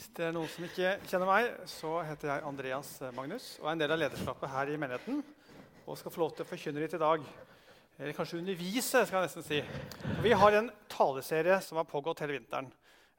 Hvis 0.00 0.14
det 0.16 0.22
er 0.24 0.30
noen 0.32 0.48
som 0.48 0.64
ikke 0.64 0.90
kjenner 1.10 1.28
meg, 1.28 1.46
så 1.68 1.90
heter 2.08 2.30
jeg 2.30 2.44
Andreas 2.48 2.88
Magnus 3.12 3.50
og 3.58 3.66
er 3.66 3.74
en 3.74 3.82
del 3.82 3.92
av 3.92 3.98
lederskapet 4.00 4.48
her 4.48 4.70
i 4.72 4.78
menigheten. 4.80 5.18
Og 5.84 5.98
skal 6.00 6.14
få 6.14 6.22
lov 6.22 6.30
til 6.32 6.46
å 6.46 6.48
forkynne 6.48 6.80
litt 6.80 6.94
i 6.96 7.00
dag. 7.02 7.26
Eller 7.98 8.16
kanskje 8.16 8.38
undervise, 8.38 9.02
skal 9.04 9.18
jeg 9.18 9.28
nesten 9.28 9.44
si. 9.44 9.60
Vi 10.24 10.32
har 10.40 10.56
en 10.56 10.72
taleserie 10.88 11.60
som 11.66 11.82
har 11.82 11.90
pågått 11.90 12.24
hele 12.24 12.38
vinteren 12.38 12.72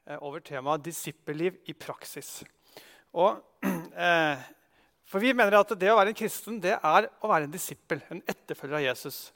eh, 0.08 0.18
over 0.18 0.42
temaet 0.42 0.82
'disippelliv 0.82 1.62
i 1.70 1.76
praksis'. 1.86 2.40
Og, 3.14 3.38
eh, 4.08 4.42
for 5.06 5.22
Vi 5.22 5.36
mener 5.38 5.60
at 5.60 5.78
det 5.78 5.92
å 5.92 6.00
være 6.00 6.16
en 6.16 6.18
kristen 6.18 6.58
det 6.58 6.74
er 6.74 7.10
å 7.22 7.30
være 7.30 7.46
en 7.46 7.54
disippel, 7.54 8.02
en 8.10 8.26
etterfølger 8.26 8.80
av 8.80 8.88
Jesus. 8.88 9.28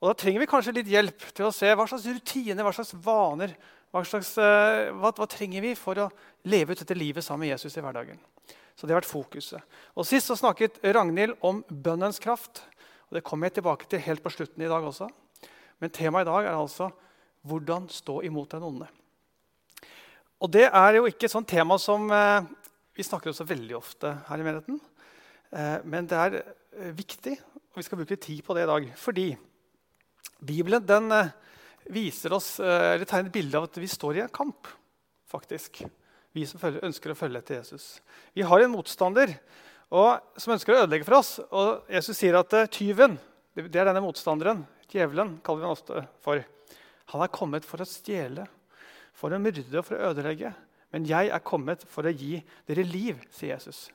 Og 0.00 0.08
Da 0.08 0.16
trenger 0.16 0.40
vi 0.40 0.52
kanskje 0.56 0.78
litt 0.80 0.88
hjelp 0.88 1.32
til 1.36 1.50
å 1.50 1.52
se 1.52 1.68
hva 1.68 1.84
slags 1.84 2.08
rutiner, 2.08 2.64
hva 2.64 2.72
slags 2.72 2.96
vaner 2.96 3.52
hva, 3.92 4.02
slags, 4.04 4.34
eh, 4.38 4.90
hva, 4.92 5.12
hva, 5.16 5.26
trenger 5.30 5.64
vi 5.64 5.74
for 5.78 5.98
å 6.02 6.10
leve 6.48 6.74
ut 6.74 6.82
dette 6.82 6.96
livet 6.96 7.24
sammen 7.24 7.46
med 7.46 7.54
Jesus 7.54 7.76
i 7.78 7.84
hverdagen? 7.84 8.20
Så 8.76 8.86
det 8.86 8.94
har 8.94 9.00
vært 9.00 9.10
fokuset. 9.10 9.78
Og 9.98 10.06
Sist 10.06 10.28
så 10.30 10.36
snakket 10.38 10.78
Ragnhild 10.84 11.38
om 11.42 11.64
bønnens 11.68 12.20
kraft. 12.22 12.62
og 13.08 13.18
Det 13.18 13.24
kommer 13.26 13.48
jeg 13.48 13.58
tilbake 13.58 13.88
til 13.88 14.04
helt 14.04 14.22
på 14.22 14.30
slutten 14.30 14.62
i 14.62 14.70
dag 14.70 14.84
også. 14.84 15.08
Men 15.80 15.90
temaet 15.90 16.26
i 16.26 16.30
dag 16.30 16.46
er 16.46 16.58
altså 16.58 16.92
hvordan 17.48 17.88
stå 17.90 18.20
imot 18.28 18.52
den 18.52 18.62
onde. 18.62 18.86
Og 20.38 20.50
Det 20.50 20.68
er 20.68 20.94
jo 20.94 21.08
ikke 21.08 21.26
et 21.26 21.34
sånt 21.34 21.48
tema 21.48 21.78
som 21.82 22.06
eh, 22.14 22.46
vi 22.94 23.06
snakker 23.06 23.30
om 23.30 23.34
så 23.34 23.46
veldig 23.46 23.76
ofte 23.78 24.12
her 24.28 24.38
i 24.38 24.46
menigheten. 24.46 24.78
Eh, 25.50 25.78
men 25.84 26.06
det 26.06 26.18
er 26.18 26.38
eh, 26.38 26.94
viktig, 26.94 27.34
og 27.72 27.80
vi 27.80 27.86
skal 27.86 28.00
bruke 28.00 28.16
tid 28.20 28.42
på 28.46 28.54
det 28.54 28.64
i 28.66 28.70
dag. 28.70 28.88
Fordi 28.98 29.28
Bibelen 30.38 30.86
den 30.86 31.12
eh, 31.14 31.30
viser 31.92 32.34
oss, 32.36 32.58
eh, 32.60 32.94
eller 32.94 33.08
tegner 33.08 33.30
et 33.30 33.38
bilde 33.38 33.58
av 33.58 33.68
at 33.68 33.78
vi 33.80 33.88
står 33.90 34.18
i 34.18 34.24
en 34.26 34.34
kamp. 34.34 34.68
faktisk. 35.28 35.82
Vi 36.32 36.46
som 36.48 36.60
ønsker 36.60 37.12
å 37.12 37.16
følge 37.16 37.40
etter 37.42 37.58
Jesus. 37.58 38.00
Vi 38.32 38.40
har 38.40 38.62
en 38.62 38.72
motstander 38.72 39.34
og, 39.90 40.20
som 40.40 40.54
ønsker 40.54 40.72
å 40.72 40.82
ødelegge 40.84 41.04
for 41.04 41.18
oss. 41.18 41.34
Og 41.52 41.90
Jesus 41.92 42.16
sier 42.16 42.38
at 42.38 42.52
uh, 42.56 42.64
tyven, 42.64 43.18
det 43.52 43.76
er 43.76 43.90
denne 43.90 44.00
motstanderen, 44.00 44.62
djevelen, 44.88 45.34
kaller 45.44 45.60
vi 45.60 45.68
han 45.68 45.76
ofte 45.76 46.04
for, 46.24 46.40
han 47.12 47.24
er 47.24 47.34
kommet 47.34 47.68
for 47.68 47.84
å 47.84 47.88
stjele, 47.88 48.46
for 49.12 49.34
å 49.34 49.40
myrde 49.42 49.66
og 49.80 49.84
for 49.84 49.98
å 49.98 50.12
ødelegge. 50.12 50.54
Men 50.94 51.08
jeg 51.08 51.28
er 51.28 51.44
kommet 51.44 51.84
for 51.90 52.08
å 52.08 52.12
gi 52.14 52.38
dere 52.68 52.88
liv, 52.88 53.20
sier 53.34 53.56
Jesus. 53.56 53.88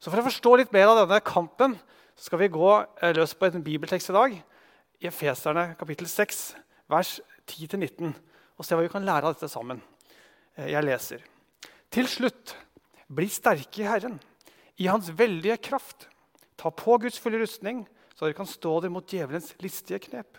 Så 0.00 0.12
For 0.12 0.20
å 0.20 0.26
forstå 0.28 0.52
litt 0.60 0.72
mer 0.76 0.90
av 0.90 1.02
denne 1.02 1.20
kampen 1.24 1.76
skal 2.16 2.40
vi 2.40 2.52
gå 2.52 2.68
eh, 3.00 3.12
løs 3.16 3.34
på 3.36 3.48
en 3.48 3.64
bibeltekst 3.64 4.12
i 4.12 4.16
dag. 4.16 4.36
I 5.00 5.08
Efeserne 5.10 5.70
kapittel 5.76 6.08
6, 6.08 6.44
vers 6.90 7.18
10-19, 7.46 8.14
og 8.56 8.64
se 8.64 8.76
hva 8.76 8.84
vi 8.84 8.92
kan 8.92 9.04
lære 9.06 9.28
av 9.28 9.36
dette 9.36 9.50
sammen. 9.50 9.82
Eh, 10.56 10.70
jeg 10.72 10.86
leser. 10.86 11.24
Til 11.92 12.08
slutt, 12.10 12.54
bli 13.06 13.28
sterke 13.30 13.82
i 13.82 13.88
Herren, 13.88 14.18
i 14.76 14.88
Hans 14.90 15.10
veldige 15.14 15.58
kraft. 15.68 16.08
Ta 16.56 16.72
på 16.72 16.98
Guds 17.02 17.18
fulle 17.22 17.40
rustning, 17.42 17.84
så 18.16 18.26
dere 18.26 18.38
kan 18.38 18.48
stå 18.48 18.78
dere 18.80 18.94
mot 18.94 19.06
djevelens 19.06 19.52
listige 19.62 20.00
knep. 20.08 20.38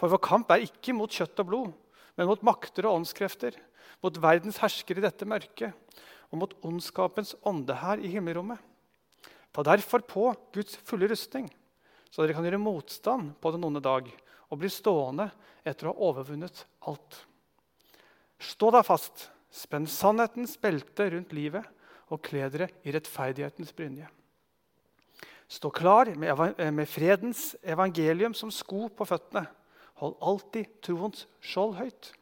For 0.00 0.10
vår 0.10 0.22
kamp 0.24 0.50
er 0.50 0.64
ikke 0.64 0.94
mot 0.96 1.12
kjøtt 1.12 1.42
og 1.42 1.48
blod, 1.48 1.70
men 2.16 2.28
mot 2.28 2.42
makter 2.46 2.88
og 2.88 3.00
åndskrefter, 3.00 3.54
mot 4.00 4.16
verdens 4.22 4.58
herskere 4.62 5.02
i 5.02 5.04
dette 5.04 5.28
mørket 5.28 5.76
og 6.30 6.40
mot 6.40 6.52
ondskapens 6.66 7.34
ånde 7.46 7.74
her 7.82 8.00
i 8.00 8.10
himmelrommet. 8.12 8.58
Ta 9.50 9.64
derfor 9.66 10.02
på 10.06 10.30
Guds 10.54 10.78
fulle 10.86 11.08
rustning, 11.10 11.48
så 12.10 12.22
dere 12.22 12.36
kan 12.36 12.46
gjøre 12.46 12.62
motstand 12.62 13.34
på 13.42 13.52
den 13.54 13.66
onde 13.66 13.82
dag 13.82 14.08
og 14.50 14.60
blir 14.60 14.72
stående 14.72 15.30
etter 15.66 15.88
å 15.88 15.94
ha 15.94 16.10
overvunnet 16.10 16.64
alt. 16.90 17.22
Stå 18.40 18.70
da 18.74 18.82
fast, 18.86 19.28
spenn 19.52 19.86
sannhetens 19.90 20.56
belte 20.60 21.10
rundt 21.12 21.34
livet 21.36 21.66
og 22.10 22.22
kle 22.26 22.48
dere 22.50 22.70
i 22.82 22.94
rettferdighetens 22.94 23.72
brynje. 23.76 24.08
Stå 25.50 25.70
klar 25.74 26.12
med, 26.14 26.86
fredens 26.88 27.56
evangelium 27.62 28.34
som 28.38 28.52
sko 28.54 28.86
på 28.94 29.06
føttene. 29.08 29.48
Hold 29.98 30.14
alltid 30.22 30.76
troens 30.84 31.24
skjold 31.42 31.74
høyt. 31.80 32.12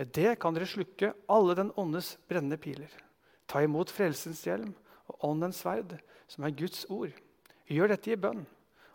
Med 0.00 0.12
det 0.16 0.38
kan 0.40 0.56
dere 0.56 0.68
slukke 0.68 1.12
alle 1.28 1.56
den 1.58 1.72
åndes 1.78 2.14
brennende 2.28 2.56
piler. 2.60 2.88
Ta 3.44 3.60
imot 3.62 3.92
frelsens 3.92 4.40
hjelm 4.46 4.72
og 5.10 5.28
åndens 5.28 5.60
sverd, 5.60 5.98
som 6.30 6.46
er 6.46 6.56
Guds 6.56 6.86
ord. 6.88 7.12
Gjør 7.68 7.92
dette 7.92 8.14
i 8.14 8.18
bønn, 8.18 8.46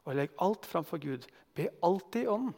og 0.05 0.17
legg 0.17 0.33
alt 0.41 0.67
framfor 0.69 1.01
Gud. 1.01 1.25
Be 1.57 1.69
alltid 1.83 2.25
i 2.25 2.31
ånden. 2.31 2.55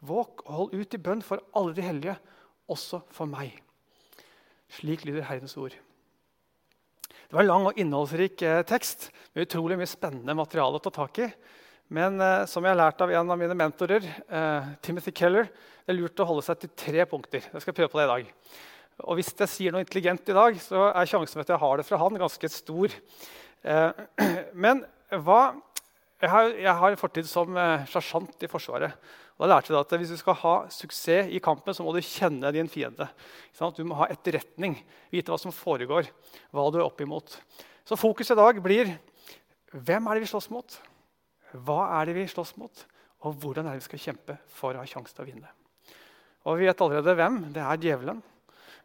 Våk 0.00 0.46
og 0.46 0.52
hold 0.56 0.74
ut 0.80 0.96
i 0.96 1.02
bønn 1.02 1.20
for 1.24 1.42
alle 1.56 1.76
de 1.76 1.84
hellige, 1.84 2.16
også 2.70 3.02
for 3.12 3.28
meg. 3.28 3.52
Slik 4.72 5.04
lyder 5.04 5.26
Herrens 5.28 5.58
ord. 5.60 5.74
Det 7.10 7.36
var 7.36 7.44
en 7.44 7.50
lang 7.50 7.66
og 7.68 7.78
innholdsrik 7.78 8.42
eh, 8.42 8.62
tekst 8.66 9.10
med 9.34 9.44
utrolig 9.44 9.76
mye 9.78 9.90
spennende 9.90 10.34
materiale 10.34 10.80
å 10.80 10.82
ta 10.82 10.92
tak 10.94 11.20
i. 11.22 11.28
Men 11.90 12.22
eh, 12.22 12.46
som 12.50 12.64
jeg 12.64 12.72
har 12.72 12.78
lært 12.80 13.02
av 13.02 13.12
en 13.12 13.34
av 13.34 13.38
mine 13.38 13.56
mentorer, 13.58 14.06
eh, 14.06 14.72
Timothy 14.82 15.12
Keller, 15.14 15.50
det 15.84 15.92
er 15.92 15.98
lurt 15.98 16.22
å 16.22 16.26
holde 16.26 16.46
seg 16.46 16.62
til 16.62 16.72
tre 16.78 17.06
punkter. 17.10 17.46
Jeg 17.50 17.64
skal 17.64 17.76
prøve 17.76 17.92
på 17.92 18.00
det 18.00 18.06
i 18.06 18.12
dag. 18.14 18.32
Og 19.06 19.18
hvis 19.18 19.32
jeg 19.34 19.50
sier 19.50 19.74
noe 19.74 19.84
intelligent 19.84 20.30
i 20.30 20.36
dag, 20.36 20.58
så 20.62 20.88
er 20.90 21.10
sjansen 21.10 21.38
for 21.38 21.44
at 21.44 21.52
jeg 21.54 21.62
har 21.62 21.80
det 21.80 21.86
fra 21.88 22.00
han, 22.02 22.18
ganske 22.20 22.50
stor. 22.52 22.94
Eh, 23.62 24.04
men 24.66 24.84
hva 25.26 25.42
jeg 26.20 26.28
har, 26.28 26.50
jeg 26.52 26.76
har, 26.76 26.92
en 26.92 27.00
fortid 27.00 27.28
som 27.28 27.56
eh, 27.56 27.86
sersjant 27.88 28.44
i 28.44 28.48
Forsvaret. 28.50 28.92
Og 29.38 29.46
da 29.46 29.54
lærte 29.54 29.72
jeg 29.72 29.80
at 29.80 29.94
Hvis 30.02 30.12
du 30.12 30.18
skal 30.20 30.36
ha 30.42 30.54
suksess 30.68 31.30
i 31.32 31.40
kampen, 31.40 31.72
så 31.72 31.84
må 31.84 31.94
du 31.96 32.02
kjenne 32.04 32.52
din 32.52 32.68
fiende. 32.68 33.08
Du 33.76 33.84
må 33.88 33.96
ha 34.02 34.10
etterretning, 34.12 34.76
vite 35.08 35.32
hva 35.32 35.38
som 35.40 35.54
foregår, 35.54 36.10
hva 36.52 36.66
du 36.68 36.76
er 36.76 36.84
opp 36.84 37.00
imot. 37.00 37.38
Så 37.88 37.96
fokuset 37.96 38.36
i 38.36 38.40
dag 38.40 38.60
blir 38.60 38.92
hvem 39.72 40.08
er 40.10 40.18
det 40.18 40.26
vi 40.26 40.30
slåss 40.32 40.50
mot? 40.52 40.76
Hva 41.64 41.86
er 42.00 42.10
det 42.10 42.18
vi 42.18 42.26
slåss 42.28 42.56
mot? 42.60 42.84
Og 43.24 43.40
hvordan 43.40 43.66
er 43.66 43.76
det 43.76 43.84
vi 43.84 43.88
skal 43.88 44.04
kjempe 44.04 44.36
for 44.50 44.74
å 44.74 44.82
ha 44.82 44.88
sjanse 44.88 45.14
til 45.14 45.24
å 45.24 45.30
vinne? 45.30 45.50
Og 46.44 46.58
Vi 46.58 46.66
vet 46.68 46.80
allerede 46.80 47.14
hvem. 47.16 47.40
Det 47.54 47.62
er 47.62 47.80
djevelen. 47.80 48.22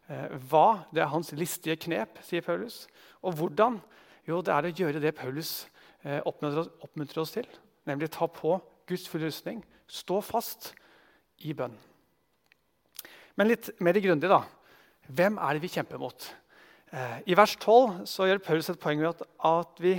Eh, 0.08 0.36
hva? 0.48 0.86
Det 0.92 1.02
er 1.02 1.12
hans 1.12 1.32
listige 1.36 1.76
knep, 1.76 2.20
sier 2.24 2.44
Paulus. 2.44 2.86
Og 3.20 3.34
hvordan? 3.36 3.80
Jo, 4.28 4.40
det 4.40 4.52
er 4.54 4.68
å 4.68 4.76
gjøre 4.80 5.02
det 5.02 5.16
Paulus 5.18 5.66
oppmuntrer 6.06 7.22
oss 7.22 7.34
til, 7.34 7.46
nemlig 7.88 8.10
ta 8.14 8.28
på 8.30 8.56
Guds 8.86 9.06
fulle 9.10 9.28
rustning, 9.30 9.62
stå 9.90 10.20
fast 10.24 10.72
i 11.46 11.54
bønn. 11.56 11.74
Men 13.36 13.50
litt 13.50 13.68
mer 13.84 13.98
grundig, 14.00 14.30
da. 14.30 14.42
Hvem 15.06 15.38
er 15.42 15.56
det 15.56 15.62
vi 15.62 15.70
kjemper 15.74 16.00
mot? 16.00 16.28
Eh, 16.90 17.18
I 17.30 17.36
vers 17.38 17.56
12 17.58 18.06
så 18.08 18.28
gjør 18.28 18.42
Paulus 18.42 18.70
et 18.72 18.80
poeng 18.80 19.00
med 19.02 19.10
at, 19.10 19.26
at 19.44 19.82
vi 19.82 19.96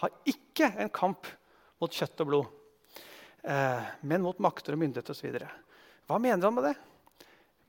har 0.00 0.12
ikke 0.28 0.70
en 0.82 0.92
kamp 0.92 1.28
mot 1.82 1.92
kjøtt 1.92 2.22
og 2.24 2.30
blod, 2.30 2.52
eh, 3.44 3.88
men 4.06 4.24
mot 4.24 4.38
makter 4.44 4.76
og 4.76 4.82
myndigheter 4.84 5.16
osv. 5.16 5.40
Hva 6.06 6.20
mener 6.22 6.46
han 6.46 6.56
med 6.56 6.70
det? 6.70 6.76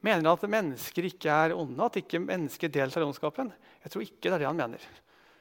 Mener 0.06 0.22
han 0.22 0.32
at 0.36 0.48
mennesker 0.54 1.10
ikke 1.10 1.34
er 1.34 1.56
onde? 1.58 1.82
At 1.84 2.00
ikke 2.00 2.22
mennesker 2.24 2.72
deltar 2.72 3.04
i 3.04 3.08
ondskapen? 3.08 3.50
Jeg 3.84 3.94
tror 3.94 4.06
ikke 4.06 4.28
det 4.28 4.36
er 4.36 4.44
det 4.44 4.52
han 4.52 4.60
mener. 4.60 4.88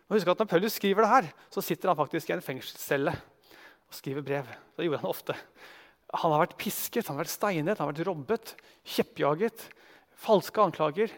Og 0.07 0.17
husk 0.17 0.29
at 0.31 0.39
Når 0.39 0.51
Paulus 0.51 0.77
skriver 0.79 1.03
det 1.03 1.11
her, 1.11 1.31
så 1.51 1.63
sitter 1.65 1.91
han 1.91 1.99
faktisk 1.99 2.31
i 2.31 2.37
en 2.37 2.45
fengselscelle 2.45 3.13
og 3.13 3.95
skriver 3.95 4.23
brev. 4.23 4.51
Det 4.77 4.87
gjorde 4.87 5.03
han 5.03 5.11
ofte. 5.11 5.35
Han 6.15 6.33
har 6.33 6.45
vært 6.45 6.59
pisket, 6.61 7.09
han 7.09 7.17
har 7.17 7.25
vært 7.25 7.35
steinet, 7.35 7.79
han 7.79 7.89
har 7.89 7.93
vært 7.93 8.07
robbet, 8.07 8.53
kjeppjaget, 8.87 9.67
falske 10.23 10.63
anklager. 10.63 11.11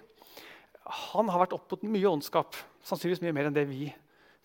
Han 1.12 1.28
har 1.28 1.44
vært 1.44 1.56
opp 1.58 1.74
mot 1.74 1.84
mye 1.92 2.08
ondskap, 2.08 2.56
sannsynligvis 2.88 3.20
mye 3.26 3.36
mer 3.36 3.50
enn 3.50 3.56
det 3.56 3.66
vi 3.68 3.90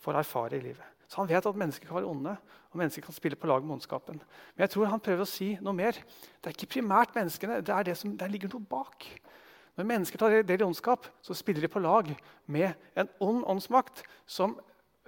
får 0.03 0.19
erfare 0.19 0.59
i 0.59 0.65
livet. 0.65 0.83
Så 1.07 1.21
Han 1.21 1.29
vet 1.29 1.45
at 1.45 1.59
mennesker 1.61 1.87
kan 1.87 1.99
være 1.99 2.09
onde, 2.09 2.35
og 2.73 2.79
mennesker 2.79 3.05
kan 3.05 3.15
spille 3.15 3.37
på 3.39 3.47
lag 3.47 3.63
med 3.63 3.77
ondskapen. 3.77 4.17
Men 4.17 4.65
jeg 4.65 4.73
tror 4.73 4.89
han 4.89 5.03
prøver 5.03 5.23
å 5.23 5.29
si 5.29 5.53
noe 5.61 5.77
mer. 5.77 5.93
Det 6.41 6.49
er 6.49 6.55
ikke 6.57 6.73
primært 6.79 7.13
menneskene, 7.15 7.61
det 7.61 7.73
er 7.75 7.85
det 7.87 7.95
som, 7.99 8.15
der 8.17 8.31
ligger 8.33 8.49
noe 8.51 8.65
bak. 8.67 9.05
Når 9.73 9.87
mennesker 9.89 10.21
tar 10.21 10.35
del 10.45 10.61
i 10.61 10.65
ondskap, 10.65 11.07
så 11.25 11.33
spiller 11.33 11.63
de 11.65 11.71
på 11.71 11.81
lag 11.81 12.11
med 12.45 12.73
en 12.99 13.09
ond 13.23 13.41
åndsmakt. 13.55 14.03
som 14.25 14.59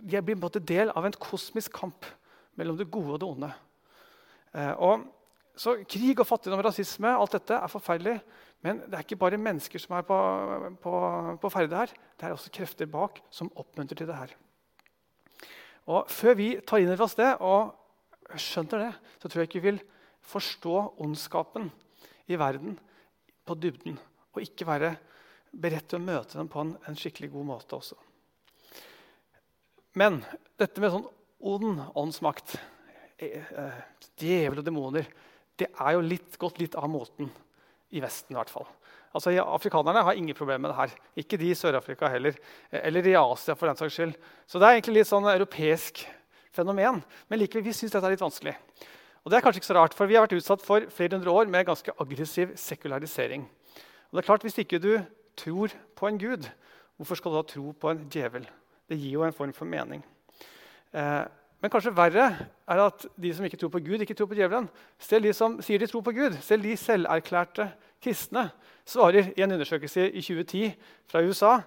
De 0.01 0.21
blir 0.21 0.35
på 0.35 0.50
en 0.56 0.65
del 0.65 0.89
av 0.89 1.06
en 1.06 1.13
kosmisk 1.13 1.73
kamp 1.73 2.06
mellom 2.56 2.77
det 2.77 2.89
gode 2.91 3.13
og 3.13 3.19
det 3.19 3.27
onde. 3.27 3.51
Eh, 4.56 4.73
og, 4.81 5.06
så 5.56 5.77
Krig 5.88 6.19
og 6.19 6.27
fattigdom 6.27 6.59
og 6.59 6.65
rasisme 6.65 7.13
alt 7.13 7.31
dette 7.38 7.53
er 7.53 7.71
forferdelig. 7.71 8.17
Men 8.65 8.81
det 8.81 8.97
er 8.97 9.06
ikke 9.06 9.19
bare 9.21 9.38
mennesker 9.38 9.79
som 9.79 9.95
er 9.95 10.01
på, 10.07 10.17
på, 10.81 10.94
på 11.41 11.51
ferde 11.53 11.77
her. 11.77 11.94
Det 12.17 12.25
er 12.25 12.33
også 12.33 12.51
krefter 12.51 12.89
bak 12.89 13.21
som 13.29 13.51
oppmuntrer 13.56 14.01
til 14.01 14.09
det 14.09 14.17
her. 14.17 14.33
Og 15.85 16.09
Før 16.09 16.33
vi 16.33 16.50
tar 16.65 16.81
inn 16.81 16.89
over 16.89 17.06
oss 17.06 17.17
det 17.19 17.29
og 17.45 17.75
skjønner 18.41 18.88
det, 18.88 18.91
så 19.21 19.29
tror 19.29 19.44
jeg 19.44 19.51
ikke 19.51 19.62
vi 19.62 19.69
vil 19.69 19.83
forstå 20.25 20.75
ondskapen 21.06 21.69
i 22.25 22.39
verden 22.41 22.79
på 23.45 23.53
dybden 23.62 24.00
og 24.35 24.43
ikke 24.43 24.67
være 24.67 24.95
beredt 25.55 25.89
til 25.91 25.99
å 26.01 26.05
møte 26.05 26.37
dem 26.37 26.49
på 26.51 26.61
en, 26.61 26.73
en 26.87 26.97
skikkelig 26.99 27.31
god 27.33 27.47
måte 27.53 27.77
også. 27.77 27.97
Men 29.95 30.19
dette 30.59 30.83
med 30.83 30.91
sånn 30.91 31.07
ond 31.45 31.83
åndsmakt, 31.95 32.57
eh, 33.17 33.39
eh, 33.39 33.77
djevel 34.19 34.59
og 34.59 34.67
demoner, 34.67 35.07
det 35.55 35.69
er 35.71 35.95
jo 35.95 36.03
litt, 36.03 36.35
gått 36.39 36.59
litt 36.59 36.75
av 36.75 36.89
moten 36.91 37.29
i 37.95 38.01
Vesten. 38.03 38.35
i 38.35 38.39
hvert 38.39 38.51
fall. 38.51 38.67
Altså, 39.15 39.31
Afrikanerne 39.39 40.03
har 40.03 40.17
ingen 40.19 40.35
problemer 40.35 40.59
med 40.67 40.71
det 40.71 40.79
her. 40.81 40.95
Ikke 41.15 41.38
de 41.39 41.51
i 41.51 41.55
Sør-Afrika 41.55 42.09
heller. 42.11 42.35
Eller 42.69 43.07
i 43.07 43.15
Asia, 43.15 43.55
for 43.55 43.67
den 43.67 43.77
saks 43.79 43.95
skyld. 43.95 44.17
Så 44.45 44.59
det 44.59 44.67
er 44.67 44.75
egentlig 44.75 44.97
litt 44.97 45.07
sånn 45.07 45.29
europeisk 45.31 46.03
fenomen. 46.51 46.99
Men 47.29 47.39
likevel, 47.39 47.63
vi 47.63 47.71
syns 47.71 47.95
dette 47.95 48.03
er 48.03 48.17
litt 48.17 48.25
vanskelig. 48.25 48.57
Og 49.23 49.31
det 49.31 49.38
er 49.38 49.45
kanskje 49.45 49.61
ikke 49.63 49.71
så 49.71 49.77
rart, 49.79 49.95
for 49.95 50.05
Vi 50.11 50.17
har 50.17 50.27
vært 50.27 50.35
utsatt 50.35 50.61
for 50.61 50.83
flere 50.91 51.15
hundre 51.15 51.31
år 51.31 51.47
med 51.47 51.65
ganske 51.65 51.95
aggressiv 51.97 52.51
sekularisering. 52.59 53.47
Og 54.15 54.21
det 54.21 54.23
er 54.23 54.31
klart, 54.31 54.41
Hvis 54.47 54.57
ikke 54.57 54.79
du 54.79 55.00
tror 55.35 55.67
på 55.95 56.07
en 56.07 56.19
gud, 56.19 56.47
hvorfor 56.95 57.15
skal 57.15 57.31
du 57.31 57.35
da 57.35 57.41
tro 57.41 57.71
på 57.71 57.89
en 57.91 58.06
djevel? 58.09 58.47
Det 58.89 58.97
gir 58.97 59.12
jo 59.12 59.23
en 59.23 59.33
form 59.33 59.53
for 59.53 59.65
mening. 59.65 60.06
Eh, 60.94 61.25
men 61.59 61.71
kanskje 61.71 61.91
verre 61.97 62.47
er 62.67 62.79
at 62.79 63.06
de 63.21 63.33
som 63.33 63.45
ikke 63.45 63.57
tror 63.57 63.69
på 63.69 63.79
Gud, 63.79 64.00
ikke 64.00 64.13
tror 64.13 64.29
på 64.31 64.38
djevelen. 64.38 64.69
Selv 65.00 65.27
de 65.27 65.33
som 65.33 65.62
sier 65.62 65.79
de 65.79 65.88
tror 65.88 66.01
på 66.01 66.13
Gud, 66.15 66.38
selv 66.41 66.63
de 66.63 66.77
selverklærte 66.77 67.71
kristne, 68.01 68.51
svarer 68.85 69.33
i 69.35 69.41
en 69.41 69.51
undersøkelse 69.51 70.12
i 70.12 70.21
2010 70.21 70.71
fra 71.12 71.21
USA 71.21 71.59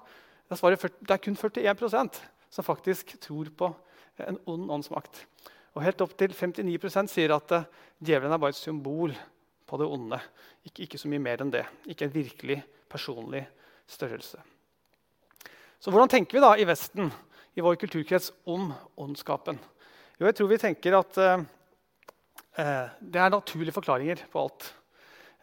det 0.48 1.10
er 1.10 1.20
kun 1.20 1.36
41% 1.36 2.22
som 2.50 2.64
faktisk 2.64 3.20
tror 3.20 3.50
på 3.58 3.76
en 4.24 4.38
ond 4.46 4.70
åndsmakt. 4.70 5.26
Og 5.74 5.82
helt 5.84 6.00
opp 6.00 6.16
til 6.18 6.32
59% 6.32 7.12
sier 7.12 7.34
at 7.36 7.52
uh, 7.52 7.66
djevelen 8.00 8.32
er 8.32 8.40
bare 8.40 8.56
et 8.56 8.56
symbol 8.56 9.12
på 9.68 9.78
det 9.80 9.88
onde. 9.88 10.18
Ikke, 10.66 10.86
ikke, 10.86 11.00
så 11.00 11.10
mye 11.10 11.22
mer 11.22 11.42
enn 11.44 11.52
det. 11.52 11.64
Ikke 11.90 12.08
en 12.08 12.14
virkelig 12.14 12.62
personlig 12.90 13.44
størrelse. 13.88 14.40
Så 15.78 15.92
hvordan 15.92 16.10
tenker 16.10 16.38
vi 16.38 16.42
da 16.42 16.54
i 16.58 16.66
Vesten, 16.68 17.12
i 17.54 17.64
vår 17.64 17.78
kulturkrets, 17.80 18.32
om 18.48 18.72
ondskapen? 18.98 19.60
Jo, 20.18 20.26
jeg 20.26 20.38
tror 20.38 20.50
vi 20.50 20.60
tenker 20.62 20.98
at 20.98 21.20
uh, 21.22 21.44
uh, 22.58 22.86
det 22.98 23.22
er 23.22 23.34
naturlige 23.34 23.76
forklaringer 23.76 24.24
på 24.32 24.46
alt. 24.46 24.72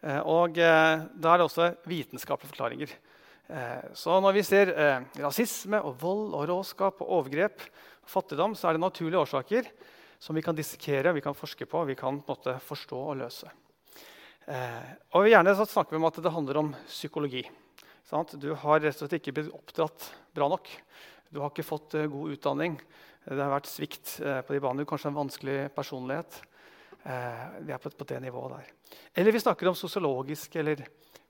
og 0.06 0.54
da 0.54 1.32
er 1.32 1.40
det 1.40 1.46
også 1.48 1.72
vitenskapelige 1.90 2.52
forklaringer. 2.52 2.92
så 3.98 4.20
når 4.22 4.34
vi 4.36 4.44
ser 4.44 4.70
rasisme 5.18 5.80
og 5.82 5.96
vold 5.98 6.36
og 6.38 6.44
råskap 6.50 7.02
og 7.02 7.10
overgrep 7.10 7.64
og 8.04 8.10
fattigdom, 8.10 8.54
så 8.54 8.68
er 8.68 8.74
det 8.74 8.84
naturlige 8.84 9.18
årsaker 9.18 9.72
som 10.20 10.36
vi 10.36 10.42
kan 10.42 10.56
dissekere, 10.56 11.14
vi 11.14 11.22
kan 11.22 11.36
forske 11.36 11.66
på, 11.66 11.84
vi 11.86 11.96
kan 11.96 12.22
på 12.22 12.34
måte, 12.34 12.58
forstå 12.66 12.98
og 12.98 13.18
løse. 13.24 13.50
Eh, 14.46 14.90
og 15.18 15.26
Gjerne 15.26 15.56
så 15.58 15.66
snakker 15.66 15.96
vi 15.96 16.00
om 16.02 16.08
at 16.10 16.20
det 16.22 16.34
handler 16.34 16.60
om 16.62 16.74
psykologi. 16.86 17.44
Sant? 18.06 18.36
Du 18.38 18.52
har 18.62 18.82
rett 18.84 18.94
og 18.94 19.06
slett 19.06 19.18
ikke 19.18 19.34
blitt 19.40 19.54
oppdratt 19.56 20.10
bra 20.38 20.50
nok. 20.52 20.70
Du 21.34 21.42
har 21.42 21.50
ikke 21.50 21.66
fått 21.66 21.96
uh, 21.98 22.06
god 22.06 22.36
utdanning. 22.36 22.76
Det 23.26 23.42
har 23.42 23.50
vært 23.50 23.72
svikt 23.72 24.20
uh, 24.22 24.44
på 24.46 24.54
de 24.54 24.62
banene. 24.62 24.86
Kanskje 24.88 25.10
en 25.10 25.18
vanskelig 25.18 25.58
personlighet. 25.76 26.38
Vi 27.06 27.70
er 27.70 27.78
på, 27.78 27.92
på, 27.94 28.06
det 28.10 28.18
nivået 28.24 28.56
der. 28.56 28.70
Eller 29.22 29.34
vi 29.36 29.42
snakker 29.42 29.70
om 29.70 29.76
sosiologiske 29.78 30.58
eller 30.58 30.80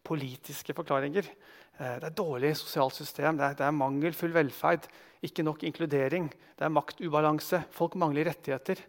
politiske 0.08 0.72
forklaringer. 0.72 1.28
det 1.76 2.08
er 2.08 2.16
dårlig 2.16 2.54
sosialt 2.56 2.96
system, 2.96 3.36
det 3.36 3.44
er, 3.44 3.58
det 3.60 3.66
er 3.66 3.76
mangelfull 3.76 4.32
velferd 4.32 4.88
ikke 5.26 5.44
nok 5.46 5.66
inkludering, 5.68 6.30
det 6.30 6.64
er 6.64 6.72
maktubalanse, 6.72 7.64
folk 7.76 7.98
mangler 8.00 8.30
rettigheter. 8.30 8.80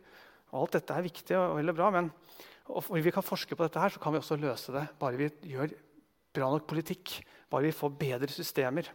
Alt 0.56 0.76
dette 0.76 0.94
er 0.94 1.06
viktig 1.08 1.36
og 1.38 1.56
veldig 1.58 1.74
bra, 1.74 1.90
men 1.94 2.12
og 2.68 2.88
vi 2.98 3.12
kan 3.14 3.24
forske 3.24 3.56
på 3.56 3.66
dette 3.66 3.80
her, 3.80 3.92
så 3.94 4.02
kan 4.02 4.14
vi 4.14 4.20
også 4.20 4.38
løse 4.40 4.74
det 4.74 4.86
bare 5.00 5.18
vi 5.20 5.30
gjør 5.52 5.74
bra 6.36 6.50
nok 6.52 6.66
politikk, 6.68 7.18
bare 7.50 7.68
vi 7.68 7.74
får 7.74 7.92
bedre 7.98 8.28
systemer. 8.32 8.90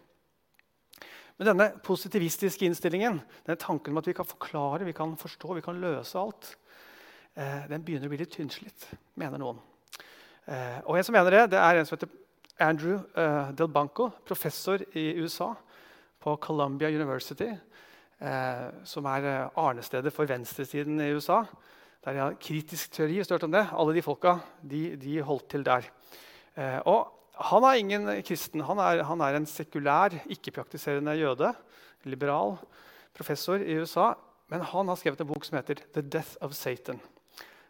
Men 1.40 1.48
denne 1.48 1.68
positivistiske 1.82 2.68
innstillingen, 2.68 3.22
denne 3.48 3.58
tanken 3.58 3.96
om 3.96 4.02
at 4.02 4.10
vi 4.10 4.14
kan 4.14 4.28
forklare, 4.28 4.86
vi 4.86 4.94
kan 4.94 5.16
forstå, 5.18 5.56
vi 5.58 5.64
kan 5.66 5.80
løse 5.82 6.20
alt, 6.20 6.52
eh, 7.34 7.66
den 7.72 7.86
begynner 7.86 8.06
å 8.06 8.14
bli 8.14 8.20
litt 8.22 8.36
tynnslitt, 8.36 8.86
mener 9.18 9.42
noen. 9.42 9.62
Eh, 10.46 10.82
og 10.86 10.98
En 10.98 11.04
som 11.08 11.16
mener 11.18 11.32
det, 11.32 11.50
det 11.56 11.62
er 11.62 11.80
en 11.80 11.88
som 11.88 11.98
heter 11.98 12.12
Andrew 12.62 13.00
eh, 13.18 13.52
Del 13.58 13.72
Banco, 13.74 14.12
professor 14.26 14.84
i 14.94 15.16
USA 15.18 15.56
på 16.22 16.36
Columbia 16.38 16.90
University, 16.90 17.50
eh, 18.20 18.68
som 18.84 19.06
er 19.10 19.26
eh, 19.26 19.50
arnestedet 19.58 20.14
for 20.14 20.30
venstresiden 20.30 21.02
i 21.02 21.10
USA. 21.16 21.42
Der 22.02 22.18
jeg 22.18 22.24
har 22.24 22.38
kritisk 22.42 22.92
teori. 22.96 23.20
Hvis 23.20 23.30
du 23.30 23.36
om 23.38 23.54
det. 23.54 23.68
Alle 23.78 23.94
de 23.94 24.02
folka 24.02 24.40
de, 24.66 24.96
de 24.98 25.20
holdt 25.22 25.50
til 25.54 25.66
der. 25.66 25.86
Eh, 26.58 26.80
og 26.90 27.12
han 27.38 27.66
er 27.68 27.78
ingen 27.78 28.10
kristen. 28.26 28.64
Han 28.66 28.82
er, 28.82 29.04
han 29.06 29.22
er 29.22 29.38
en 29.38 29.46
sekulær, 29.46 30.16
ikke-praktiserende 30.26 31.14
jøde. 31.20 31.54
Liberal 32.10 32.58
professor 33.14 33.62
i 33.62 33.78
USA. 33.78 34.14
Men 34.50 34.66
han 34.66 34.90
har 34.90 34.98
skrevet 34.98 35.22
en 35.22 35.30
bok 35.30 35.46
som 35.46 35.60
heter 35.60 35.84
'The 35.94 36.02
Death 36.02 36.36
of 36.42 36.58
Satan'. 36.58 37.00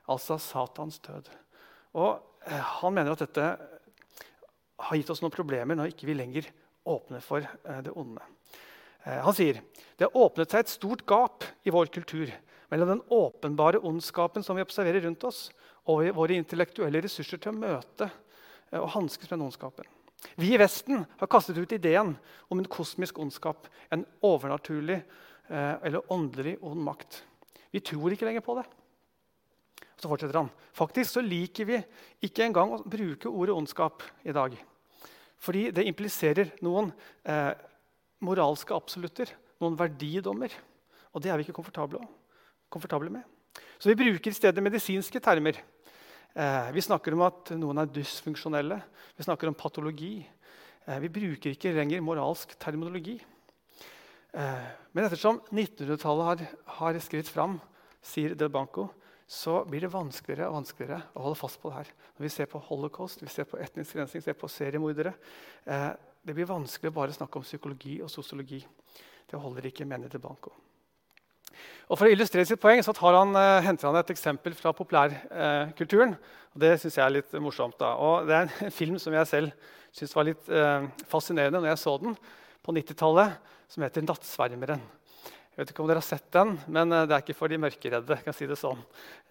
Altså 0.08 0.38
Satans 0.38 1.00
død. 1.00 1.30
Og 1.94 2.24
eh, 2.48 2.54
Han 2.82 2.94
mener 2.94 3.12
at 3.12 3.20
dette 3.20 3.58
har 4.82 4.98
gitt 4.98 5.10
oss 5.10 5.22
noen 5.22 5.34
problemer 5.34 5.76
når 5.76 5.92
ikke 5.92 6.08
vi 6.10 6.16
lenger 6.18 6.48
åpner 6.88 7.20
for 7.20 7.44
eh, 7.44 7.82
det 7.84 7.92
onde. 7.94 8.24
Eh, 9.06 9.20
han 9.20 9.36
sier 9.36 9.62
det 10.00 10.08
har 10.08 10.18
åpnet 10.18 10.50
seg 10.50 10.64
et 10.64 10.74
stort 10.74 11.06
gap 11.06 11.46
i 11.68 11.74
vår 11.74 11.92
kultur 11.94 12.32
mellom 12.72 12.94
den 12.94 13.04
åpenbare 13.12 13.82
ondskapen 13.84 14.44
som 14.44 14.56
vi 14.56 14.64
observerer 14.64 15.04
rundt 15.06 15.24
oss, 15.28 15.50
og 15.90 16.06
våre 16.16 16.38
intellektuelle 16.38 17.02
ressurser 17.04 17.42
til 17.42 17.52
å 17.52 17.60
møte 17.60 18.08
eh, 18.08 18.80
og 18.80 18.92
hanskes 18.96 19.28
med 19.30 19.38
den 19.38 19.48
ondskapen. 19.50 19.90
Vi 20.38 20.54
i 20.54 20.60
Vesten 20.62 21.02
har 21.18 21.30
kastet 21.32 21.58
ut 21.58 21.74
ideen 21.74 22.14
om 22.52 22.62
en 22.62 22.70
kosmisk 22.70 23.20
ondskap, 23.20 23.68
en 23.90 24.06
overnaturlig 24.26 25.00
eh, 25.02 25.76
eller 25.82 26.14
åndelig 26.14 26.58
ond 26.62 26.84
makt. 26.86 27.24
Vi 27.74 27.82
tror 27.84 28.14
ikke 28.14 28.28
lenger 28.30 28.46
på 28.46 28.56
det. 28.60 28.68
Så 29.98 30.10
fortsetter 30.10 30.40
han. 30.40 30.50
Faktisk 30.74 31.14
så 31.14 31.24
liker 31.26 31.68
vi 31.68 31.82
ikke 32.26 32.46
engang 32.46 32.76
å 32.76 32.84
bruke 32.86 33.30
ordet 33.30 33.56
ondskap 33.56 34.06
i 34.26 34.34
dag. 34.34 34.56
Fordi 35.42 35.68
det 35.74 35.86
impliserer 35.90 36.54
noen 36.66 36.92
eh, 37.26 37.54
moralske 38.26 38.76
absolutter, 38.78 39.30
noen 39.62 39.78
verdidommer. 39.78 40.54
Og 41.12 41.24
det 41.24 41.32
er 41.32 41.40
vi 41.40 41.48
ikke 41.48 41.58
komfortable, 41.58 42.02
komfortable 42.72 43.12
med. 43.14 43.24
Så 43.78 43.92
vi 43.92 43.98
bruker 44.00 44.32
i 44.32 44.38
stedet 44.38 44.64
medisinske 44.64 45.20
termer. 45.24 45.60
Eh, 46.34 46.70
vi 46.72 46.84
snakker 46.84 47.16
om 47.18 47.26
at 47.28 47.52
noen 47.60 47.82
er 47.82 47.92
dysfunksjonelle. 47.92 48.80
Vi 49.18 49.28
snakker 49.28 49.52
om 49.52 49.58
patologi. 49.58 50.22
Eh, 50.88 51.00
vi 51.04 51.12
bruker 51.12 51.54
ikke 51.54 51.74
lenger 51.76 52.04
moralsk 52.06 52.56
terminologi. 52.62 53.18
Eh, 54.32 54.72
men 54.94 55.06
ettersom 55.06 55.42
1900-tallet 55.52 56.28
har, 56.30 56.46
har 56.78 57.00
skrevet 57.04 57.30
fram, 57.30 57.60
sier 58.02 58.36
Del 58.38 58.52
Banco, 58.54 58.88
så 59.32 59.62
blir 59.68 59.86
det 59.86 59.92
vanskeligere 59.94 60.50
og 60.50 60.58
vanskeligere 60.60 61.02
å 61.16 61.26
holde 61.28 61.40
fast 61.40 61.60
på 61.62 61.72
det 61.72 61.82
her. 61.82 61.92
Når 62.18 62.26
vi 62.26 62.32
ser 62.34 62.50
på 62.52 62.64
holocaust, 62.68 63.22
vi 63.24 63.32
ser 63.32 63.48
på 63.48 63.60
etnisk 63.64 63.96
rensing, 63.96 64.24
ser 64.24 64.36
på 64.40 64.50
seriemordere, 64.52 65.14
eh, 65.66 65.92
det 66.22 66.36
blir 66.38 66.50
vanskelig 66.50 66.92
å 66.92 66.98
bare 67.00 67.16
snakke 67.16 67.40
om 67.40 67.46
psykologi 67.46 68.02
og 68.04 68.12
sosiologi. 68.12 68.60
Det 69.32 69.40
holder 69.40 69.70
ikke, 69.72 69.88
mener 69.88 70.12
Del 70.12 70.22
Banco. 70.22 70.52
Og 71.92 72.00
For 72.00 72.08
å 72.08 72.14
illustrere 72.14 72.48
sitt 72.48 72.62
poeng 72.62 72.80
så 72.86 72.94
han, 73.02 73.36
uh, 73.36 73.60
henter 73.66 73.90
han 73.90 74.00
et 74.00 74.14
eksempel 74.14 74.56
fra 74.56 74.72
populærkulturen. 74.76 76.16
Uh, 76.16 76.40
det 76.62 76.74
synes 76.80 76.98
jeg 76.98 77.04
er 77.06 77.16
litt 77.18 77.34
morsomt. 77.44 77.78
da. 77.80 77.96
Og 78.00 78.28
Det 78.28 78.36
er 78.36 78.48
en, 78.48 78.72
film 78.80 78.98
som 79.00 79.14
jeg 79.14 79.28
selv 79.28 79.70
syns 79.92 80.16
var 80.16 80.24
litt 80.24 80.48
eh, 80.48 80.86
fascinerende 81.12 81.60
når 81.60 81.74
jeg 81.74 81.80
så 81.82 81.98
den 82.00 82.14
på 82.64 82.72
90-tallet, 82.72 83.34
som 83.68 83.84
heter 83.84 84.06
'Nattsvermeren'. 84.08 84.84
Jeg 85.52 85.60
vet 85.60 85.74
ikke 85.74 85.84
om 85.84 85.90
dere 85.90 86.00
har 86.00 86.08
sett 86.08 86.30
den, 86.32 86.54
men 86.72 86.94
uh, 86.96 87.04
det 87.04 87.16
er 87.16 87.24
ikke 87.26 87.36
for 87.36 87.52
de 87.52 87.60
mørkeredde. 87.60 88.16
kan 88.24 88.32
jeg 88.32 88.38
si 88.40 88.48
det 88.48 88.60
sånn. 88.60 88.80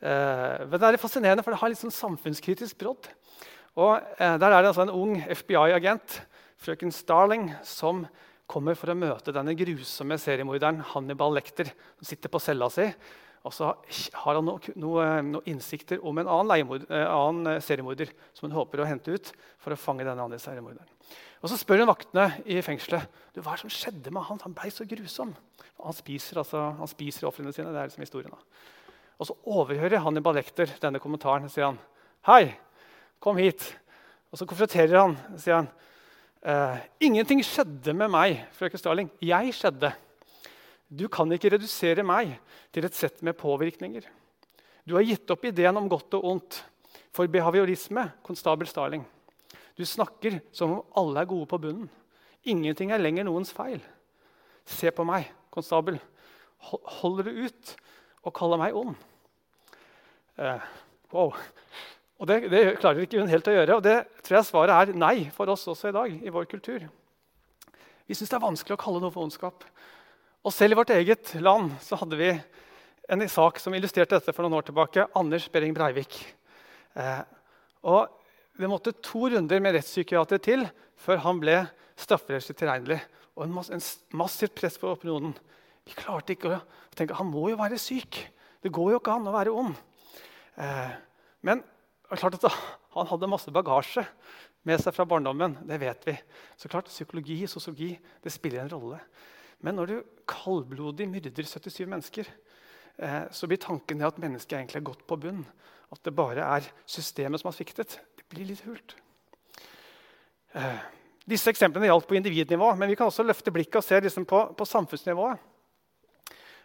men 0.02 0.76
det 0.76 0.82
er 0.84 1.00
fascinerende, 1.00 1.42
for 1.42 1.52
det 1.52 1.60
har 1.60 1.72
litt 1.72 1.80
sånn 1.80 1.96
samfunnskritisk 1.96 2.76
brodd. 2.76 3.08
Og 3.76 4.00
Der 4.18 4.50
er 4.50 4.60
det 4.60 4.68
altså 4.68 4.84
en 4.84 4.92
ung 4.92 5.16
FBI-agent 5.16 6.20
frøken 6.60 6.92
Starling, 6.92 7.54
som 7.64 8.04
kommer 8.50 8.76
for 8.78 8.90
å 8.90 8.98
møte 8.98 9.34
denne 9.34 9.54
grusomme 9.58 10.18
seriemorderen 10.18 10.82
Hannibal 10.92 11.34
Lekter. 11.36 11.70
som 11.98 12.08
sitter 12.08 12.32
på 12.32 12.40
cella 12.42 12.68
si. 12.70 12.88
Og 13.44 13.54
så 13.54 13.70
har 14.20 14.36
han 14.36 14.44
noen 14.44 14.74
noe, 14.76 15.04
noe 15.24 15.48
innsikter 15.48 16.02
om 16.04 16.18
en 16.20 16.28
annen, 16.28 16.82
eh, 16.90 17.06
annen, 17.06 17.46
eh, 17.54 17.60
seriemorder 17.60 18.10
som 18.34 18.50
hun 18.50 18.58
håper 18.58 18.82
å 18.82 18.86
hente 18.86 19.14
ut 19.14 19.32
for 19.58 19.72
å 19.72 19.78
fange 19.78 20.04
denne 20.04 20.20
andre 20.20 20.38
seriemorderen. 20.38 20.88
Og 21.42 21.48
Så 21.48 21.56
spør 21.56 21.78
hun 21.78 21.88
vaktene 21.88 22.44
i 22.44 22.60
fengselet 22.60 23.08
du, 23.32 23.40
hva 23.40 23.56
som 23.56 23.70
skjedde 23.70 24.12
med 24.12 24.22
han. 24.24 24.38
Han 24.44 24.52
ble 24.52 24.68
så 24.70 24.84
grusom. 24.84 25.34
Han 25.82 25.92
spiser, 25.92 26.36
altså, 26.36 26.76
spiser 26.86 27.28
ofrene 27.28 27.54
sine. 27.54 27.72
det 27.72 27.80
er 27.80 27.88
liksom 27.88 28.04
historien. 28.04 28.32
Og 29.18 29.26
Så 29.26 29.36
overhører 29.46 30.00
Hannibal 30.04 30.34
Lekter 30.34 30.66
denne 30.78 31.00
kommentaren. 31.00 31.48
sier 31.48 31.64
han, 31.64 31.78
'Hei, 32.22 32.58
kom 33.20 33.36
hit.' 33.38 33.74
Og 34.32 34.38
Så 34.38 34.46
konfronterer 34.46 35.00
han 35.00 35.38
sier 35.38 35.54
han, 35.54 35.68
Uh, 36.40 36.78
ingenting 37.04 37.42
skjedde 37.44 37.92
med 37.92 38.08
meg, 38.08 38.38
frøken 38.56 38.80
Starling. 38.80 39.10
Jeg 39.20 39.52
skjedde. 39.52 39.90
Du 40.88 41.04
kan 41.12 41.28
ikke 41.34 41.52
redusere 41.52 42.04
meg 42.06 42.32
til 42.72 42.86
et 42.88 42.96
sett 42.96 43.20
med 43.26 43.36
påvirkninger. 43.36 44.06
Du 44.88 44.96
har 44.96 45.04
gitt 45.04 45.28
opp 45.30 45.44
ideen 45.44 45.76
om 45.76 45.88
godt 45.90 46.16
og 46.16 46.24
ondt 46.32 46.62
for 47.12 47.28
behaviorisme, 47.28 48.06
konstabel 48.24 48.70
Starling. 48.70 49.04
Du 49.76 49.84
snakker 49.84 50.40
som 50.56 50.78
om 50.78 50.96
alle 50.96 51.20
er 51.20 51.28
gode 51.28 51.48
på 51.50 51.60
bunnen. 51.60 51.90
Ingenting 52.48 52.94
er 52.94 53.02
lenger 53.02 53.28
noens 53.28 53.52
feil. 53.52 53.82
Se 54.64 54.88
på 54.94 55.04
meg, 55.04 55.28
konstabel. 55.52 56.00
Holder 57.00 57.28
du 57.28 57.44
ut 57.44 57.74
og 58.24 58.34
kaller 58.36 58.60
meg 58.60 58.76
ond? 58.76 58.96
Uh, 60.40 60.56
wow. 61.12 61.36
Og 62.20 62.28
det, 62.28 62.50
det, 62.52 62.62
klarer 62.82 63.06
ikke 63.06 63.22
hun 63.22 63.30
helt 63.32 63.48
å 63.48 63.54
gjøre. 63.54 63.76
Og 63.78 63.84
det 63.84 63.96
tror 64.20 64.36
jeg 64.36 64.48
svaret 64.50 64.76
er 64.76 64.98
nei 64.98 65.30
for 65.32 65.48
oss 65.48 65.64
også 65.72 65.88
i 65.88 65.96
dag. 65.96 66.16
i 66.20 66.32
vår 66.32 66.48
kultur. 66.50 66.84
Vi 68.04 68.16
syns 68.16 68.28
det 68.28 68.36
er 68.36 68.44
vanskelig 68.44 68.76
å 68.76 68.82
kalle 68.82 69.00
noe 69.00 69.14
for 69.14 69.24
ondskap. 69.24 69.64
Og 70.44 70.52
selv 70.52 70.76
i 70.76 70.80
vårt 70.80 70.92
eget 70.92 71.32
land 71.40 71.72
så 71.84 71.96
hadde 72.00 72.18
vi 72.20 72.30
en 73.10 73.24
sak 73.28 73.58
som 73.60 73.74
illustrerte 73.74 74.18
dette 74.18 74.34
for 74.36 74.44
noen 74.44 74.58
år 74.60 74.68
tilbake. 74.68 75.08
Anders 75.16 75.48
Behring 75.52 75.72
Breivik. 75.76 76.20
Eh, 76.94 77.22
og 77.88 78.16
Det 78.60 78.68
måtte 78.68 78.92
to 79.00 79.30
runder 79.30 79.60
med 79.62 79.72
rettspsykiater 79.72 80.40
til 80.44 80.66
før 81.00 81.22
han 81.24 81.38
ble 81.40 81.54
strafferettslig 81.96 82.58
tilregnelig. 82.60 82.98
Og 83.38 83.46
en, 83.46 83.54
mass, 83.56 83.70
en 83.72 83.80
massivt 84.20 84.52
press 84.58 84.76
på 84.76 84.90
opinionen. 84.90 85.32
Vi 85.88 85.96
klarte 85.96 86.34
ikke 86.34 86.58
å 86.58 86.58
tenke 86.92 87.16
han 87.16 87.30
må 87.30 87.46
jo 87.48 87.56
være 87.56 87.80
syk. 87.80 88.18
Det 88.60 88.72
går 88.74 88.92
jo 88.92 88.98
ikke 89.00 89.14
an 89.16 89.30
å 89.30 89.32
være 89.32 89.54
ond. 89.62 89.78
Eh, 90.60 90.92
men 91.48 91.64
klart 92.18 92.38
at 92.40 92.46
han 92.96 93.06
hadde 93.06 93.30
masse 93.30 93.52
bagasje 93.54 94.02
med 94.66 94.82
seg 94.82 94.94
fra 94.96 95.06
barndommen. 95.08 95.58
Det 95.68 95.78
vet 95.80 96.06
vi. 96.08 96.16
Så 96.58 96.70
klart, 96.72 96.90
Psykologi 96.90 97.38
og 97.46 97.52
sosiologi 97.52 97.92
det 98.24 98.32
spiller 98.34 98.64
en 98.64 98.72
rolle. 98.72 98.98
Men 99.60 99.76
når 99.76 99.90
du 99.90 99.96
kaldblodig 100.28 101.06
myrder 101.08 101.46
77 101.46 101.84
mennesker, 101.86 102.30
eh, 102.98 103.24
så 103.30 103.46
blir 103.46 103.60
tanken 103.60 104.02
at 104.02 104.18
mennesket 104.18 104.56
egentlig 104.58 104.80
er 104.80 104.88
godt 104.90 105.04
på 105.06 105.20
bunn. 105.20 105.44
At 105.90 106.02
det 106.06 106.14
bare 106.16 106.46
er 106.58 106.66
systemet 106.88 107.42
som 107.42 107.50
har 107.50 107.58
sviktet. 107.58 107.98
Det 108.16 108.26
blir 108.30 108.48
litt 108.48 108.64
hult. 108.64 108.96
Eh, 110.54 110.80
disse 111.30 111.50
eksemplene 111.52 111.90
gjaldt 111.90 112.08
på 112.08 112.16
individnivå, 112.18 112.72
men 112.78 112.90
vi 112.90 112.96
kan 112.98 113.10
også 113.10 113.26
løfte 113.26 113.52
blikket 113.54 113.82
og 113.82 113.86
se 113.86 114.00
liksom 114.02 114.26
på, 114.26 114.42
på, 114.56 114.66
samfunnsnivået. 114.66 115.38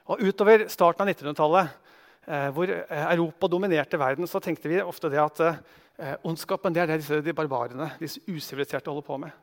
Og 0.09 0.21
Utover 0.21 0.67
starten 0.69 1.03
av 1.03 1.11
1900-tallet, 1.11 1.69
eh, 1.69 1.84
hvor 2.25 2.69
Europa 2.69 3.47
dominerte 3.47 3.99
verden, 4.01 4.27
så 4.27 4.41
tenkte 4.41 4.69
vi 4.71 4.81
ofte 4.81 5.11
det 5.13 5.21
at 5.21 5.41
eh, 5.45 6.15
ondskapen 6.25 6.73
det 6.73 6.81
er 6.83 6.89
det 6.89 7.01
disse, 7.03 7.21
de 7.21 7.33
barbarene, 7.37 7.91
disse 8.01 8.21
usiviliserte, 8.27 8.89
holder 8.89 9.05
på 9.05 9.17
med. 9.21 9.35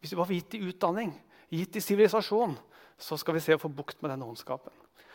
Hvis 0.00 0.12
vi 0.12 0.18
bare 0.18 0.30
får 0.32 0.40
gitt 0.40 0.56
dem 0.56 0.68
utdanning, 0.68 1.12
gitt 1.54 1.76
dem 1.76 1.84
sivilisasjon, 1.84 2.56
så 2.98 3.18
skal 3.20 3.36
vi 3.36 3.42
se 3.44 3.56
å 3.56 3.62
få 3.62 3.70
bukt 3.72 4.02
med 4.02 4.12
denne 4.12 4.26
ondskapen. 4.26 4.74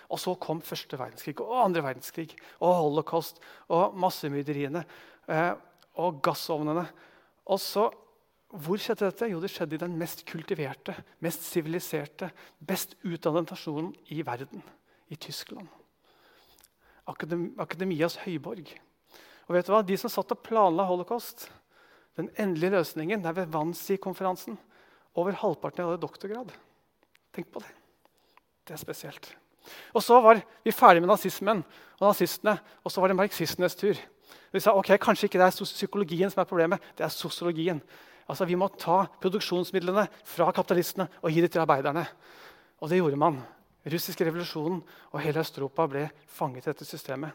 Og 0.09 0.17
så 0.17 0.33
kom 0.41 0.61
første 0.65 0.97
verdenskrig 0.97 1.35
og 1.43 1.53
andre 1.61 1.83
verdenskrig 1.85 2.31
og 2.57 2.73
holocaust 2.79 3.37
og 3.69 3.97
massemyrderiene 3.99 4.81
eh, 5.29 5.51
og 6.01 6.21
gassovnene. 6.25 6.87
Og 7.49 7.59
så, 7.61 7.89
Hvor 8.49 8.81
skjedde 8.81 9.05
dette? 9.05 9.27
Jo, 9.29 9.37
det 9.37 9.51
skjedde 9.53 9.75
i 9.77 9.81
den 9.83 9.93
mest 9.93 10.23
kultiverte, 10.25 10.95
mest 11.21 11.43
siviliserte, 11.45 12.31
best 12.57 12.95
utdannede 13.05 13.53
nasjonen 13.53 13.91
i 14.09 14.23
verden, 14.25 14.63
i 15.13 15.15
Tyskland. 15.15 15.69
Akadem 17.09 17.49
Akademias 17.61 18.19
høyborg. 18.23 18.69
Og 19.49 19.55
vet 19.55 19.65
du 19.65 19.73
hva? 19.73 19.81
De 19.85 19.97
som 19.97 20.11
satt 20.13 20.31
og 20.35 20.41
planla 20.45 20.85
holocaust, 20.85 21.47
den 22.19 22.29
endelige 22.37 22.75
løsningen 22.77 23.23
det 23.23 23.31
er 23.31 23.37
ved 23.41 23.53
Wannsee-konferansen. 23.53 24.57
Over 25.17 25.37
halvparten 25.41 25.87
hadde 25.87 26.01
doktorgrad. 26.03 26.51
Tenk 27.33 27.49
på 27.53 27.61
det. 27.63 27.71
Det 28.67 28.75
er 28.75 28.81
spesielt. 28.81 29.31
Og 29.93 30.03
Så 30.03 30.19
var 30.21 30.41
vi 30.63 30.71
ferdig 30.71 31.01
med 31.01 31.09
nazismen 31.09 31.63
og 31.99 32.07
nazistene, 32.07 32.57
og 32.83 32.91
så 32.91 33.01
var 33.01 33.11
det 33.11 33.17
marxistenes 33.17 33.75
tur. 33.75 33.97
Vi 34.53 34.61
sa 34.61 34.73
ok, 34.73 34.95
kanskje 35.01 35.29
ikke 35.29 35.41
det 35.41 35.47
er 35.49 35.65
psykologien 35.65 36.31
som 36.31 36.41
er 36.41 36.49
problemet, 36.49 36.81
det 36.97 37.05
er 37.05 37.13
sosiologien. 37.13 37.81
Altså, 38.29 38.45
Vi 38.45 38.55
må 38.55 38.67
ta 38.77 39.07
produksjonsmidlene 39.21 40.07
fra 40.23 40.51
kapitalistene 40.51 41.09
og 41.21 41.31
gi 41.31 41.41
dem 41.41 41.49
til 41.49 41.61
arbeiderne. 41.61 42.05
Og 42.81 42.89
det 42.89 42.97
gjorde 43.01 43.17
man. 43.17 43.41
Russisk 43.93 44.21
revolusjonen 44.21 44.81
og 45.11 45.21
hele 45.23 45.41
Øst-Europa 45.41 45.87
ble 45.89 46.05
fanget 46.27 46.67
i 46.67 46.71
dette 46.71 46.87
systemet. 46.87 47.33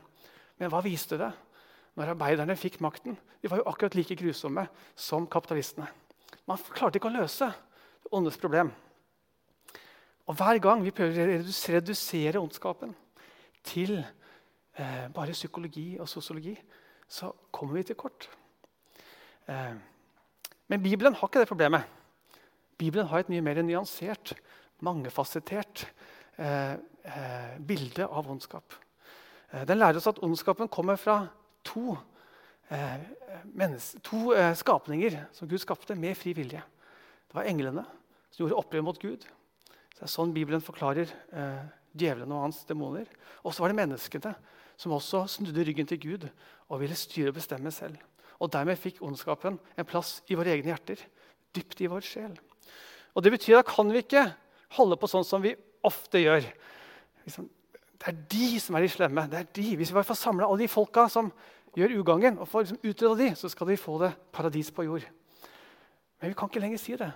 Men 0.59 0.71
hva 0.71 0.83
viste 0.85 1.19
det? 1.21 1.31
Når 1.95 2.15
arbeiderne 2.15 2.57
fikk 2.59 2.81
makten, 2.83 3.17
de 3.43 3.51
var 3.51 3.61
jo 3.61 3.69
akkurat 3.71 3.95
like 3.95 4.17
grusomme 4.19 4.67
som 4.99 5.29
kapitalistene. 5.31 5.87
Man 6.47 6.59
klarte 6.75 6.99
ikke 6.99 7.11
å 7.11 7.15
løse 7.15 7.49
åndes 8.15 8.39
problem. 8.41 8.73
Og 10.27 10.37
Hver 10.39 10.59
gang 10.63 10.83
vi 10.85 10.93
prøver 10.95 11.37
å 11.37 11.41
redusere 11.77 12.41
ondskapen 12.41 12.95
til 13.65 13.99
eh, 14.01 15.07
bare 15.15 15.37
psykologi 15.37 15.95
og 16.01 16.09
sosiologi, 16.09 16.55
så 17.09 17.31
kommer 17.53 17.79
vi 17.79 17.87
til 17.91 17.99
kort. 18.01 18.29
Eh, 19.47 19.75
men 20.69 20.83
Bibelen 20.83 21.15
har 21.15 21.29
ikke 21.29 21.45
det 21.45 21.51
problemet. 21.51 21.85
Bibelen 22.79 23.07
har 23.07 23.23
et 23.23 23.31
mye 23.31 23.45
mer 23.45 23.61
nyansert, 23.63 24.35
mangefasettert 24.83 25.87
eh, 26.39 26.75
eh 27.05 27.59
bilde 27.59 28.07
av 28.07 28.31
ondskap. 28.31 28.75
Eh, 29.53 29.65
den 29.67 29.79
lærer 29.79 29.97
oss 29.97 30.11
at 30.11 30.23
ondskapen 30.23 30.69
kommer 30.69 30.97
fra 30.97 31.29
to, 31.65 31.97
eh, 32.71 33.01
to 34.03 34.35
skapninger 34.55 35.27
som 35.33 35.49
Gud 35.49 35.61
skapte 35.61 35.95
med 35.95 36.17
fri 36.17 36.33
vilje. 36.33 36.63
Det 37.29 37.35
var 37.35 37.45
englene 37.51 37.85
som 38.31 38.45
gjorde 38.45 38.59
opprør 38.59 38.83
mot 38.83 38.99
Gud. 38.99 39.25
Så 39.95 40.03
det 40.03 40.09
er 40.09 40.11
sånn 40.11 40.35
Bibelen 40.35 40.63
forklarer 40.63 41.11
eh, 41.33 41.67
djevelen 41.95 42.33
og 42.35 42.49
hans 42.49 42.65
demoner. 42.67 43.07
Og 43.45 43.55
så 43.55 43.63
var 43.63 43.71
det 43.71 43.79
menneskene 43.79 44.35
som 44.77 44.95
også 44.97 45.25
snudde 45.31 45.65
ryggen 45.67 45.87
til 45.87 46.01
Gud 46.03 46.27
og 46.69 46.81
ville 46.81 46.97
styre 46.99 47.31
og 47.31 47.39
bestemme 47.39 47.71
selv. 47.75 48.01
Og 48.43 48.51
Dermed 48.51 48.81
fikk 48.81 48.99
ondskapen 49.07 49.61
en 49.79 49.87
plass 49.87 50.17
i 50.27 50.35
våre 50.35 50.51
egne 50.51 50.73
hjerter, 50.73 50.99
dypt 51.55 51.85
i 51.85 51.91
vår 51.91 52.03
sjel. 52.03 52.35
Og 53.15 53.23
Det 53.23 53.31
betyr 53.37 53.61
at 53.61 53.71
kan 53.71 53.93
vi 53.93 54.03
ikke 54.03 54.27
holde 54.75 54.99
på 54.99 55.11
sånn 55.11 55.27
som 55.27 55.45
vi 55.45 55.55
ofte 55.87 56.23
gjør. 56.23 56.47
Liksom, 57.25 57.49
det 58.01 58.11
er 58.11 58.23
de 58.35 58.49
som 58.61 58.77
er 58.77 58.85
de 58.85 58.93
slemme. 58.93 59.27
det 59.31 59.41
er 59.41 59.51
de. 59.57 59.67
Hvis 59.79 59.93
vi 59.93 59.97
bare 59.97 60.09
får 60.09 60.21
samla 60.21 60.49
alle 60.49 60.65
de 60.65 60.69
folka 60.69 61.07
som 61.09 61.31
gjør 61.75 61.97
ugangen, 62.01 62.39
og 62.39 62.49
får 62.49 62.67
liksom 62.67 62.83
utrydda 62.83 63.15
de, 63.21 63.29
så 63.39 63.51
skal 63.51 63.71
de 63.71 63.81
få 63.81 63.99
det 64.03 64.13
paradis 64.33 64.71
på 64.71 64.85
jord. 64.87 65.07
Men 66.21 66.31
vi 66.31 66.37
kan 66.39 66.51
ikke 66.51 66.63
lenger 66.63 66.83
si 66.83 66.97
det. 67.01 67.11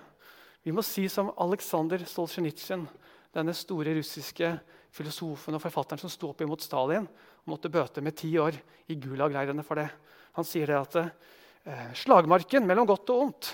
Vi 0.65 0.73
må 0.75 0.83
si 0.83 1.07
som 1.11 1.31
Aleksandr 1.39 2.03
Solzjenitsyn, 2.09 2.87
denne 3.33 3.53
store 3.55 3.93
russiske 3.95 4.51
filosofen 4.91 5.55
og 5.55 5.63
forfatteren 5.63 6.01
som 6.01 6.11
sto 6.11 6.31
opp 6.31 6.41
imot 6.41 6.65
Stalin 6.65 7.05
og 7.05 7.51
måtte 7.53 7.71
bøte 7.71 8.01
med 8.01 8.17
ti 8.17 8.31
år 8.41 8.57
i 8.89 8.97
Gulag-leirene 8.99 9.63
for 9.65 9.79
det. 9.79 9.87
Han 10.37 10.47
sier 10.47 10.69
det 10.69 10.79
at 10.79 10.97
eh, 11.01 11.91
slagmarken 12.01 12.65
mellom 12.67 12.89
godt 12.89 13.13
og 13.13 13.27
ondt 13.27 13.51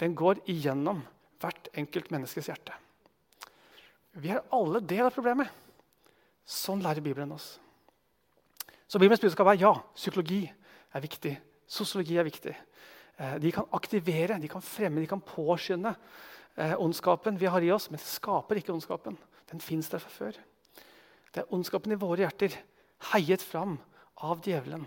den 0.00 0.16
går 0.18 0.40
igjennom 0.50 1.04
hvert 1.42 1.68
enkelt 1.78 2.10
menneskes 2.10 2.48
hjerte. 2.50 2.74
Vi 4.20 4.32
er 4.32 4.44
alle 4.52 4.82
del 4.84 5.06
av 5.06 5.14
problemet. 5.14 5.48
Sånn 6.44 6.82
lærer 6.84 7.04
Bibelen 7.04 7.32
oss. 7.32 7.54
Så 8.90 9.00
Bibelens 9.00 9.22
budskap 9.22 9.48
er 9.48 9.62
ja, 9.62 9.72
psykologi 9.96 10.42
er 10.92 11.04
viktig. 11.04 11.32
Sosiologi 11.70 12.18
er 12.20 12.26
viktig. 12.28 12.52
Eh, 13.16 13.36
de 13.40 13.52
kan 13.54 13.68
aktivere, 13.72 14.36
de 14.40 14.50
kan 14.52 14.64
fremme, 14.64 15.00
de 15.00 15.08
kan 15.08 15.22
påskynde 15.24 15.94
eh, 16.56 16.74
ondskapen 16.76 17.38
vi 17.40 17.48
har 17.48 17.64
i 17.64 17.72
oss. 17.72 17.88
Men 17.88 18.02
det 18.02 18.10
skaper 18.10 18.60
ikke 18.60 18.74
ondskapen. 18.74 19.16
Den 19.48 19.64
fins 19.64 19.88
der 19.88 20.02
fra 20.02 20.12
før. 20.12 20.36
Det 21.32 21.40
er 21.40 21.54
ondskapen 21.56 21.94
i 21.94 22.00
våre 22.00 22.26
hjerter, 22.26 22.58
heiet 23.14 23.40
fram 23.40 23.78
av 24.20 24.44
djevelen, 24.44 24.84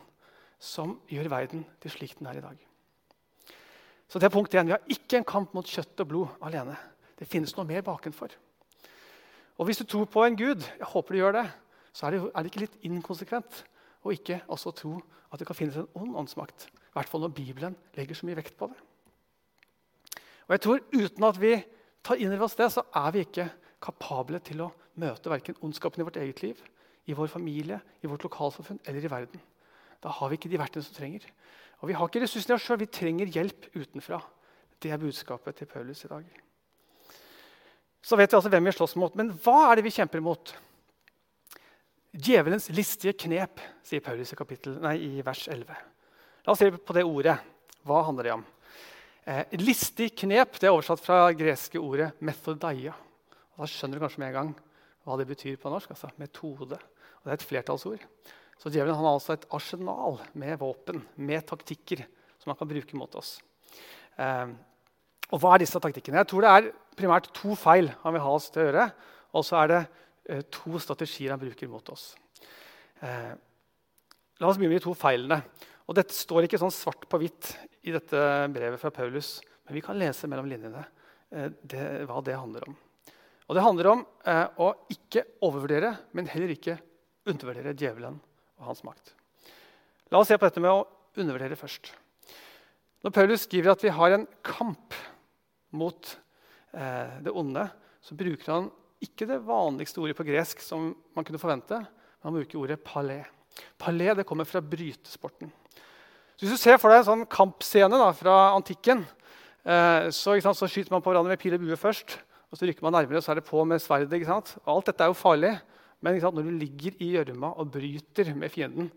som 0.61 0.99
gjør 1.09 1.31
verden 1.33 1.65
til 1.81 1.93
slik 1.93 2.13
den 2.19 2.29
er 2.29 2.37
i 2.37 2.45
dag. 2.45 2.61
Så 4.05 4.21
det 4.21 4.29
er 4.29 4.35
punkt 4.35 4.53
1. 4.53 4.67
Vi 4.69 4.75
har 4.75 4.93
ikke 4.93 5.17
en 5.17 5.27
kamp 5.27 5.55
mot 5.57 5.65
kjøtt 5.65 6.05
og 6.05 6.11
blod 6.11 6.43
alene. 6.45 6.77
Det 7.17 7.25
finnes 7.25 7.55
noe 7.57 7.65
mer 7.65 7.81
bakenfor. 7.85 8.29
Og 9.57 9.65
Hvis 9.65 9.77
du 9.77 9.85
tror 9.87 10.05
på 10.05 10.23
en 10.25 10.35
gud, 10.37 10.63
jeg 10.63 10.87
håper 10.87 11.13
du 11.13 11.19
gjør 11.19 11.31
det, 11.31 11.45
så 11.93 12.07
er 12.07 12.11
det, 12.11 12.31
er 12.35 12.43
det 12.43 12.51
ikke 12.51 12.65
litt 12.65 12.81
inkonsekvent 12.83 13.61
å 14.03 14.11
ikke 14.11 14.41
også 14.51 14.73
tro 14.75 14.97
at 15.31 15.39
det 15.39 15.47
kan 15.47 15.57
finnes 15.57 15.77
en 15.79 15.87
ond 15.95 16.17
åndsmakt 16.23 16.67
i 16.95 16.97
hvert 16.97 17.11
fall 17.11 17.25
når 17.25 17.33
Bibelen 17.35 17.73
legger 17.97 18.15
så 18.15 18.27
mye 18.27 18.37
vekt 18.39 18.55
på 18.59 18.69
det. 18.71 18.77
Og 20.45 20.53
jeg 20.55 20.61
tror 20.63 20.83
Uten 20.93 21.27
at 21.27 21.39
vi 21.41 21.53
tar 22.05 22.21
inn 22.21 22.31
over 22.35 22.45
oss 22.45 22.55
det, 22.55 22.69
så 22.71 22.85
er 22.95 23.11
vi 23.15 23.25
ikke 23.25 23.49
kapable 23.83 24.39
til 24.45 24.63
å 24.63 24.71
møte 25.01 25.31
verken 25.31 25.59
ondskapen 25.65 26.03
i 26.03 26.07
vårt 26.07 26.21
eget 26.21 26.43
liv, 26.43 26.61
i 27.05 27.15
vår 27.17 27.31
familie, 27.31 27.81
i 28.03 28.09
vårt 28.09 28.23
lokalsamfunn 28.23 28.79
eller 28.85 29.03
i 29.03 29.11
verden. 29.11 29.43
Da 30.03 30.13
har 30.13 30.31
vi 30.31 30.39
ikke 30.39 30.51
de 30.51 30.61
verktøyene 30.61 30.87
som 30.87 30.95
trenger. 30.95 31.27
Og 31.81 31.89
vi 31.89 31.97
har 31.97 32.07
ikke 32.07 32.23
ressursene 32.23 32.55
i 32.55 32.57
oss 32.59 32.65
sjøl. 32.65 32.79
Vi 32.81 32.91
trenger 32.93 33.31
hjelp 33.35 33.69
utenfra. 33.75 34.21
Det 34.81 34.93
er 34.93 35.01
budskapet 35.01 35.59
til 35.59 35.69
Paulus 35.69 36.05
i 36.05 36.11
dag. 36.11 36.44
Så 38.05 38.17
vet 38.19 38.29
vi 38.29 38.37
altså 38.37 38.51
hvem 38.53 38.67
vi 38.69 38.73
slåss 38.75 38.95
mot. 39.01 39.15
Men 39.17 39.31
hva 39.41 39.71
er 39.71 39.79
det 39.79 39.87
vi 39.87 39.93
kjemper 39.95 40.21
mot? 40.21 40.51
Djevelens 42.15 42.69
listige 42.69 43.15
knep, 43.25 43.63
sier 43.83 44.03
Paulus 44.05 44.31
i, 44.31 44.37
kapittel, 44.37 44.77
nei, 44.83 44.99
i 45.01 45.23
vers 45.25 45.47
11. 45.51 45.79
La 46.45 46.53
oss 46.53 46.61
se 46.61 46.69
på 46.69 46.95
det 46.95 47.03
ordet. 47.03 47.35
Hva 47.85 48.03
handler 48.05 48.27
det 48.27 48.35
om? 48.35 48.43
Eh, 49.25 49.57
listig 49.57 50.11
knep 50.21 50.59
det 50.61 50.69
er 50.69 50.75
oversatt 50.75 51.01
fra 51.01 51.33
greske 51.33 51.81
ordet 51.81 52.11
'methodeia'. 52.21 52.93
Da 53.57 53.67
skjønner 53.69 53.97
du 53.97 54.05
kanskje 54.05 54.21
med 54.21 54.29
en 54.29 54.37
gang 54.37 54.53
hva 55.05 55.17
det 55.17 55.27
betyr 55.27 55.57
på 55.57 55.71
norsk. 55.73 55.89
altså 55.89 56.11
Metode. 56.21 56.77
Og 56.77 57.25
det 57.25 57.31
er 57.31 57.39
et 57.39 57.49
flertallsord. 57.49 58.05
Så 58.61 58.69
djevelen 58.69 58.95
har 58.95 59.09
altså 59.09 59.33
et 59.33 59.49
arsenal 59.49 60.21
med 60.33 60.59
våpen, 60.59 61.01
med 61.17 61.41
taktikker, 61.45 62.05
som 62.37 62.53
han 62.53 62.57
kan 62.57 62.69
bruke 62.69 62.95
mot 62.95 63.15
oss. 63.15 63.39
Eh, 64.17 64.47
og 65.33 65.41
hva 65.41 65.55
er 65.55 65.65
disse 65.65 65.79
taktikkene? 65.81 66.21
Jeg 66.21 66.29
tror 66.29 66.45
det 66.45 66.53
er 66.53 66.71
primært 66.97 67.31
to 67.35 67.55
feil 67.59 67.91
han 68.03 68.15
vil 68.15 68.23
ha 68.23 68.33
oss 68.37 68.49
til 68.53 68.63
å 68.63 68.67
gjøre. 68.69 68.87
Og 69.35 69.45
så 69.45 69.59
er 69.61 69.71
det 69.71 69.81
eh, 69.83 70.43
to 70.53 70.79
strategier 70.81 71.35
han 71.35 71.41
bruker 71.41 71.71
mot 71.71 71.93
oss. 71.93 72.13
Eh, 73.03 73.33
la 74.39 74.49
oss 74.49 74.59
begynne 74.59 74.75
med 74.75 74.81
de 74.81 74.87
to 74.87 74.95
feilene. 74.97 75.41
Og 75.85 75.97
Dette 75.97 76.15
står 76.17 76.47
ikke 76.47 76.59
sånn 76.61 76.73
svart 76.73 77.05
på 77.09 77.19
hvitt 77.21 77.51
i 77.85 77.93
dette 77.93 78.19
brevet 78.53 78.81
fra 78.81 78.93
Paulus, 78.93 79.37
men 79.67 79.77
vi 79.77 79.83
kan 79.85 79.97
lese 79.99 80.29
mellom 80.29 80.47
linjene 80.49 80.81
eh, 80.81 81.51
det, 81.61 81.85
hva 82.09 82.23
det 82.25 82.39
handler 82.39 82.65
om. 82.69 82.77
Og 83.45 83.57
Det 83.57 83.65
handler 83.65 83.91
om 83.91 84.01
eh, 84.25 84.47
å 84.57 84.71
ikke 84.93 85.27
overvurdere, 85.45 85.91
men 86.17 86.31
heller 86.31 86.55
ikke 86.55 86.79
undervurdere 87.29 87.75
djevelen 87.77 88.17
og 88.57 88.71
hans 88.71 88.81
makt. 88.85 89.13
La 90.13 90.21
oss 90.21 90.31
se 90.31 90.37
på 90.39 90.47
dette 90.47 90.63
med 90.63 90.73
å 90.73 90.85
undervurdere 91.19 91.57
først. 91.59 91.91
Når 93.05 93.13
Paulus 93.13 93.45
skriver 93.45 93.75
at 93.75 93.83
vi 93.85 93.93
har 93.93 94.15
en 94.15 94.25
kamp 94.45 94.95
mot 95.75 96.15
eh, 96.75 97.19
det 97.25 97.33
onde, 97.33 97.65
så 98.03 98.17
bruker 98.17 98.51
han 98.51 98.69
ikke 99.03 99.27
det 99.29 99.41
vanligste 99.45 100.01
ordet 100.01 100.17
på 100.17 100.25
gresk 100.27 100.61
som 100.63 100.91
man 101.15 101.25
kunne 101.25 101.41
forvente. 101.41 101.79
men 101.79 102.27
Han 102.27 102.37
bruker 102.37 102.59
ordet 102.59 102.83
palé. 102.83 103.23
Palé 103.79 104.13
det 104.15 104.25
kommer 104.27 104.47
fra 104.47 104.61
brytesporten. 104.61 105.51
Så 106.35 106.43
hvis 106.43 106.57
du 106.57 106.59
ser 106.59 106.79
for 106.81 106.91
deg 106.91 107.01
en 107.01 107.07
sånn 107.07 107.27
kampscene 107.31 107.95
da, 107.99 108.09
fra 108.15 108.35
antikken, 108.55 109.05
eh, 109.63 110.09
så, 110.11 110.35
sant, 110.43 110.57
så, 110.59 110.67
skyter 110.67 110.91
man 110.91 111.03
på 111.03 111.11
hverandre 111.11 111.31
med 111.31 111.41
pil 111.41 111.55
og 111.55 111.63
bue 111.63 111.79
først. 111.79 112.17
og 112.51 112.59
Så 112.59 112.67
rykker 112.67 112.83
man 112.83 112.97
nærmere, 112.97 113.21
og 113.21 113.23
så 113.23 113.31
er 113.31 113.39
det 113.39 113.47
på 113.47 113.63
med 113.67 113.83
sverdet. 113.83 114.25
Alt 114.67 114.91
dette 114.91 115.05
er 115.05 115.13
jo 115.13 115.17
farlig. 115.17 115.53
Men 116.03 116.19
sant, 116.21 116.35
når 116.35 116.49
du 116.49 116.57
ligger 116.59 116.97
i 116.99 117.13
gjørma 117.15 117.53
og 117.55 117.71
bryter 117.71 118.33
med 118.35 118.51
fienden, 118.51 118.91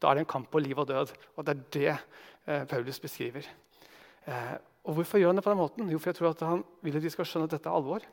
da 0.00 0.10
er 0.10 0.20
det 0.20 0.24
en 0.24 0.32
kamp 0.36 0.46
på 0.52 0.62
liv 0.62 0.78
og 0.78 0.86
død. 0.88 1.10
Og 1.36 1.46
det 1.46 1.54
er 1.54 1.64
det 1.76 1.90
eh, 1.90 2.64
Paulus 2.70 3.00
beskriver. 3.02 3.48
Eh, 4.26 4.54
og 4.84 4.98
Hvorfor 4.98 5.20
gjør 5.20 5.32
han 5.32 5.38
det 5.40 5.44
på 5.46 5.52
den 5.52 5.60
måten? 5.62 5.90
Jo, 5.90 5.98
for 5.98 6.10
jeg 6.10 6.18
tror 6.18 6.34
at 6.34 6.42
Han 6.44 6.64
vil 6.84 6.96
at 6.98 7.02
de 7.02 7.12
skal 7.12 7.28
skjønne 7.28 7.48
at 7.48 7.54
dette 7.56 7.70
er 7.70 7.76
alvor. 7.78 8.04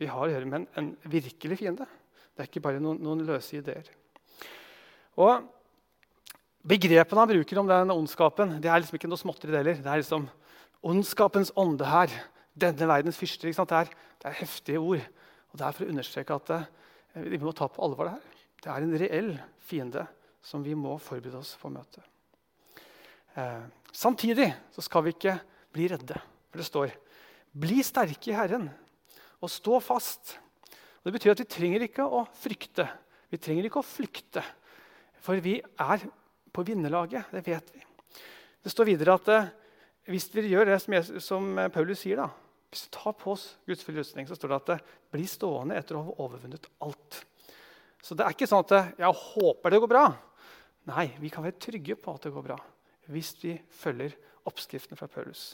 Vi 0.00 0.08
har 0.08 0.24
å 0.24 0.30
gjøre 0.30 0.48
med 0.48 0.62
en, 0.62 0.68
en 0.80 1.10
virkelig 1.12 1.58
fiende. 1.60 1.86
Det 2.32 2.42
er 2.42 2.48
ikke 2.48 2.64
bare 2.64 2.80
noen, 2.80 3.02
noen 3.04 3.26
løse 3.28 3.58
ideer. 3.58 3.90
Og 5.20 5.44
Begrepene 6.64 7.20
han 7.20 7.28
bruker 7.28 7.58
om 7.60 7.68
den 7.68 7.92
ondskapen, 7.92 8.54
det 8.64 8.70
er 8.72 8.80
liksom 8.80 8.96
ikke 8.96 9.08
noe 9.12 9.20
småtteri. 9.20 9.52
Det, 9.52 9.74
det 9.84 9.90
er 9.90 10.00
liksom 10.00 10.24
ondskapens 10.80 11.52
ånde 11.60 11.84
her. 11.84 12.14
Denne 12.56 12.88
verdens 12.88 13.18
fyrster. 13.20 13.52
Det 13.52 13.76
er, 13.76 13.90
det, 13.90 14.30
er, 14.30 14.38
heftige 14.38 14.80
ord. 14.80 15.02
Og 15.52 15.60
Det 15.60 15.66
er 15.66 15.76
for 15.76 15.84
å 15.84 15.92
understreke 15.92 16.38
at 16.40 16.52
eh, 16.54 17.26
vi 17.34 17.40
må 17.42 17.52
ta 17.52 17.68
på 17.68 17.84
alvor 17.84 18.08
det 18.08 18.14
her. 18.14 18.46
Det 18.64 18.72
er 18.72 18.86
en 18.86 18.96
reell 19.02 19.30
fiende 19.60 20.06
som 20.44 20.64
vi 20.64 20.72
må 20.78 20.96
forberede 21.02 21.42
oss 21.42 21.52
på 21.60 21.68
å 21.68 21.74
møte. 21.74 22.00
Eh, 23.36 23.66
samtidig 23.92 24.48
så 24.72 24.86
skal 24.86 25.04
vi 25.04 25.12
ikke 25.18 25.36
bli 25.74 25.88
redde. 25.90 26.18
For 26.50 26.62
det 26.62 26.68
står 26.68 26.94
'Bli 27.54 27.82
sterke 27.82 28.30
i 28.30 28.34
Herren' 28.34 28.70
og 29.42 29.50
stå 29.50 29.80
fast. 29.82 30.38
Og 31.02 31.10
det 31.10 31.12
betyr 31.18 31.34
at 31.34 31.42
vi 31.42 31.50
trenger 31.50 31.82
ikke 31.86 32.06
å 32.06 32.24
frykte. 32.26 32.86
Vi 33.30 33.38
trenger 33.38 33.66
ikke 33.68 33.82
å 33.82 33.86
flykte. 33.86 34.42
For 35.20 35.38
vi 35.42 35.60
er 35.60 36.06
på 36.54 36.64
vinnerlaget. 36.66 37.30
Det 37.30 37.44
vet 37.46 37.74
vi. 37.74 37.82
Det 38.64 38.72
står 38.72 38.88
videre 38.88 39.14
at 39.14 39.28
eh, 39.28 39.50
hvis 40.08 40.28
vi 40.34 40.48
gjør 40.48 40.72
det 40.72 40.80
som, 41.22 41.56
Paulus 41.72 42.00
sier, 42.04 42.16
da, 42.16 42.28
hvis 42.70 42.86
vi 42.86 42.94
tar 42.96 43.14
på 43.20 43.32
oss 43.32 43.56
Guds 43.68 43.84
fulle 43.84 44.00
rustning, 44.02 44.26
så 44.28 44.36
står 44.36 44.52
det 44.52 44.56
at 44.56 44.70
det 44.72 44.78
blir 45.14 45.28
stående 45.28 45.76
etter 45.78 45.98
å 45.98 46.04
ha 46.06 46.16
overvunnet 46.24 46.68
alt. 46.84 47.20
Så 48.04 48.16
det 48.16 48.24
er 48.24 48.36
ikke 48.36 48.48
sånn 48.48 48.64
at 48.64 48.76
eh, 48.76 48.94
jeg 49.04 49.20
håper 49.20 49.74
det 49.74 49.82
går 49.84 49.92
bra. 49.92 50.06
Nei, 50.90 51.08
vi 51.20 51.30
kan 51.32 51.44
være 51.44 51.60
trygge 51.60 51.96
på 51.96 52.16
at 52.16 52.26
det 52.26 52.34
går 52.34 52.48
bra 52.52 52.60
hvis 53.12 53.34
vi 53.42 53.52
følger 53.68 54.14
oppskriften 54.48 54.96
fra 54.96 55.08
Paulus. 55.12 55.50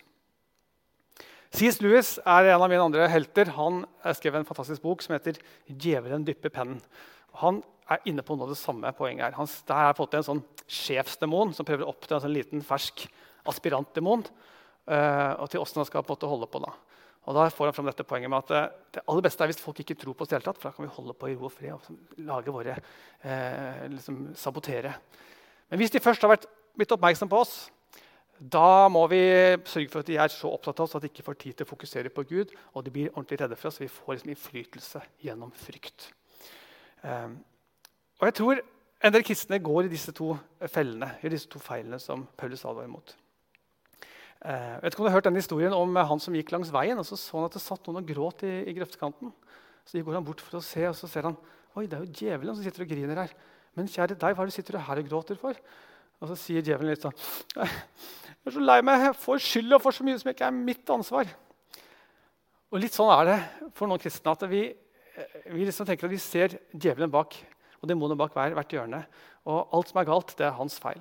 C.S. 1.50 1.80
Lewis 1.82 2.12
er 2.22 2.52
en 2.52 2.62
av 2.62 2.70
mine 2.70 2.84
andre 2.84 3.08
helter. 3.10 3.50
Han 3.56 3.82
skrev 4.14 4.38
en 4.38 4.46
fantastisk 4.46 4.84
bok 4.84 5.02
som 5.02 5.16
heter 5.16 5.40
'Djevelen 5.66 6.24
dypper 6.26 6.52
pennen'. 6.54 6.82
Han 7.42 7.62
er 7.90 8.04
inne 8.06 8.22
på 8.22 8.36
noe 8.36 8.46
av 8.46 8.52
det 8.54 8.60
samme 8.60 8.92
poenget 8.94 9.24
her. 9.24 9.38
Han, 9.38 9.48
der 9.66 9.88
har 9.90 9.98
fått 9.98 10.14
en 10.14 10.26
sånn 10.26 10.44
sjefsdemon 10.70 11.54
som 11.56 11.66
prøver 11.66 11.82
å 11.82 11.90
oppdra 11.90 12.18
en 12.18 12.24
sånn 12.26 12.36
liten, 12.36 12.62
fersk 12.62 13.08
aspirantdemon. 13.50 14.22
Uh, 14.86 15.42
og 15.42 15.50
til 15.50 15.62
åssen 15.62 15.82
han 15.82 15.88
skal 15.88 16.06
på 16.06 16.16
holde 16.22 16.46
på. 16.50 16.62
da. 16.62 16.70
Og 17.26 17.36
da 17.36 17.48
får 17.50 17.70
han 17.70 17.74
fram 17.74 17.90
dette 17.90 18.06
poenget 18.06 18.30
med 18.30 18.46
at 18.46 18.54
uh, 18.54 18.76
Det 18.94 19.02
aller 19.06 19.26
beste 19.26 19.44
er 19.44 19.50
hvis 19.50 19.62
folk 19.62 19.82
ikke 19.82 19.98
tror 19.98 20.14
på 20.14 20.24
oss. 20.26 20.30
For 20.30 20.70
da 20.70 20.72
kan 20.76 20.86
vi 20.86 20.94
holde 20.94 21.18
på 21.18 21.30
i 21.30 21.34
ro 21.34 21.50
og 21.50 21.54
fred 21.54 21.74
og 21.74 22.24
lage 22.30 22.54
våre, 22.54 22.78
eh, 23.22 23.84
liksom 23.90 24.22
sabotere. 24.38 24.94
Men 25.70 25.82
hvis 25.82 25.90
de 25.90 26.02
først 26.02 26.22
har 26.22 26.30
vært, 26.30 26.46
blitt 26.78 26.94
oppmerksom 26.94 27.30
på 27.30 27.42
oss, 27.42 27.70
da 28.40 28.88
må 28.88 29.02
vi 29.12 29.20
sørge 29.68 29.90
for 29.92 30.00
at 30.00 30.08
de 30.08 30.16
er 30.16 30.32
så 30.32 30.48
opptatt 30.48 30.78
av 30.80 30.86
oss 30.86 30.96
at 30.96 31.04
de 31.04 31.10
ikke 31.10 31.26
får 31.26 31.36
tid 31.42 31.58
til 31.58 31.66
å 31.66 31.70
fokusere 31.74 32.12
på 32.14 32.24
Gud. 32.30 32.54
Og 32.72 32.84
de 32.86 32.92
blir 32.94 33.10
ordentlig 33.12 33.36
redde 33.42 33.58
for 33.60 33.68
oss. 33.68 33.80
Vi 33.82 33.90
får 33.92 34.14
liksom 34.14 34.32
innflytelse 34.32 35.02
gjennom 35.20 35.52
frykt. 35.52 36.08
Um, 37.04 37.36
og 38.20 38.30
jeg 38.30 38.36
tror 38.40 38.62
en 39.00 39.12
del 39.12 39.24
kristne 39.24 39.60
går 39.64 39.86
i 39.86 39.92
disse 39.92 40.12
to 40.16 40.32
fellene, 40.72 41.10
i 41.20 41.32
disse 41.32 41.48
to 41.52 41.60
feilene 41.60 42.00
som 42.00 42.24
Paulus 42.40 42.64
advarer 42.64 42.88
mot. 42.92 43.12
Uh, 44.40 44.80
vet 44.80 44.94
ikke 44.94 45.04
om 45.04 45.08
du 45.08 45.10
har 45.10 45.18
hørt 45.18 45.28
denne 45.28 45.42
historien 45.42 45.76
om 45.76 46.00
han 46.00 46.24
som 46.24 46.36
gikk 46.36 46.54
langs 46.56 46.72
veien. 46.72 46.96
og 46.96 47.04
Så 47.04 47.20
så 47.20 47.42
han 47.42 47.50
at 47.50 47.60
det 47.60 47.64
satt 47.64 47.84
noen 47.88 48.00
og 48.00 48.08
gråt 48.08 48.46
i, 48.48 48.54
i 48.72 48.76
grøftkanten. 48.78 49.34
Så 49.84 50.00
går 50.00 50.16
han 50.16 50.24
bort 50.24 50.40
for 50.40 50.56
å 50.56 50.64
se, 50.64 50.86
og 50.88 50.96
så 50.96 51.08
ser 51.12 51.28
han 51.28 51.36
oi, 51.76 51.84
det 51.84 51.98
er 51.98 52.04
jo 52.06 52.24
djevelen 52.24 52.56
som 52.56 52.64
sitter 52.64 52.88
og 52.88 52.92
griner 52.92 53.20
her. 53.20 53.36
Men 53.76 53.88
kjære 53.88 54.16
deg, 54.16 54.34
hva 54.34 54.44
er 54.48 54.50
det 54.50 54.64
du 54.72 54.80
her 54.80 55.00
og 55.04 55.08
gråter 55.12 55.38
for? 55.38 55.60
Og 56.20 56.30
så 56.30 56.36
sier 56.36 56.64
djevelen 56.64 56.92
litt 56.92 57.04
sånn 57.04 57.16
Jeg 57.56 58.48
er 58.48 58.54
så 58.56 58.62
lei 58.64 58.80
meg. 58.84 59.06
Jeg 59.06 59.16
får 59.20 59.44
skylda 59.44 59.78
for 59.82 59.96
så 59.96 60.04
mye 60.06 60.18
som 60.20 60.30
ikke 60.32 60.48
er 60.48 60.56
mitt 60.56 60.92
ansvar. 60.92 61.28
Og 62.70 62.80
litt 62.80 62.94
sånn 62.96 63.10
er 63.12 63.28
det 63.28 63.38
for 63.76 63.90
noen 63.90 64.00
kristne. 64.00 64.32
at 64.32 64.44
Vi, 64.48 64.62
vi 65.52 65.66
liksom 65.66 65.88
tenker 65.88 66.08
at 66.08 66.14
vi 66.14 66.20
ser 66.22 66.56
djevelen 66.72 67.12
bak 67.12 67.36
og 67.80 67.88
demonen 67.88 68.18
bak 68.20 68.34
hver, 68.36 68.54
hvert 68.56 68.74
hjørne. 68.76 69.00
Og 69.48 69.72
alt 69.76 69.90
som 69.90 70.00
er 70.00 70.08
galt, 70.08 70.34
det 70.38 70.46
er 70.46 70.56
hans 70.56 70.76
feil. 70.80 71.00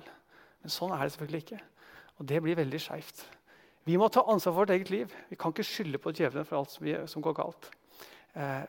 Men 0.60 0.72
sånn 0.72 0.92
er 0.96 1.04
det 1.04 1.14
selvfølgelig 1.14 1.44
ikke. 1.44 1.60
Og 2.20 2.28
det 2.28 2.40
blir 2.44 2.58
veldig 2.58 2.80
skeivt. 2.82 3.24
Vi 3.88 3.96
må 4.00 4.08
ta 4.12 4.24
ansvar 4.28 4.52
for 4.52 4.62
vårt 4.62 4.74
eget 4.74 4.90
liv. 4.92 5.12
Vi 5.30 5.38
kan 5.40 5.54
ikke 5.54 5.66
skylde 5.66 6.00
på 6.00 6.12
djevelen 6.16 6.48
for 6.48 6.60
alt 6.60 6.72
som, 6.74 6.84
vi, 6.84 6.96
som 7.08 7.24
går 7.24 7.36
galt. 7.36 7.70
Eh, 8.36 8.64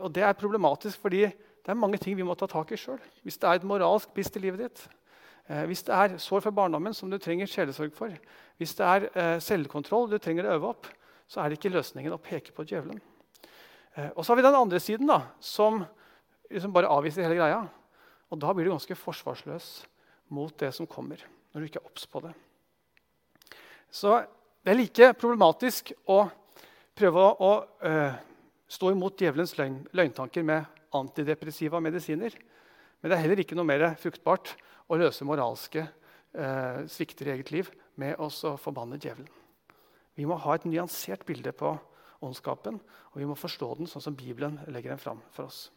og 0.00 0.10
det 0.14 0.24
er 0.26 0.38
problematisk 0.38 0.98
fordi 1.04 1.28
det 1.28 1.74
er 1.74 1.78
mange 1.78 2.00
ting 2.02 2.16
vi 2.18 2.26
må 2.26 2.34
ta 2.38 2.48
tak 2.50 2.72
i 2.74 2.78
sjøl. 2.80 2.98
Hvis 3.22 3.38
det 3.38 3.46
er 3.46 3.60
et 3.60 3.66
moralsk 3.68 4.10
brist 4.14 4.36
i 4.38 4.42
livet 4.42 4.64
ditt, 4.64 4.82
hvis 5.48 5.84
det 5.86 5.94
er 5.96 6.16
sår 6.20 6.42
fra 6.44 6.52
barndommen 6.52 6.92
som 6.96 7.08
du 7.08 7.16
trenger 7.22 7.48
sjelesorg 7.48 7.94
for, 7.96 8.12
hvis 8.60 8.74
det 8.76 8.84
er 8.84 9.06
eh, 9.12 9.36
selvkontroll 9.40 10.10
du 10.10 10.18
trenger 10.20 10.48
å 10.48 10.56
øve 10.58 10.72
opp, 10.74 10.88
så 11.28 11.40
er 11.40 11.48
det 11.48 11.58
ikke 11.58 11.72
løsningen 11.72 12.12
å 12.12 12.20
peke 12.20 12.52
på 12.52 12.66
djevelen. 12.68 12.98
Eh, 13.94 14.10
og 14.10 14.20
så 14.20 14.32
har 14.32 14.40
vi 14.40 14.44
den 14.44 14.58
andre 14.58 14.80
siden, 14.82 15.08
da, 15.08 15.22
som 15.40 15.80
liksom 16.50 16.74
bare 16.74 16.90
avviser 16.92 17.24
hele 17.24 17.38
greia. 17.38 17.62
Og 18.28 18.40
da 18.42 18.52
blir 18.52 18.68
du 18.68 18.74
ganske 18.74 18.98
forsvarsløs 18.98 19.70
mot 20.36 20.52
det 20.60 20.72
som 20.76 20.88
kommer, 20.90 21.22
når 21.52 21.64
du 21.64 21.68
ikke 21.70 21.80
er 21.80 21.88
obs 21.88 22.04
på 22.10 22.22
det. 22.26 22.34
Så 23.88 24.18
det 24.60 24.74
er 24.74 24.80
like 24.82 25.12
problematisk 25.16 25.94
å 26.12 26.26
prøve 26.98 27.24
å, 27.24 27.32
å 27.40 27.52
stå 28.68 28.90
imot 28.92 29.16
djevelens 29.16 29.54
løgn, 29.56 29.78
løgntanker 29.96 30.44
med 30.44 30.66
antidepressiva 30.98 31.80
medisiner. 31.80 32.34
Men 33.00 33.08
det 33.08 33.16
er 33.16 33.22
heller 33.24 33.40
ikke 33.40 33.56
noe 33.56 33.68
mer 33.68 33.86
fruktbart 34.00 34.52
å 34.88 34.98
løse 34.98 35.26
moralske 35.28 35.84
eh, 35.84 36.80
svikter 36.90 37.28
i 37.28 37.34
eget 37.36 37.52
liv 37.54 37.70
med 38.00 38.18
å 38.20 38.28
forbanne 38.60 39.00
djevelen. 39.00 39.28
Vi 40.18 40.26
må 40.26 40.38
ha 40.40 40.56
et 40.56 40.66
nyansert 40.66 41.24
bilde 41.28 41.52
på 41.54 41.76
ondskapen, 42.24 42.80
og 43.12 43.18
vi 43.20 43.26
må 43.28 43.36
forstå 43.38 43.74
den 43.78 43.90
sånn 43.90 44.02
som 44.02 44.16
Bibelen 44.18 44.58
legger 44.66 44.94
den 44.94 45.02
fram 45.02 45.20
for 45.34 45.46
oss. 45.46 45.68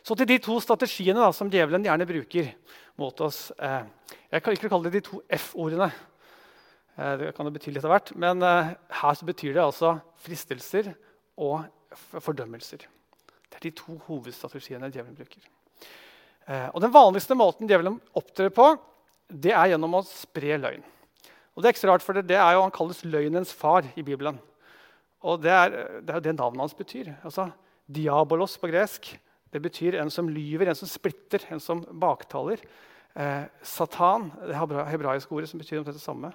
Så 0.00 0.16
til 0.16 0.28
de 0.30 0.38
to 0.40 0.56
strategiene 0.64 1.20
da, 1.20 1.28
som 1.36 1.50
djevelen 1.52 1.84
gjerne 1.84 2.06
bruker 2.08 2.54
mot 3.00 3.20
oss. 3.24 3.50
Eh, 3.60 3.82
jeg 4.32 4.44
kan 4.44 4.56
ikke 4.56 4.70
kalle 4.72 4.88
det 4.88 4.96
de 4.96 5.04
to 5.10 5.20
F-ordene. 5.36 5.90
Eh, 6.96 7.12
det 7.20 7.34
kan 7.36 7.48
det 7.48 7.54
bety 7.58 7.74
litt 7.74 7.84
av 7.84 7.92
hvert. 7.92 8.14
Men 8.16 8.40
eh, 8.46 8.72
her 9.02 9.24
betyr 9.28 9.58
det 9.58 9.64
altså 9.64 9.98
fristelser 10.24 10.94
og 11.40 11.68
fordømmelser. 12.16 12.86
Det 13.50 13.58
er 13.58 13.66
de 13.66 13.74
to 13.76 13.98
hovedstrategiene 14.06 14.88
djevelen 14.88 15.18
bruker. 15.18 15.44
Eh, 16.50 16.68
og 16.74 16.82
Den 16.82 16.94
vanligste 16.94 17.36
måten 17.38 17.70
djevelen 17.70 18.00
opptrer 18.18 18.50
på, 18.54 18.72
det 19.30 19.54
er 19.54 19.72
gjennom 19.72 20.00
å 20.00 20.06
spre 20.06 20.58
løgn. 20.58 20.82
Og 21.54 21.62
Det 21.62 21.68
er 21.68 21.74
ikke 21.74 21.84
så 21.84 21.90
rart, 21.92 22.04
for 22.04 22.16
det, 22.16 22.26
det 22.26 22.38
er 22.40 22.56
jo, 22.56 22.64
Han 22.66 22.74
kalles 22.74 23.04
løgnens 23.04 23.52
far 23.54 23.86
i 23.94 24.02
Bibelen. 24.02 24.40
Og 25.22 25.40
Det 25.42 25.50
er, 25.52 25.70
det 26.00 26.10
er 26.10 26.18
jo 26.18 26.26
det 26.26 26.36
navnet 26.38 26.64
hans 26.64 26.74
betyr. 26.74 27.12
Altså, 27.22 27.50
Diabolos 27.90 28.56
på 28.58 28.70
gresk 28.70 29.12
det 29.50 29.62
betyr 29.62 29.98
en 29.98 30.10
som 30.10 30.28
lyver, 30.30 30.68
en 30.70 30.78
som 30.78 30.88
splitter, 30.88 31.42
en 31.50 31.60
som 31.60 31.82
baktaler. 31.82 32.62
Eh, 33.18 33.44
Satan, 33.66 34.30
det 34.46 34.54
hebraiske 34.54 35.34
ordet 35.34 35.50
som 35.50 35.58
betyr 35.58 35.82
det 35.82 35.98
samme, 35.98 36.30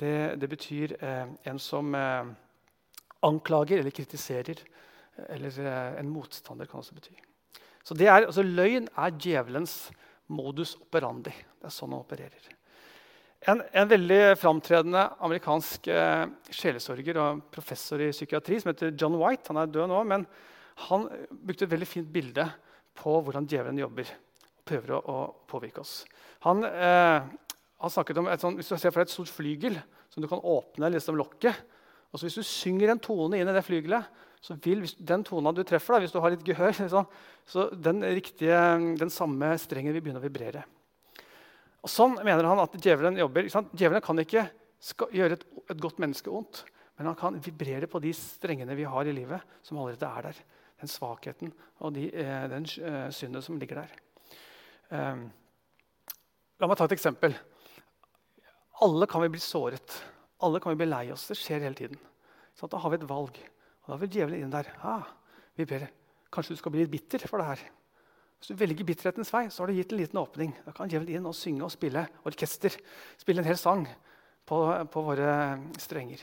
det, 0.00 0.40
det 0.40 0.48
betyr 0.48 0.96
eh, 1.04 1.26
en 1.44 1.58
som 1.60 1.94
eh, 1.94 2.30
anklager 3.28 3.82
eller 3.82 3.92
kritiserer. 3.92 4.62
Eller 5.28 5.60
eh, 5.60 5.98
en 6.00 6.08
motstander 6.08 6.70
kan 6.70 6.80
også 6.80 6.96
bety. 6.96 7.12
Så 7.86 7.96
er, 7.96 8.26
altså, 8.26 8.44
Løgn 8.44 8.88
er 8.92 9.16
djevelens 9.16 9.74
modus 10.30 10.76
operandi. 10.80 11.32
Det 11.32 11.68
er 11.68 11.74
sånn 11.74 11.94
han 11.94 12.02
opererer. 12.02 12.48
En, 13.48 13.62
en 13.72 13.88
veldig 13.88 14.36
framtredende 14.36 15.06
amerikansk 15.24 15.88
eh, 15.88 16.26
sjelesorger 16.52 17.20
og 17.22 17.44
professor 17.52 18.02
i 18.04 18.10
psykiatri 18.12 18.58
som 18.60 18.74
heter 18.74 18.92
John 18.92 19.16
White, 19.16 19.48
han 19.48 19.62
er 19.62 19.70
død 19.72 19.88
nå, 19.88 20.00
men 20.10 20.26
han 20.90 21.06
brukte 21.30 21.64
et 21.64 21.72
veldig 21.72 21.88
fint 21.88 22.10
bilde 22.12 22.44
på 23.00 23.14
hvordan 23.24 23.48
djevelen 23.48 23.80
jobber 23.80 24.12
og 24.12 24.66
prøver 24.68 24.92
å, 24.98 25.00
å 25.00 25.48
påvirke 25.48 25.80
oss. 25.80 26.02
Han 26.44 26.66
eh, 26.68 27.30
han 27.80 27.92
snakket 27.92 28.20
om 28.20 28.28
et 28.28 28.42
sånt, 28.42 28.58
Hvis 28.60 28.68
du 28.68 28.76
ser 28.76 28.92
for 28.92 29.00
deg 29.00 29.08
et 29.08 29.14
stort 29.14 29.32
flygel 29.32 29.78
som 30.12 30.22
du 30.22 30.28
kan 30.28 30.42
åpne 30.44 30.92
liksom 30.92 31.16
lokket 31.16 31.56
og 32.10 32.18
så 32.18 32.26
Hvis 32.26 32.40
du 32.40 32.46
synger 32.46 32.92
en 32.92 33.00
tone 33.00 33.38
inn 33.38 33.48
i 33.48 33.54
det 33.54 33.62
flygelet, 33.62 34.02
så 34.40 34.56
vil 34.64 34.86
den 34.98 35.24
tona 35.26 35.52
du 35.52 35.62
treffer, 35.68 35.96
da, 35.96 36.04
hvis 36.04 36.14
du 36.14 36.20
har 36.24 36.32
litt 36.32 36.44
gehør, 36.46 36.72
så, 36.92 37.04
så 37.48 37.68
den, 37.76 38.02
riktige, 38.16 38.60
den 39.00 39.12
samme 39.12 39.52
strengen 39.60 39.96
vil 39.96 40.04
begynne 40.04 40.22
å 40.22 40.24
vibrere. 40.24 40.64
Og 41.80 41.88
Sånn 41.88 42.18
mener 42.20 42.44
han 42.48 42.60
at 42.60 42.76
djevelen 42.76 43.18
jobber. 43.20 43.48
Djevelen 43.72 44.04
kan 44.04 44.20
ikke 44.20 44.46
gjøre 45.12 45.36
et, 45.36 45.44
et, 45.66 45.80
godt 45.80 46.00
menneske 46.02 46.32
ondt, 46.32 46.64
men 46.98 47.08
han 47.08 47.16
kan 47.16 47.38
vibrere 47.40 47.88
på 47.88 48.00
de 48.04 48.12
strengene 48.16 48.76
vi 48.76 48.88
har 48.88 49.08
i 49.08 49.14
livet, 49.16 49.44
som 49.64 49.80
allerede 49.80 50.08
er 50.08 50.28
der. 50.28 50.42
Den 50.80 50.88
svakheten 50.88 51.52
og 51.84 51.92
de, 51.92 52.06
eh, 52.08 52.44
den 52.48 52.64
eh, 52.64 53.08
syndet 53.12 53.44
som 53.44 53.58
ligger 53.60 53.82
der. 53.82 53.90
Um, 54.88 55.26
la 56.56 56.68
meg 56.68 56.78
ta 56.80 56.86
et 56.88 56.94
eksempel. 56.96 57.36
Alle 58.84 59.08
kan 59.08 59.20
vi 59.20 59.28
bli 59.34 59.40
såret. 59.44 59.98
Alle 60.40 60.60
kan 60.60 60.72
vi 60.72 60.80
bli 60.80 60.88
lei 60.88 61.02
oss. 61.12 61.26
Det 61.28 61.36
skjer 61.36 61.66
hele 61.66 61.76
tiden. 61.76 62.00
Sånn, 62.56 62.72
da 62.72 62.80
har 62.80 62.92
vi 62.92 63.00
et 63.00 63.08
valg. 63.08 63.36
Da 63.90 63.98
vil 63.98 64.12
djevelen 64.14 64.44
inn 64.46 64.52
der. 64.52 64.68
Ah, 64.86 65.08
vi 65.58 65.66
ber, 65.66 65.88
Kanskje 66.30 66.54
du 66.54 66.60
skal 66.60 66.70
bli 66.70 66.84
litt 66.84 66.92
bitter 66.92 67.24
for 67.26 67.42
det 67.42 67.48
her. 67.48 67.62
Hvis 68.38 68.52
du 68.52 68.58
velger 68.60 68.86
bitterhetens 68.86 69.32
vei, 69.34 69.48
så 69.50 69.64
har 69.64 69.70
du 69.70 69.74
gitt 69.80 69.90
en 69.90 69.98
liten 69.98 70.20
åpning. 70.20 70.52
Da 70.62 70.72
kan 70.76 70.88
djevelen 70.88 71.18
inn 71.18 71.26
og 71.26 71.34
synge 71.34 71.66
og 71.66 71.72
spille 71.74 72.04
orkester. 72.28 72.76
Spille 73.18 73.42
en 73.42 73.48
hel 73.50 73.58
sang 73.58 73.82
på, 74.46 74.60
på 74.94 75.02
våre 75.04 75.34
strenger. 75.82 76.22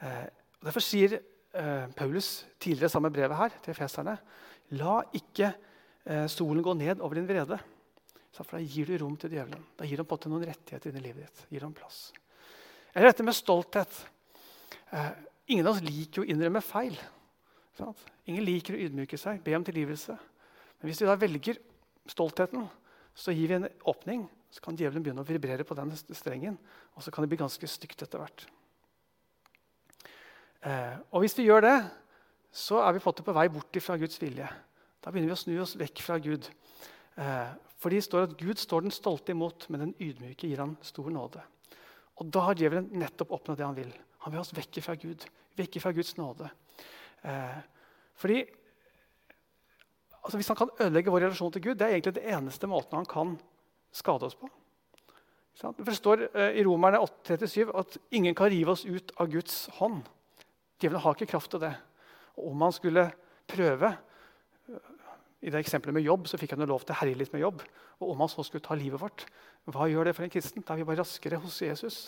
Eh, 0.00 0.24
derfor 0.64 0.84
sier 0.86 1.18
eh, 1.18 1.84
Paulus 1.92 2.46
tidligere 2.56 2.90
samme 2.94 3.12
brevet 3.12 3.36
her 3.36 3.60
til 3.68 3.76
feserne 3.76 4.16
La 4.80 4.98
ikke 5.16 5.52
eh, 5.52 6.24
solen 6.32 6.64
gå 6.64 6.72
ned 6.80 7.04
over 7.04 7.20
din 7.20 7.28
vrede. 7.28 7.60
For 8.32 8.56
da 8.56 8.64
gir 8.64 8.88
du 8.88 8.96
rom 9.02 9.16
til 9.20 9.36
djevelen. 9.36 9.62
Da 9.76 9.86
gir 9.88 10.00
han 10.00 10.08
på 10.08 10.18
noen 10.24 10.48
rettigheter 10.48 10.96
i 10.96 11.04
livet 11.04 11.28
ditt. 11.28 11.46
Gir 11.52 11.68
han 11.68 11.76
plass. 11.76 12.06
Eller 12.94 13.12
dette 13.12 13.28
med 13.28 13.36
stolthet. 13.36 14.00
Eh, 14.88 15.12
ingen 15.48 15.66
av 15.66 15.76
oss 15.76 15.84
liker 15.84 16.22
å 16.22 16.28
innrømme 16.28 16.62
feil. 16.64 16.96
Sant? 17.78 18.00
Ingen 18.28 18.44
liker 18.46 18.76
å 18.76 18.82
ydmyke 18.86 19.18
seg, 19.20 19.40
be 19.44 19.54
om 19.56 19.64
tilgivelse. 19.66 20.16
Men 20.78 20.90
hvis 20.90 21.02
vi 21.02 21.08
da 21.08 21.16
velger 21.18 21.60
stoltheten, 22.08 22.66
så 23.18 23.34
gir 23.34 23.50
vi 23.50 23.58
en 23.58 23.68
åpning. 23.90 24.26
Så 24.50 24.62
kan 24.64 24.76
djevelen 24.78 25.04
begynne 25.04 25.22
å 25.24 25.28
vibrere 25.28 25.66
på 25.66 25.76
den 25.76 25.92
strengen, 25.96 26.56
og 26.96 27.04
så 27.04 27.12
kan 27.12 27.24
det 27.24 27.30
bli 27.32 27.40
ganske 27.40 27.68
stygt 27.68 28.04
etter 28.04 28.22
hvert. 28.22 28.46
Eh, 30.64 30.96
og 31.12 31.22
hvis 31.22 31.36
vi 31.38 31.46
gjør 31.46 31.66
det, 31.66 31.76
så 32.54 32.80
er 32.82 32.96
vi 32.96 33.02
fått 33.02 33.20
det 33.20 33.26
på 33.26 33.34
vei 33.36 33.46
bort 33.52 33.78
fra 33.84 33.98
Guds 34.00 34.16
vilje. 34.22 34.48
Da 35.04 35.12
begynner 35.12 35.30
vi 35.30 35.36
å 35.36 35.42
snu 35.42 35.58
oss 35.62 35.76
vekk 35.78 36.02
fra 36.02 36.16
Gud. 36.22 36.48
Eh, 37.20 37.50
for 37.78 37.94
det 37.94 38.02
står 38.06 38.26
at 38.26 38.36
Gud 38.40 38.58
står 38.58 38.86
den 38.86 38.94
stolte 38.94 39.34
imot, 39.34 39.68
men 39.70 39.84
den 39.84 39.94
ydmyke 40.02 40.48
gir 40.48 40.64
han 40.64 40.74
stor 40.82 41.12
nåde. 41.12 41.44
Og 42.18 42.32
da 42.34 42.48
har 42.48 42.58
djevelen 42.58 42.88
nettopp 42.98 43.36
oppnådd 43.36 43.60
det 43.60 43.66
han 43.68 43.78
vil. 43.78 43.92
Han 44.24 44.32
vil 44.32 44.40
ha 44.40 44.44
oss 44.44 44.56
vekk 44.56 44.80
fra 44.84 44.96
Gud, 44.98 45.26
vekk 45.58 45.80
fra 45.82 45.92
Guds 45.94 46.16
nåde. 46.18 46.50
Eh, 47.22 47.58
fordi 48.18 48.42
altså 50.22 50.36
Hvis 50.38 50.48
han 50.48 50.56
kan 50.56 50.70
ødelegge 50.80 51.10
vår 51.10 51.20
relasjon 51.20 51.52
til 51.52 51.62
Gud, 51.62 51.74
det 51.74 51.86
er 51.86 51.96
egentlig 51.96 52.14
det 52.14 52.28
eneste 52.28 52.66
måten 52.66 52.98
han 52.98 53.06
kan 53.08 53.38
skade 53.92 54.26
oss 54.26 54.36
på. 54.36 54.48
Det 55.58 55.94
står 55.96 56.28
eh, 56.34 56.58
i 56.60 56.64
Romerne 56.66 57.00
8,37 57.00 57.72
at 57.74 57.98
ingen 58.10 58.34
kan 58.34 58.50
rive 58.50 58.74
oss 58.74 58.84
ut 58.84 59.12
av 59.18 59.30
Guds 59.30 59.66
hånd. 59.78 60.02
Djevelen 60.78 61.02
har 61.02 61.16
ikke 61.16 61.32
kraft 61.32 61.50
til 61.50 61.62
det. 61.62 61.72
Og 62.38 62.52
om 62.52 62.62
han 62.62 62.74
skulle 62.74 63.08
prøve 63.48 63.96
I 65.40 65.50
det 65.50 65.58
eksempelet 65.62 65.94
med 65.94 66.02
jobb 66.02 66.26
så 66.26 66.38
fikk 66.38 66.52
han 66.54 66.62
jo 66.62 66.66
lov 66.66 66.82
til 66.82 66.94
å 66.94 66.98
herje 67.00 67.18
litt 67.18 67.32
med 67.32 67.42
jobb. 67.42 67.62
Og 68.02 68.12
om 68.12 68.22
han 68.22 68.30
så 68.30 68.42
skulle 68.46 68.62
ta 68.62 68.74
livet 68.78 69.00
vårt, 69.00 69.24
hva 69.70 69.86
gjør 69.90 70.08
det 70.08 70.14
for 70.16 70.26
en 70.26 70.32
kristen? 70.32 70.64
Da 70.66 70.74
er 70.74 70.80
vi 70.80 70.86
bare 70.88 71.00
raskere 71.00 71.38
hos 71.42 71.60
Jesus. 71.62 71.98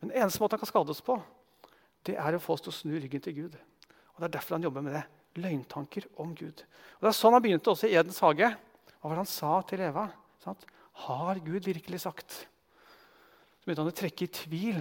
Men 0.00 0.12
eneste 0.12 0.40
måten 0.42 0.56
han 0.56 0.62
kan 0.62 0.70
skade 0.70 0.92
oss 0.92 1.04
på, 1.04 1.16
det 2.06 2.16
er 2.18 2.36
å 2.36 2.42
få 2.42 2.56
oss 2.56 2.64
til 2.64 2.72
å 2.72 2.76
snu 2.76 2.94
ryggen 2.96 3.22
til 3.24 3.36
Gud. 3.36 3.56
Og 4.14 4.20
Det 4.22 4.28
er 4.28 4.36
derfor 4.38 4.56
han 4.56 4.66
jobber 4.66 4.84
med 4.84 4.96
det. 4.96 5.04
Løgntanker 5.38 6.08
om 6.18 6.34
Gud. 6.34 6.64
Og 6.98 7.04
Det 7.04 7.10
er 7.10 7.18
sånn 7.18 7.36
han 7.36 7.44
begynte 7.44 7.70
også 7.70 7.88
i 7.88 7.96
Edens 7.98 8.20
hage. 8.24 8.48
Hva 8.98 9.10
var 9.10 9.18
det 9.18 9.24
han 9.24 9.30
sa 9.30 9.52
til 9.68 9.82
Eva? 9.86 10.08
Sant? 10.42 10.64
Har 11.06 11.38
Gud 11.44 11.68
virkelig 11.68 12.00
sagt? 12.02 12.38
Så 13.58 13.66
begynte 13.66 13.84
han 13.84 13.92
å 13.92 13.98
trekke 14.00 14.26
i 14.26 14.32
tvil 14.34 14.80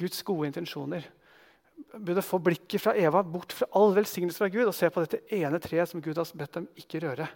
Guds 0.00 0.22
gode 0.24 0.48
intensjoner. 0.48 1.04
Begynte 1.92 2.22
å 2.22 2.30
få 2.30 2.40
blikket 2.40 2.80
fra 2.80 2.94
Eva 2.96 3.20
bort 3.26 3.52
fra 3.52 3.68
all 3.76 3.92
velsignelse 3.96 4.40
fra 4.40 4.48
Gud 4.52 4.70
og 4.70 4.76
se 4.76 4.88
på 4.88 5.04
dette 5.04 5.20
ene 5.36 5.60
treet 5.60 5.90
som 5.90 6.00
Gud 6.04 6.16
har 6.16 6.30
bedt 6.38 6.56
dem 6.56 6.68
ikke 6.80 7.02
røre. 7.04 7.28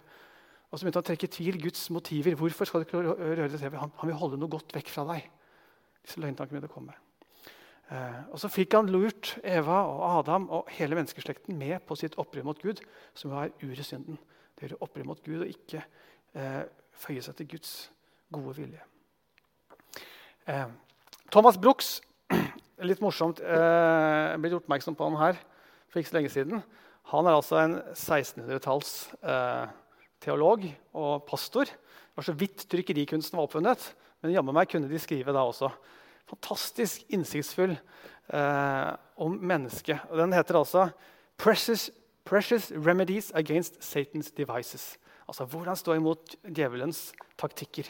Og 0.71 0.79
så 0.79 0.83
begynte 0.83 0.99
han 0.99 1.05
å 1.05 1.09
trekke 1.11 1.29
i 1.29 1.35
tvil 1.37 1.59
Guds 1.67 1.85
motiver. 1.93 2.35
Hvorfor 2.39 2.67
skal 2.67 2.81
du 2.81 2.87
ikke 2.87 3.03
røre 3.05 3.51
det 3.51 3.59
treet? 3.59 3.77
Han, 3.77 3.93
han 4.01 4.09
vil 4.09 4.17
holde 4.19 4.39
noe 4.41 4.51
godt 4.51 4.73
vekk 4.75 4.89
fra 4.91 5.05
deg. 5.13 5.29
Disse 6.01 6.23
løgntankene 6.23 6.65
å 6.65 6.71
komme. 6.71 6.97
Eh, 7.87 8.21
og 8.33 8.39
Så 8.39 8.49
fikk 8.51 8.75
han 8.75 8.89
lurt 8.91 9.37
Eva 9.43 9.83
og 9.87 10.01
Adam 10.19 10.49
og 10.51 10.71
hele 10.75 10.97
menneskeslekten 10.99 11.55
med 11.57 11.79
på 11.87 11.95
sitt 11.95 12.17
opprør 12.19 12.43
mot 12.49 12.59
Gud, 12.59 12.81
som 13.15 13.31
var 13.31 13.53
uresynden. 13.63 14.19
Det 14.57 14.67
gjør 14.67 14.81
opprør 14.81 15.07
mot 15.07 15.23
Gud 15.23 15.45
og 15.45 15.51
ikke 15.51 15.83
eh, 16.35 16.63
føye 16.97 17.23
seg 17.23 17.37
til 17.37 17.51
Guds 17.55 17.73
gode 18.33 18.55
vilje. 18.57 18.83
Eh, 20.47 20.67
Thomas 21.31 21.59
Brooks, 21.59 22.01
litt 22.89 23.03
morsomt, 23.03 23.39
eh, 23.39 24.35
ble 24.35 24.51
gjort 24.51 24.65
oppmerksom 24.65 24.97
på 24.97 25.07
han 25.07 25.21
her 25.21 25.39
for 25.87 26.01
ikke 26.01 26.11
så 26.11 26.17
lenge 26.19 26.33
siden. 26.33 26.63
Han 27.13 27.27
er 27.27 27.37
altså 27.37 27.61
en 27.61 27.77
1600-talls 27.93 28.91
eh, 29.23 29.67
teolog 30.23 30.65
og 30.91 31.23
pastor. 31.29 31.69
Det 31.71 32.19
var 32.19 32.27
så 32.27 32.35
vidt 32.35 32.65
trykkerikunsten 32.67 33.37
var 33.37 33.47
oppfunnet, 33.47 33.93
men 34.19 34.33
jammen 34.35 34.55
meg 34.57 34.67
kunne 34.71 34.89
de 34.91 34.99
skrive 34.99 35.35
da 35.35 35.45
også. 35.47 35.69
Fantastisk 36.27 37.05
innsiktsfull 37.13 37.75
eh, 37.75 38.91
om 39.15 39.37
mennesket. 39.39 40.03
Og 40.11 40.19
den 40.19 40.35
heter 40.35 40.59
altså 40.59 40.89
Precious, 41.37 41.89
'Precious 42.25 42.71
Remedies 42.71 43.31
Against 43.35 43.79
Satan's 43.79 44.31
Devices'. 44.35 44.97
Altså 45.27 45.45
hvordan 45.45 45.75
stå 45.75 45.93
imot 45.93 46.35
djevelens 46.43 47.13
taktikker. 47.37 47.87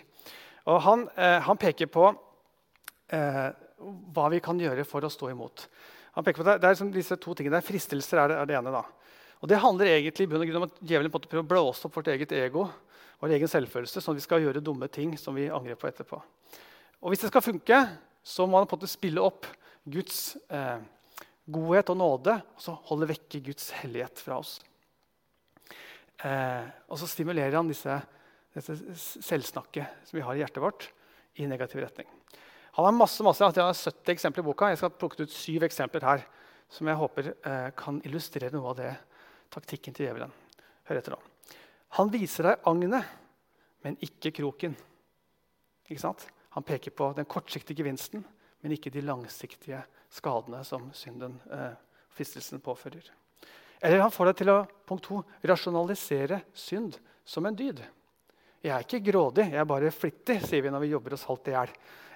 Og 0.66 0.82
Han, 0.82 1.10
eh, 1.18 1.42
han 1.42 1.58
peker 1.58 1.86
på 1.86 2.10
eh, 3.10 3.50
hva 4.14 4.30
vi 4.30 4.40
kan 4.40 4.60
gjøre 4.60 4.86
for 4.86 5.02
å 5.02 5.10
stå 5.10 5.30
imot. 5.32 5.68
Han 6.14 6.24
peker 6.24 6.44
på 6.44 6.46
det, 6.50 6.62
det 6.62 6.68
er 6.68 6.76
liksom 6.76 6.92
disse 6.92 7.16
to 7.16 7.34
tingene. 7.34 7.62
Fristelser 7.62 8.18
er 8.18 8.28
det, 8.28 8.38
er 8.38 8.46
det 8.46 8.58
ene. 8.58 8.72
da. 8.72 8.84
Og 9.42 9.50
Det 9.50 9.62
handler 9.62 9.86
egentlig 9.86 10.28
om 10.58 10.64
at 10.66 10.80
djevelen 10.82 11.12
prøver 11.12 11.44
å 11.44 11.48
blåse 11.48 11.86
opp 11.86 11.96
vårt 11.96 12.08
eget 12.08 12.32
ego 12.32 12.68
vår 13.22 13.34
egen 13.38 13.50
selvfølelse, 13.50 14.02
sånn 14.02 14.14
at 14.14 14.22
vi 14.22 14.26
skal 14.26 14.44
gjøre 14.44 14.62
dumme 14.62 14.90
ting 14.94 15.16
som 15.18 15.38
vi 15.38 15.48
angrer 15.50 15.78
på 15.80 15.90
etterpå. 15.90 16.20
Og 17.02 17.12
Hvis 17.12 17.24
det 17.26 17.32
skal 17.32 17.46
funke, 17.46 17.80
så 18.28 18.48
må 18.48 18.60
han 18.60 18.68
på 18.68 18.76
en 18.76 18.82
måte 18.82 18.92
spille 18.92 19.24
opp 19.24 19.48
Guds 19.88 20.36
eh, 20.52 20.80
godhet 21.48 21.92
og 21.94 22.00
nåde 22.02 22.34
og 22.42 22.60
så 22.62 22.76
holde 22.90 23.08
vekke 23.14 23.40
Guds 23.46 23.70
hellighet 23.80 24.20
fra 24.20 24.42
oss. 24.42 24.58
Eh, 26.28 26.66
og 26.92 27.00
så 27.00 27.08
stimulerer 27.08 27.56
han 27.56 27.70
disse, 27.72 27.96
dette 28.58 28.76
selvsnakket 28.98 30.10
som 30.10 30.18
vi 30.18 30.26
har 30.26 30.36
i 30.36 30.44
hjertet 30.44 30.64
vårt, 30.64 30.90
i 31.40 31.48
negativ 31.48 31.84
retning. 31.86 32.10
Han 32.78 32.86
har 32.86 32.94
masse, 32.94 33.24
masse, 33.26 33.42
jeg 33.42 33.64
har 33.64 33.74
70 33.74 34.14
eksempler 34.14 34.44
i 34.44 34.46
boka. 34.46 34.70
Jeg 34.70 34.82
skal 34.82 34.94
plukke 34.94 35.24
ut 35.24 35.34
syv 35.34 35.64
eksempler 35.66 36.04
her 36.06 36.26
som 36.70 36.90
jeg 36.90 37.00
håper 37.00 37.32
eh, 37.32 37.70
kan 37.80 38.02
illustrere 38.06 38.52
noe 38.54 38.74
av 38.74 38.80
det 38.82 38.92
taktikken 39.54 39.96
til 39.96 40.10
djevelen. 40.10 40.34
Hør 40.90 41.00
etter 41.00 41.16
nå. 41.16 41.22
Han 41.98 42.12
viser 42.12 42.50
deg 42.50 42.68
agnet, 42.68 43.08
men 43.86 43.96
ikke 44.04 44.34
kroken. 44.36 44.76
Ikke 45.88 46.04
sant? 46.04 46.28
Han 46.58 46.64
peker 46.66 46.92
på 46.92 47.12
den 47.14 47.26
kortsiktige 47.30 47.84
gevinsten, 47.84 48.24
men 48.66 48.72
ikke 48.74 48.90
de 48.90 49.04
langsiktige 49.06 49.78
skadene 50.10 50.64
som 50.66 50.88
synden, 50.90 51.36
eh, 51.54 51.76
fristelsen 52.10 52.64
påfører. 52.66 53.12
Eller 53.78 54.02
han 54.02 54.10
får 54.10 54.26
deg 54.32 54.40
til 54.40 54.50
å 54.50 54.56
punkt 54.90 55.06
to, 55.06 55.20
rasjonalisere 55.46 56.40
synd 56.58 56.98
som 57.22 57.46
en 57.46 57.60
dyd. 57.60 57.84
Jeg 58.66 58.74
er 58.74 58.88
ikke 58.88 59.04
grådig, 59.06 59.46
jeg 59.52 59.62
er 59.62 59.70
bare 59.70 59.92
flittig, 59.94 60.40
sier 60.48 60.66
vi 60.66 60.72
når 60.74 60.82
vi 60.82 60.90
jobber 60.96 61.14
oss 61.14 61.28
halvt 61.30 61.52
i 61.52 61.54
hjel. 61.54 61.76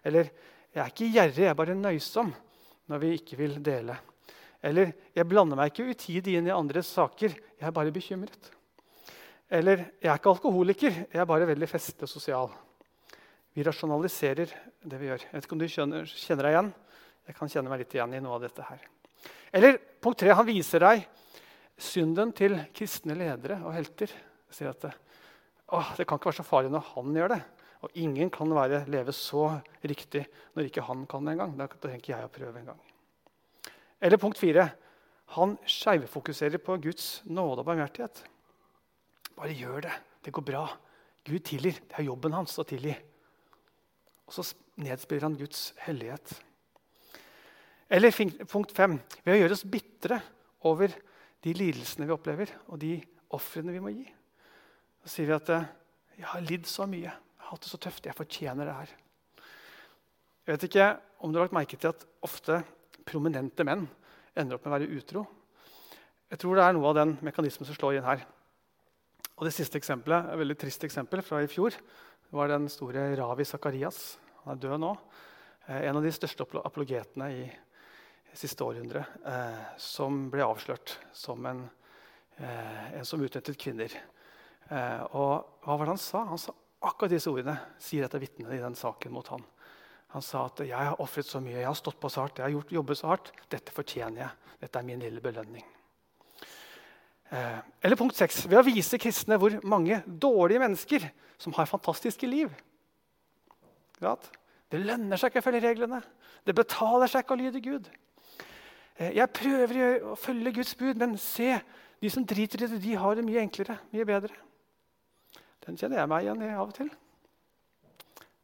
Eller 0.10 0.32
jeg 0.74 0.82
er 0.82 0.90
ikke 0.90 1.12
gjerrig, 1.20 1.46
jeg 1.46 1.52
er 1.54 1.62
bare 1.62 1.78
nøysom 1.78 2.34
når 2.90 3.04
vi 3.06 3.14
ikke 3.20 3.40
vil 3.44 3.62
dele. 3.62 4.00
Eller 4.64 4.94
'Jeg 5.14 5.28
blander 5.28 5.56
meg 5.56 5.70
ikke 5.70 5.94
utidig 5.94 6.38
inn 6.38 6.48
i 6.48 6.58
andres 6.58 6.88
saker. 6.88 7.30
Jeg 7.30 7.68
er 7.68 7.72
bare 7.72 7.94
bekymret.' 7.94 8.50
Eller 9.52 9.78
'Jeg 10.02 10.10
er 10.10 10.18
ikke 10.18 10.34
alkoholiker. 10.34 10.92
Jeg 11.14 11.22
er 11.22 11.26
bare 11.26 11.46
veldig 11.46 11.70
festlig 11.70 12.10
og 12.10 12.10
sosial.' 12.10 12.71
Vi 13.52 13.64
rasjonaliserer 13.68 14.52
det 14.88 15.00
vi 15.00 15.10
gjør. 15.10 15.26
Jeg 15.26 15.36
vet 15.36 15.48
ikke 15.48 15.56
om 15.58 15.62
du 15.62 15.68
kjenner, 15.68 16.08
kjenner 16.08 16.48
deg 16.48 16.56
igjen? 16.56 16.74
Jeg 17.28 17.38
kan 17.38 17.52
kjenne 17.52 17.72
meg 17.72 17.82
litt 17.84 17.96
igjen 17.96 18.14
i 18.16 18.22
noe 18.24 18.38
av 18.38 18.46
dette 18.46 18.66
her. 18.66 18.86
Eller 19.52 19.80
punkt 20.02 20.22
tre, 20.22 20.32
han 20.32 20.48
viser 20.48 20.84
deg 20.84 21.04
synden 21.82 22.32
til 22.36 22.56
kristne 22.76 23.18
ledere 23.18 23.60
og 23.66 23.76
helter. 23.76 24.14
Sier 24.52 24.72
at 24.72 24.86
det, 24.86 24.94
kan 26.06 26.20
ikke 26.20 26.32
være 26.32 26.40
så 26.40 26.48
farlig 26.48 26.72
når 26.72 26.88
han 26.94 27.20
gjør 27.20 27.34
det. 27.36 27.42
Og 27.82 27.98
ingen 27.98 28.32
kan 28.32 28.52
være, 28.54 28.84
leve 28.94 29.14
så 29.16 29.48
riktig 29.84 30.24
når 30.56 30.70
ikke 30.70 30.86
han 30.88 31.04
kan 31.10 31.28
det 31.28 31.36
engang. 31.36 31.56
Da 31.60 31.68
trenger 31.72 32.00
ikke 32.00 32.14
jeg 32.14 32.30
å 32.30 32.34
prøve 32.34 32.62
engang. 32.62 32.82
Eller 34.02 34.22
punkt 34.22 34.40
fire. 34.40 34.70
Han 35.36 35.58
skeivfokuserer 35.68 36.62
på 36.64 36.78
Guds 36.84 37.22
nåde 37.28 37.64
og 37.64 37.68
barmhjertighet. 37.68 38.24
Bare 39.36 39.56
gjør 39.56 39.88
det. 39.88 39.96
Det 40.24 40.34
går 40.36 40.46
bra. 40.46 40.66
Gud 41.26 41.44
tilgir. 41.48 41.80
Det 41.88 42.00
er 42.00 42.08
jobben 42.08 42.36
hans 42.36 42.58
å 42.60 42.68
tilgi. 42.68 42.94
Og 44.32 44.38
så 44.38 44.46
nedspiller 44.80 45.28
han 45.28 45.36
Guds 45.36 45.74
hellighet. 45.84 46.32
Eller 47.92 48.16
punkt 48.48 48.72
fem 48.72 48.96
ved 49.26 49.34
å 49.36 49.40
gjøre 49.42 49.58
oss 49.58 49.68
bitre 49.68 50.22
over 50.64 50.94
de 51.44 51.54
lidelsene 51.58 52.08
vi 52.08 52.16
opplever, 52.16 52.54
og 52.72 52.80
de 52.80 52.96
ofrene 53.36 53.74
vi 53.76 53.82
må 53.84 53.92
gi. 53.92 54.06
Så 55.04 55.12
sier 55.12 55.28
vi 55.28 55.36
at 55.36 55.50
eh, 55.50 55.68
'jeg 56.18 56.28
har 56.32 56.46
lidd 56.46 56.66
så 56.70 56.86
mye, 56.88 57.12
jeg 57.12 57.44
har 57.44 57.52
hatt 57.52 57.62
det 57.62 57.72
så 57.72 57.78
tøft, 57.82 58.06
jeg 58.06 58.16
fortjener 58.16 58.66
det 58.66 58.76
her'. 58.78 58.96
Jeg 60.46 60.54
vet 60.54 60.64
ikke 60.70 60.88
om 61.20 61.32
du 61.32 61.40
har 61.40 61.46
lagt 61.46 61.58
merke 61.58 61.78
til 61.78 61.90
at 61.90 62.06
ofte 62.22 62.64
prominente 63.06 63.66
menn 63.66 63.90
ender 64.36 64.56
opp 64.56 64.66
med 64.66 64.72
å 64.72 64.78
være 64.78 64.96
utro. 64.96 65.26
Jeg 66.32 66.40
tror 66.40 66.56
det 66.56 66.64
er 66.64 66.74
noe 66.78 66.88
av 66.88 66.96
den 66.96 67.18
mekanismen 67.22 67.68
som 67.68 67.76
slår 67.76 67.98
inn 67.98 68.08
her. 68.08 68.24
Og 69.36 69.46
Det 69.46 69.54
siste 69.54 69.78
eksempelet, 69.78 70.30
et 70.30 70.38
veldig 70.38 70.58
trist 70.58 70.84
eksempel 70.84 71.22
fra 71.26 71.42
i 71.42 71.50
fjor, 71.50 71.76
var 72.32 72.48
den 72.48 72.70
store 72.72 73.16
Ravi 73.16 73.46
Sakarias. 73.46 74.20
Han 74.44 74.56
er 74.56 74.62
død 74.64 74.80
nå. 74.82 74.92
Eh, 75.68 75.84
en 75.90 76.00
av 76.00 76.06
de 76.06 76.14
største 76.16 76.48
apologetene 76.64 77.28
i 77.36 77.44
siste 78.34 78.64
århundre 78.64 79.04
eh, 79.28 79.64
som 79.82 80.30
ble 80.32 80.46
avslørt 80.46 80.96
som 81.14 81.44
en, 81.46 81.66
eh, 82.40 82.86
en 83.00 83.08
som 83.08 83.22
utnyttet 83.22 83.60
kvinner. 83.60 83.96
Og 84.72 85.58
hva 85.66 85.74
var 85.76 85.84
det 85.84 85.92
han 85.98 86.00
sa? 86.00 86.22
Han 86.30 86.40
sa 86.40 86.54
akkurat 86.88 87.12
disse 87.12 87.28
ordene, 87.28 87.58
sier 87.76 88.06
et 88.06 88.14
av 88.16 88.22
vitnene 88.24 88.56
i 88.56 88.62
den 88.62 88.78
saken 88.80 89.12
mot 89.12 89.28
han. 89.28 89.44
Han 90.16 90.24
sa 90.24 90.46
at 90.46 90.64
'jeg 90.64 90.72
har 90.72 91.02
ofret 91.02 91.26
så 91.28 91.42
mye, 91.44 91.60
jeg 91.60 91.68
har 91.68 91.76
stått 91.76 92.00
på 92.00 92.10
så 92.10 92.22
hardt, 92.22 92.38
jeg 92.38 92.46
har 92.46 92.56
gjort, 92.56 92.72
jobbet 92.72 92.98
så 92.98 93.08
hardt. 93.08 93.32
Dette 93.50 93.72
fortjener 93.72 94.22
jeg. 94.22 94.30
Dette 94.62 94.80
er 94.80 94.84
min 94.84 95.00
lille 95.00 95.20
belønning'. 95.20 95.81
Eh, 97.32 97.60
eller 97.82 97.96
punkt 97.96 98.18
6. 98.18 98.44
Ved 98.52 98.60
å 98.60 98.66
vise 98.68 99.00
kristne 99.00 99.38
hvor 99.40 99.54
mange 99.64 100.02
dårlige 100.06 100.60
mennesker 100.60 101.08
som 101.40 101.56
har 101.56 101.70
fantastiske 101.70 102.28
liv. 102.28 102.52
Det 104.02 104.80
lønner 104.82 105.20
seg 105.20 105.32
ikke 105.32 105.44
å 105.44 105.46
følge 105.46 105.64
reglene. 105.64 106.02
Det 106.44 106.56
betaler 106.58 107.12
seg 107.12 107.24
ikke 107.24 107.38
å 107.38 107.40
lyde 107.40 107.62
Gud. 107.64 107.88
Eh, 108.98 109.16
jeg 109.16 109.34
prøver 109.38 109.80
å 110.12 110.18
følge 110.20 110.56
Guds 110.60 110.76
bud, 110.76 111.00
men 111.00 111.16
se, 111.22 111.56
de 112.02 112.12
som 112.12 112.26
driter 112.28 112.66
i 112.66 112.72
det, 112.72 112.82
de 112.84 112.98
har 113.00 113.16
det 113.16 113.26
mye 113.28 113.46
enklere, 113.46 113.78
mye 113.94 114.08
bedre. 114.10 114.36
Den 115.64 115.78
kjenner 115.78 116.02
jeg 116.02 116.12
meg 116.12 116.26
igjen 116.26 116.44
i 116.44 116.52
av 116.52 116.68
og 116.68 116.76
til. 116.76 116.92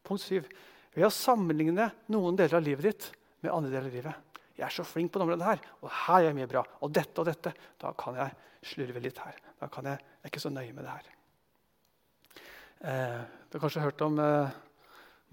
Punkt 0.08 0.24
7. 0.24 0.48
Ved 0.96 1.08
å 1.10 1.14
sammenligne 1.14 1.90
noen 2.14 2.38
deler 2.40 2.60
av 2.60 2.66
livet 2.66 2.88
ditt 2.88 3.12
med 3.44 3.52
andre 3.52 3.74
deler 3.74 3.90
av 3.90 3.98
livet. 3.98 4.27
Jeg 4.58 4.66
er 4.66 4.74
så 4.74 4.86
flink 4.88 5.12
på 5.14 5.22
området 5.22 5.46
her, 5.46 5.60
og 5.84 5.92
her 5.94 6.24
gjør 6.24 6.32
jeg 6.32 6.38
mye 6.40 6.50
bra. 6.50 6.64
Og 6.82 6.94
dette 6.94 7.22
og 7.22 7.28
dette. 7.30 7.54
Da 7.78 7.92
kan 7.98 8.18
jeg 8.18 8.34
slurve 8.66 9.04
litt 9.04 9.20
her. 9.22 9.38
Da 9.62 9.70
kan 9.72 9.86
jeg, 9.90 10.02
jeg 10.02 10.26
er 10.26 10.32
ikke 10.32 10.44
så 10.44 10.54
nøye 10.54 10.74
med 10.74 10.88
det 10.88 10.96
her. 10.96 11.12
Eh, 12.78 13.22
du 13.48 13.58
har 13.58 13.64
kanskje 13.64 13.84
hørt 13.86 14.02
om 14.06 14.18
eh, 14.22 14.58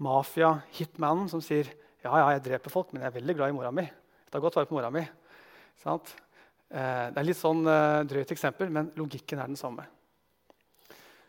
mafia-hitmanen 0.05 1.29
som 1.31 1.41
sier 1.43 1.71
ja, 2.05 2.11
ja, 2.11 2.25
jeg 2.35 2.43
dreper 2.45 2.73
folk, 2.73 2.91
men 2.93 3.01
jeg 3.01 3.09
er 3.09 3.17
veldig 3.17 3.35
glad 3.37 3.49
i 3.49 3.57
mora 3.57 3.71
mi. 3.73 3.85
Jeg 3.85 4.33
tar 4.33 4.43
godt 4.43 4.59
vare 4.59 4.69
på 4.69 4.77
mora 4.77 4.91
mi. 4.93 5.01
Eh, 5.85 7.05
det 7.09 7.17
er 7.17 7.25
litt 7.25 7.39
sånn 7.39 7.65
eh, 7.69 8.03
drøyt 8.09 8.33
eksempel, 8.35 8.69
men 8.73 8.91
logikken 8.99 9.41
er 9.41 9.49
den 9.49 9.57
samme. 9.59 9.87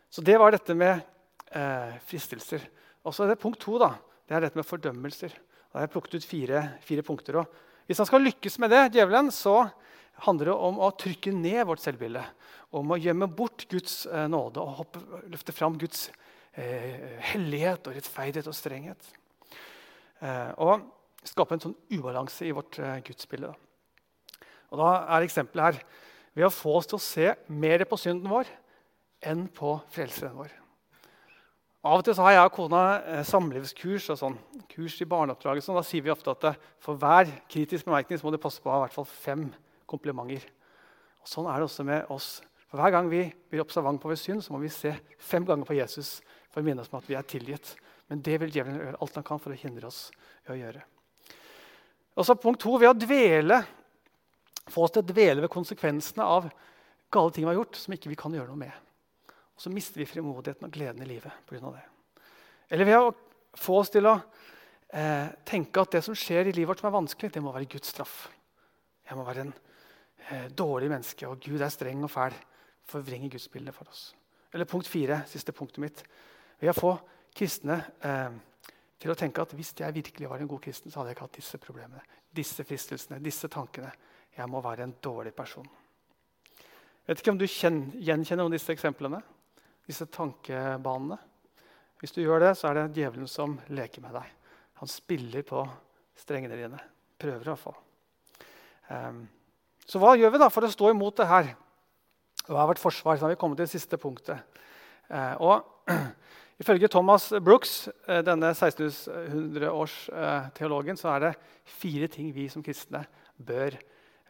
Så 0.09 0.21
det 0.25 0.37
var 0.39 0.53
dette 0.53 0.75
med 0.77 1.01
eh, 1.49 1.97
fristelser. 2.05 2.63
Og 3.05 3.15
så 3.15 3.25
er 3.25 3.33
det 3.33 3.41
punkt 3.41 3.61
to. 3.63 3.77
Da. 3.81 3.95
Det 4.27 4.37
er 4.37 4.45
dette 4.45 4.59
med 4.59 4.67
fordømmelser. 4.67 5.33
Da 5.33 5.79
har 5.79 5.87
jeg 5.87 5.93
plukket 5.95 6.19
ut 6.19 6.27
fire, 6.29 6.61
fire 6.85 7.05
punkter. 7.05 7.39
Og 7.41 7.66
hvis 7.87 8.01
han 8.01 8.07
skal 8.09 8.25
lykkes 8.25 8.57
med 8.59 8.73
det, 8.73 8.83
djevelen, 8.97 9.31
så 9.31 9.69
handler 10.27 10.51
det 10.51 10.57
om 10.67 10.81
å 10.83 10.91
trykke 10.97 11.31
ned 11.35 11.61
vårt 11.69 11.83
selvbilde. 11.83 12.23
Om 12.75 12.91
å 12.91 12.99
gjemme 12.99 13.29
bort 13.31 13.63
Guds 13.71 14.01
eh, 14.09 14.25
nåde 14.31 14.59
og 14.59 14.81
hoppe, 14.81 15.03
løfte 15.31 15.55
fram 15.55 15.77
Guds 15.79 16.09
eh, 16.57 17.15
hellighet 17.31 17.87
og 17.87 17.95
rettferdighet 17.95 18.49
og 18.51 18.57
strenghet. 18.57 19.09
Eh, 20.19 20.51
og 20.59 20.83
skape 21.27 21.55
en 21.55 21.63
sånn 21.63 21.77
ubalanse 21.93 22.47
i 22.47 22.53
vårt 22.55 22.79
eh, 22.81 22.99
gudsbilde. 23.07 23.53
Og 24.73 24.81
da 24.81 24.91
er 25.15 25.25
eksempelet 25.27 25.69
her 25.69 25.81
ved 26.37 26.49
å 26.49 26.53
få 26.53 26.75
oss 26.79 26.89
til 26.89 26.99
å 26.99 27.03
se 27.03 27.33
mer 27.47 27.85
på 27.87 27.99
synden 27.99 28.29
vår 28.31 28.49
enn 29.31 29.47
på 29.47 29.77
frelseren 29.93 30.35
vår. 30.37 30.51
Av 31.87 32.01
og 32.01 32.03
til 32.03 32.17
har 32.19 32.33
jeg 32.33 32.47
og 32.49 32.55
kona 32.55 32.81
eh, 32.99 33.23
samlivskurs 33.23 34.09
og 34.11 34.19
sånn, 34.19 34.35
kurs 34.67 34.97
i 34.99 35.07
barneoppdraget. 35.07 35.63
Sånn. 35.63 35.77
Da 35.77 35.85
sier 35.87 36.03
vi 36.03 36.11
ofte 36.11 36.33
at 36.33 36.43
eh, 36.49 36.57
for 36.83 36.99
hver 36.99 37.29
kritisk 37.47 37.87
bemerkning 37.87 38.19
må 38.25 38.33
du 38.33 38.39
passe 38.43 38.59
på 38.59 38.67
å 38.67 38.73
ha 38.73 38.81
i 38.81 38.83
hvert 38.83 38.97
fall 38.97 39.07
fem 39.07 39.45
komplimenter. 39.87 40.43
Og 41.23 41.31
sånn 41.31 41.47
er 41.47 41.61
det 41.61 41.69
også 41.69 41.85
med 41.87 42.11
oss. 42.11 42.27
For 42.67 42.81
Hver 42.81 42.91
gang 42.91 43.07
vi 43.11 43.21
blir 43.47 43.63
observant 43.63 44.01
på 44.03 44.11
vår 44.11 44.19
synd, 44.19 44.43
så 44.43 44.51
må 44.51 44.59
vi 44.59 44.71
se 44.73 44.91
fem 45.29 45.47
ganger 45.47 45.69
på 45.69 45.77
Jesus 45.77 46.17
for 46.51 46.59
å 46.59 46.67
minne 46.67 46.83
oss 46.83 46.91
om 46.91 46.99
at 46.99 47.07
vi 47.07 47.15
er 47.15 47.29
tilgitt. 47.29 47.77
Men 48.11 48.23
det 48.25 48.35
vil 48.41 48.51
djevelen 48.51 48.81
gjøre 48.81 48.99
alt 49.05 49.19
han 49.21 49.27
kan 49.29 49.39
for 49.43 49.55
å 49.55 49.59
hindre 49.61 49.87
oss 49.87 50.09
i 50.43 50.51
å 50.51 50.59
gjøre. 50.59 50.83
Og 52.17 52.27
så 52.27 52.35
punkt 52.35 52.59
to, 52.65 52.73
Ved 52.81 52.89
å 52.91 52.97
dvele, 52.97 53.61
få 54.67 54.83
oss 54.83 54.95
til 54.95 55.05
å 55.05 55.07
dvele 55.07 55.45
ved 55.45 55.53
konsekvensene 55.53 56.27
av 56.27 56.49
gale 57.13 57.31
ting 57.31 57.47
vi 57.47 57.53
har 57.53 57.61
gjort, 57.61 57.79
som 57.79 57.95
ikke 57.95 58.11
vi 58.11 58.19
kan 58.19 58.35
gjøre 58.35 58.51
noe 58.51 58.65
med. 58.65 58.86
Og 59.57 59.63
så 59.63 59.71
mister 59.73 60.03
vi 60.03 60.05
frimodigheten 60.05 60.67
og 60.67 60.73
gleden 60.73 61.01
i 61.01 61.09
livet 61.09 61.33
pga. 61.49 61.71
det. 61.73 61.85
Eller 62.69 62.85
ved 62.85 62.97
å 62.99 63.13
få 63.57 63.79
oss 63.81 63.89
til 63.89 64.05
å 64.05 64.13
eh, 64.93 65.31
tenke 65.47 65.81
at 65.81 65.97
det 65.97 66.03
som 66.05 66.15
skjer 66.17 66.51
i 66.51 66.53
livet 66.53 66.69
vårt 66.69 66.83
som 66.83 66.91
er 66.91 66.97
vanskelig, 66.99 67.31
det 67.33 67.41
må 67.41 67.53
være 67.55 67.69
Guds 67.71 67.89
straff. 67.89 68.27
Jeg 69.07 69.17
må 69.17 69.25
være 69.25 69.47
en 69.47 69.53
eh, 70.29 70.49
dårlig 70.53 70.91
menneske, 70.91 71.25
og 71.25 71.41
Gud 71.41 71.63
er 71.63 71.73
streng 71.73 72.03
og 72.05 72.13
fæl. 72.13 72.35
Forvrenger 72.87 73.33
gudsbildet 73.33 73.75
for 73.75 73.89
oss. 73.89 74.11
Eller 74.53 74.69
punkt 74.69 74.87
fire, 74.87 75.23
siste 75.27 75.51
punktet 75.51 75.81
mitt. 75.83 76.03
Ved 76.61 76.71
å 76.71 76.77
få 76.77 76.93
kristne 77.35 77.79
eh, 78.05 78.37
til 79.01 79.13
å 79.13 79.17
tenke 79.17 79.41
at 79.41 79.55
hvis 79.57 79.73
jeg 79.79 79.95
virkelig 79.95 80.29
var 80.29 80.43
en 80.43 80.51
god 80.51 80.61
kristen, 80.63 80.93
så 80.93 81.01
hadde 81.01 81.11
jeg 81.11 81.17
ikke 81.17 81.27
hatt 81.27 81.39
disse 81.41 81.59
problemene, 81.61 82.05
disse 82.29 82.65
fristelsene, 82.67 83.19
disse 83.25 83.49
tankene. 83.51 83.89
Jeg 84.37 84.47
må 84.53 84.61
være 84.61 84.85
en 84.85 84.95
dårlig 85.01 85.33
person. 85.33 85.65
Vet 87.07 87.21
ikke 87.21 87.33
om 87.33 87.41
du 87.41 87.47
kjenner, 87.49 87.97
gjenkjenner 88.03 88.43
noen 88.43 88.53
av 88.53 88.59
disse 88.59 88.73
eksemplene? 88.75 89.23
Disse 89.87 90.07
tankebanene? 90.11 91.17
Hvis 92.01 92.13
du 92.13 92.19
gjør 92.21 92.43
det, 92.43 92.51
så 92.59 92.69
er 92.69 92.77
det 92.77 92.99
djevelen 92.99 93.29
som 93.31 93.55
leker 93.73 94.03
med 94.03 94.13
deg. 94.19 94.27
Han 94.81 94.91
spiller 94.91 95.45
på 95.47 95.63
strengene 96.19 96.59
dine. 96.59 96.81
Prøver 97.17 97.41
i 97.41 97.55
hvert. 97.55 97.79
Um, 98.91 99.23
så 99.87 100.01
hva 100.01 100.13
gjør 100.19 100.35
vi 100.35 100.43
da 100.43 100.51
for 100.53 100.67
å 100.67 100.71
stå 100.71 100.91
imot 100.93 101.17
det 101.17 101.29
her? 101.31 101.55
Hva 102.45 102.61
er 102.61 102.69
vårt 102.69 102.83
forsvar? 102.83 103.17
Så 103.17 103.25
har 103.25 103.33
vi 103.33 103.39
kommet 103.39 103.57
til 103.57 103.65
det 103.65 103.73
siste 103.73 103.97
punktet. 104.01 104.61
Uh, 105.09 105.33
og 105.41 105.87
Ifølge 106.57 106.89
Thomas 106.89 107.29
Brooks, 107.45 107.85
eh, 108.07 108.23
denne 108.25 108.49
1600-årsteologen, 108.49 110.95
eh, 110.95 110.97
så 110.97 111.09
er 111.13 111.19
det 111.19 111.37
fire 111.69 112.07
ting 112.09 112.33
vi 112.33 112.49
som 112.49 112.63
kristne 112.65 113.05
bør 113.37 113.77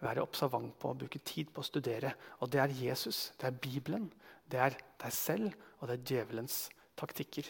være 0.04 0.22
observant 0.22 0.80
på 0.80 0.94
bruke 1.00 1.20
tid 1.24 1.48
på 1.54 1.62
å 1.64 1.66
studere. 1.66 2.12
Og 2.44 2.50
Det 2.52 2.60
er 2.60 2.68
Jesus, 2.68 3.32
det 3.40 3.48
er 3.48 3.52
Bibelen, 3.52 4.12
det 4.52 4.62
er 4.64 4.78
deg 5.02 5.14
selv, 5.14 5.54
og 5.80 5.90
det 5.90 5.98
er 5.98 6.08
djevelens 6.12 6.58
taktikker. 6.98 7.50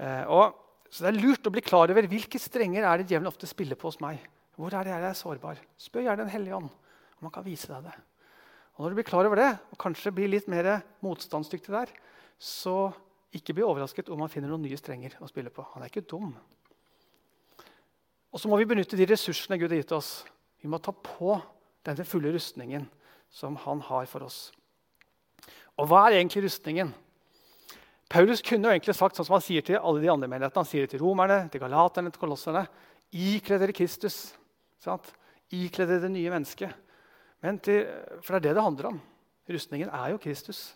Eh, 0.00 0.24
og, 0.28 0.56
så 0.90 1.06
Det 1.06 1.10
er 1.12 1.22
lurt 1.22 1.46
å 1.46 1.54
bli 1.54 1.62
klar 1.62 1.92
over 1.92 2.08
hvilke 2.10 2.40
strenger 2.42 2.84
er 2.84 3.00
det 3.00 3.10
djevelen 3.10 3.30
ofte 3.30 3.48
spiller 3.48 3.78
på 3.78 3.90
hos 3.90 4.00
meg. 4.02 4.18
Hvor 4.58 4.74
er 4.74 4.84
det 4.84 4.92
jeg 4.92 5.06
er 5.08 5.16
sårbar? 5.16 5.60
Spør 5.78 6.04
gjerne 6.04 6.26
Den 6.26 6.34
hellige 6.34 6.56
ånd 6.56 6.70
om 7.20 7.28
han 7.28 7.34
kan 7.34 7.46
vise 7.46 7.68
deg 7.70 7.84
det. 7.84 7.96
Og 8.76 8.84
Når 8.84 8.90
du 8.90 8.96
blir 8.96 9.08
klar 9.10 9.28
over 9.28 9.36
det, 9.36 9.50
og 9.70 9.78
kanskje 9.78 10.12
blir 10.14 10.30
litt 10.32 10.48
mer 10.48 10.80
motstandsdyktig 11.04 11.72
der, 11.72 11.90
så 12.40 12.90
ikke 13.36 13.54
bli 13.54 13.64
overrasket 13.66 14.08
om 14.10 14.22
han 14.24 14.32
finner 14.32 14.50
noen 14.50 14.64
nye 14.64 14.78
strenger 14.80 15.18
å 15.20 15.28
spille 15.28 15.52
på. 15.52 15.64
Han 15.74 15.84
er 15.84 15.92
ikke 15.92 16.08
dum. 16.08 16.32
Og 18.30 18.40
så 18.40 18.48
må 18.48 18.56
vi 18.60 18.68
benytte 18.70 18.98
de 18.98 19.06
ressursene 19.10 19.58
Gud 19.60 19.70
har 19.70 19.82
gitt 19.82 19.92
oss. 19.94 20.24
Vi 20.62 20.70
må 20.70 20.80
ta 20.82 20.94
på 20.94 21.36
denne 21.86 22.06
fulle 22.08 22.32
rustningen 22.34 22.86
som 23.30 23.56
han 23.66 23.82
har 23.86 24.08
for 24.10 24.26
oss. 24.26 24.48
Og 25.80 25.88
hva 25.88 26.06
er 26.06 26.18
egentlig 26.18 26.44
rustningen? 26.44 26.90
Paulus 28.10 28.42
kunne 28.44 28.68
jo 28.68 28.74
egentlig 28.74 28.96
sagt 28.98 29.16
sånn 29.16 29.26
som 29.26 29.36
han 29.38 29.44
sier 29.44 29.64
til 29.64 29.78
alle 29.78 30.02
de 30.02 30.10
andre 30.12 30.28
menighetene. 30.28 30.64
Han 30.64 30.68
sier 30.68 30.84
det 30.84 30.92
til 30.92 31.00
romerne, 31.04 31.44
til 31.48 31.62
galaterne, 31.62 32.10
til 32.12 32.20
kolosserne. 32.20 32.64
Ikle 33.16 33.56
dere 33.62 33.74
Kristus. 33.76 34.18
Sant? 34.82 35.12
Ikle 35.54 35.86
dere 35.88 36.04
det 36.04 36.10
nye 36.12 36.32
mennesket. 36.34 36.88
Til, 37.64 37.86
for 38.20 38.34
det 38.34 38.40
er 38.40 38.44
det 38.48 38.56
det 38.58 38.64
handler 38.66 38.90
om. 38.90 38.98
Rustningen 39.50 39.92
er 39.94 40.10
jo 40.12 40.20
Kristus. 40.20 40.72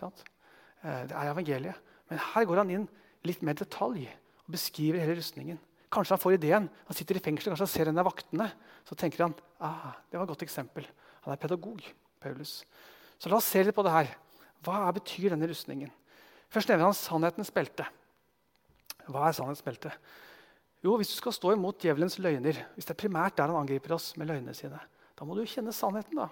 Eh, 0.00 1.04
det 1.06 1.14
er 1.14 1.30
evangeliet. 1.30 1.92
Men 2.10 2.24
her 2.32 2.48
går 2.48 2.62
han 2.64 2.72
inn 2.72 2.88
litt 3.28 3.44
mer 3.46 3.56
detalj 3.60 4.08
og 4.08 4.50
beskriver 4.56 5.04
hele 5.04 5.20
rustningen. 5.20 5.60
Kanskje 5.92 6.16
han 6.16 6.24
får 6.24 6.38
ideen. 6.38 6.66
Han 6.88 6.98
sitter 6.98 7.20
i 7.20 7.22
fengsel, 7.22 7.52
kanskje 7.52 7.68
han 7.68 7.74
ser 7.76 7.92
en 7.92 8.00
av 8.00 8.08
vaktene. 8.08 8.48
Så 8.88 8.96
tenker 8.98 9.28
han 9.28 9.36
ah, 9.60 9.92
det 10.08 10.18
var 10.18 10.26
et 10.26 10.34
godt 10.34 10.48
eksempel. 10.48 10.88
Han 11.28 11.36
er 11.36 11.40
pedagog. 11.40 11.84
Paulus. 12.22 12.62
Så 13.18 13.30
la 13.30 13.38
oss 13.38 13.48
se 13.50 13.62
litt 13.62 13.76
på 13.76 13.84
det 13.86 13.92
her. 13.94 14.12
Hva 14.62 14.90
betyr 14.94 15.32
denne 15.32 15.48
rustningen? 15.50 15.90
Først 16.52 16.70
nevner 16.70 16.90
han 16.90 16.96
sannhetens 16.96 17.50
belte. 17.54 17.86
Hva 19.08 19.26
er 19.28 19.36
sannhetens 19.36 19.64
belte? 19.66 19.92
Jo, 20.82 20.96
Hvis 20.98 21.12
du 21.12 21.16
skal 21.16 21.34
stå 21.34 21.52
imot 21.54 21.78
djevelens 21.82 22.18
løgner, 22.18 22.58
hvis 22.74 22.86
det 22.88 22.94
er 22.94 23.02
primært 23.04 23.36
der 23.38 23.50
han 23.50 23.60
angriper 23.62 23.94
oss 23.94 24.16
med 24.18 24.26
løgnene 24.30 24.54
sine, 24.54 24.80
da 25.18 25.24
må 25.24 25.36
du 25.38 25.44
kjenne 25.46 25.74
sannheten. 25.74 26.18
da. 26.18 26.28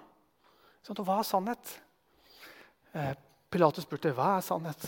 Sånn, 0.83 0.99
hva 0.99 1.19
er 1.19 1.27
sannhet? 1.27 1.75
Eh, 2.93 3.13
Pilatus 3.51 3.85
spurte 3.87 4.11
hva 4.15 4.37
er 4.37 4.45
sannhet. 4.45 4.87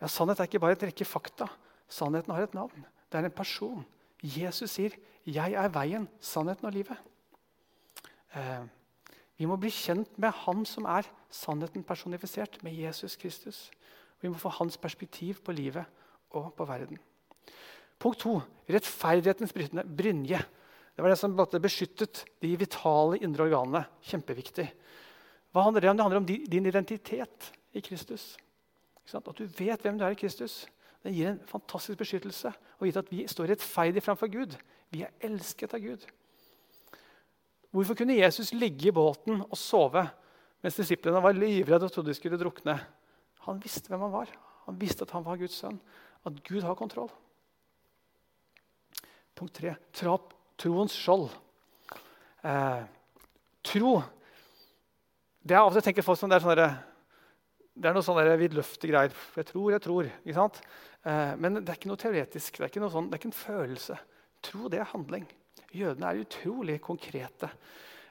Ja, 0.00 0.06
Sannhet 0.06 0.40
er 0.40 0.48
ikke 0.48 0.60
bare 0.62 0.76
et 0.76 0.84
rekke 0.86 1.06
fakta. 1.08 1.48
Sannheten 1.88 2.34
har 2.34 2.44
et 2.44 2.54
navn. 2.54 2.84
Det 3.10 3.18
er 3.18 3.24
en 3.24 3.34
person. 3.34 3.86
Jesus 4.22 4.70
sier, 4.70 4.92
'Jeg 5.26 5.52
er 5.52 5.68
veien, 5.68 6.08
sannheten 6.20 6.66
og 6.66 6.72
livet'. 6.72 6.98
Vi 9.38 9.46
må 9.46 9.56
bli 9.60 9.70
kjent 9.70 10.16
med 10.18 10.34
Han 10.44 10.64
som 10.66 10.86
er 10.90 11.06
sannheten 11.30 11.84
personifisert, 11.86 12.58
med 12.62 12.74
Jesus 12.74 13.16
Kristus. 13.16 13.68
Vi 14.20 14.28
må 14.28 14.38
få 14.38 14.50
hans 14.58 14.76
perspektiv 14.76 15.42
på 15.44 15.54
livet 15.54 15.86
og 16.34 16.50
på 16.58 16.66
verden. 16.66 16.98
Punkt 17.98 18.22
to 18.22 18.38
rettferdighetens 18.70 19.54
brynje. 19.54 20.40
Det 20.94 21.04
var 21.04 21.12
det 21.12 21.18
som 21.18 21.36
beskyttet 21.36 22.24
de 22.42 22.56
vitale 22.58 23.20
indre 23.22 23.46
organene. 23.46 23.84
Kjempeviktig. 24.02 24.66
Hva 25.54 25.62
handler 25.62 25.80
det 25.80 25.90
om? 25.90 25.96
Det 25.96 26.02
handler 26.02 26.20
om 26.20 26.26
din 26.26 26.66
identitet 26.66 27.52
i 27.72 27.80
Kristus. 27.80 28.36
At 29.14 29.38
du 29.38 29.46
vet 29.46 29.80
hvem 29.82 29.98
du 29.98 30.04
er 30.04 30.16
i 30.16 30.18
Kristus. 30.18 30.66
Det 31.02 31.14
gir 31.14 31.30
en 31.30 31.44
fantastisk 31.46 32.00
beskyttelse 32.00 32.50
og 32.50 32.86
vite 32.86 32.98
at 32.98 33.10
vi 33.12 33.22
står 33.30 33.52
rettferdig 33.52 34.02
framfor 34.02 34.30
Gud. 34.32 34.56
Vi 34.90 35.04
er 35.06 35.14
elsket 35.22 35.74
av 35.74 35.80
Gud. 35.80 36.02
Hvorfor 37.74 37.98
kunne 37.98 38.16
Jesus 38.16 38.54
ligge 38.56 38.88
i 38.88 38.94
båten 38.94 39.42
og 39.44 39.56
sove 39.60 40.06
mens 40.64 40.78
disiplene 40.78 41.22
var 41.22 41.36
livredde 41.36 41.86
og 41.86 41.92
trodde 41.94 42.10
de 42.10 42.16
skulle 42.18 42.40
drukne? 42.40 42.78
Han 43.46 43.60
visste 43.62 43.92
hvem 43.92 44.06
han 44.06 44.14
var. 44.14 44.32
Han 44.66 44.78
visste 44.80 45.04
at 45.06 45.14
han 45.14 45.24
var 45.26 45.38
Guds 45.40 45.56
sønn. 45.60 45.78
At 46.26 46.40
Gud 46.48 46.64
har 46.66 46.76
kontroll. 46.78 47.10
Punkt 49.38 49.54
tre 49.54 49.76
troens 50.58 50.96
skjold. 50.98 51.28
Eh, 52.42 52.82
tro 53.66 53.98
det 55.48 55.56
er 55.56 55.62
av 55.62 55.70
og 55.70 55.76
til 55.78 55.86
tenker 55.86 56.04
folk 56.04 56.18
som 56.20 56.30
det 56.30 56.38
er 56.38 56.44
sånne 56.44 56.68
det 57.78 57.86
er 57.88 57.94
noe 57.94 58.02
sånn 58.02 58.18
vidløftige 58.40 58.90
greier. 58.90 59.12
Jeg 59.38 59.46
tror, 59.46 59.68
jeg 59.70 59.82
tror. 59.84 60.06
ikke 60.24 60.34
sant? 60.34 60.56
Eh, 61.06 61.36
men 61.38 61.60
det 61.60 61.70
er 61.70 61.78
ikke 61.78 61.90
noe 61.92 62.00
teoretisk. 62.00 62.56
Det 62.56 62.64
er 62.64 62.72
ikke, 62.72 62.80
noe 62.82 62.90
sånn, 62.90 63.06
det 63.06 63.14
er 63.14 63.20
ikke 63.20 63.30
en 63.30 63.36
følelse. 63.38 63.98
Tro, 64.42 64.66
det 64.72 64.80
er 64.82 64.90
handling. 64.90 65.28
Jødene 65.74 66.08
er 66.08 66.22
utrolig 66.22 66.80
konkrete. 66.80 67.50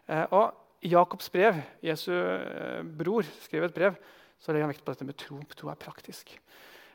Eh, 0.07 0.25
og 0.31 0.53
Jakobs 0.85 1.29
brev, 1.33 1.57
Jesu 1.83 2.11
eh, 2.13 2.83
bror, 2.85 3.25
skrev 3.41 3.65
et 3.65 3.73
brev, 3.73 3.97
så 4.39 4.53
legger 4.53 4.67
han 4.67 4.73
vekt 4.73 4.85
på 4.85 4.93
dette 4.93 5.07
med 5.07 5.17
tro. 5.17 5.39
Tro 5.57 5.71
er 5.71 5.79
praktisk. 5.81 6.35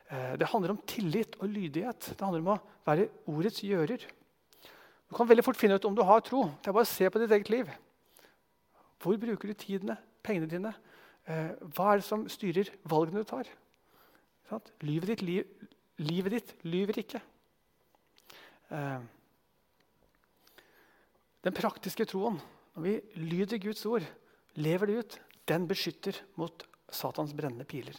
Eh, 0.09 0.35
det 0.39 0.47
handler 0.53 0.75
om 0.75 0.81
tillit 0.87 1.35
og 1.39 1.51
lydighet. 1.51 2.13
Det 2.13 2.23
handler 2.23 2.45
om 2.45 2.53
å 2.55 2.61
være 2.87 3.09
ordets 3.31 3.63
gjører. 3.65 4.05
Du 5.09 5.17
kan 5.17 5.29
veldig 5.29 5.45
fort 5.45 5.59
finne 5.59 5.75
ut 5.75 5.85
om 5.85 5.95
du 5.97 6.03
har 6.07 6.23
tro. 6.25 6.45
Det 6.61 6.71
er 6.71 6.77
bare 6.77 6.87
å 6.87 6.93
se 6.93 7.09
på 7.11 7.21
ditt 7.21 7.35
eget 7.35 7.51
liv. 7.51 7.73
Hvor 9.03 9.19
bruker 9.19 9.51
du 9.51 9.59
tidene, 9.59 9.97
pengene 10.23 10.47
dine? 10.49 10.71
Hva 11.23 11.91
er 11.91 11.99
det 11.99 12.05
som 12.07 12.23
styrer 12.31 12.71
valgene 12.87 13.21
du 13.21 13.27
tar? 13.27 13.49
Livet 14.83 15.11
ditt, 15.11 15.21
liv, 15.27 15.67
livet 15.99 16.35
ditt 16.37 16.55
lyver 16.65 16.99
ikke. 17.03 17.21
Den 21.43 21.55
praktiske 21.55 22.05
troen, 22.07 22.39
når 22.73 22.85
vi 22.85 22.93
lyder 23.19 23.59
Guds 23.61 23.83
ord, 23.85 24.05
lever 24.55 24.89
det 24.89 24.99
ut, 24.99 25.17
den 25.49 25.67
beskytter 25.67 26.17
mot 26.39 26.63
Satans 26.93 27.33
brennende 27.35 27.67
piler. 27.67 27.97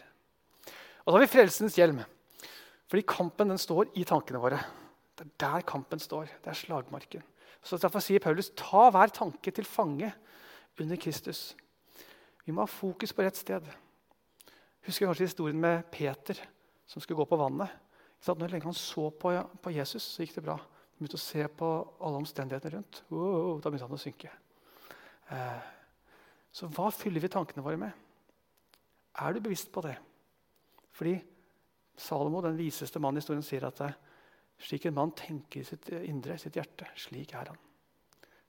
Og 1.04 1.12
så 1.12 1.16
har 1.18 1.24
vi 1.24 1.32
frelsens 1.34 1.76
hjelm. 1.76 2.00
Fordi 2.88 3.04
kampen 3.08 3.52
den 3.52 3.60
står 3.60 3.90
i 3.98 4.04
tankene 4.08 4.40
våre. 4.40 4.60
Det 5.14 5.26
er 5.26 5.34
der 5.44 5.66
kampen 5.68 6.00
står. 6.00 6.30
Det 6.42 6.50
er 6.52 6.58
slagmarken. 6.58 7.24
Så 7.64 7.78
Derfor 7.80 8.02
sier 8.04 8.20
Paulus 8.20 8.50
ta 8.56 8.88
hver 8.92 9.12
tanke 9.12 9.52
til 9.52 9.68
fange 9.68 10.10
under 10.80 11.00
Kristus. 11.00 11.54
Vi 12.44 12.52
må 12.52 12.64
ha 12.64 12.70
fokus 12.70 13.12
på 13.12 13.24
rett 13.24 13.38
sted. 13.40 13.64
Husker 14.84 15.08
kanskje 15.08 15.28
historien 15.28 15.60
med 15.60 15.86
Peter 15.92 16.38
som 16.86 17.00
skulle 17.00 17.22
gå 17.22 17.28
på 17.28 17.40
vannet. 17.40 17.72
Når 18.24 18.56
han 18.64 18.76
så 18.76 19.10
på, 19.10 19.32
Jesus, 19.72 20.02
så 20.02 20.24
gikk 20.24 20.36
det 20.36 20.44
bra. 20.44 20.58
Begynte 21.04 21.18
å 21.18 21.20
se 21.20 21.44
på 21.52 21.66
alle 22.00 22.16
omstendighetene 22.16 22.78
rundt. 22.78 23.02
Wow, 23.12 23.58
da 23.60 23.68
begynte 23.68 23.84
han 23.84 23.98
å 23.98 24.00
synke. 24.00 24.30
Eh, 25.36 25.66
så 26.48 26.68
hva 26.72 26.86
fyller 26.96 27.20
vi 27.20 27.28
tankene 27.28 27.64
våre 27.66 27.76
med? 27.76 27.92
Er 29.20 29.36
du 29.36 29.42
bevisst 29.44 29.68
på 29.74 29.82
det? 29.84 29.98
Fordi 30.96 31.12
Salomo, 32.00 32.40
den 32.40 32.56
viseste 32.56 33.02
mannen 33.04 33.20
i 33.20 33.20
historien, 33.20 33.44
sier 33.44 33.68
at 33.68 33.84
eh, 33.84 34.00
slik 34.64 34.88
en 34.88 34.96
mann 34.96 35.12
tenker 35.12 35.60
i 35.60 35.68
sitt 35.68 35.92
indre, 35.98 36.38
sitt 36.40 36.56
hjerte, 36.56 36.88
slik 36.96 37.36
er 37.36 37.52
han. 37.52 37.60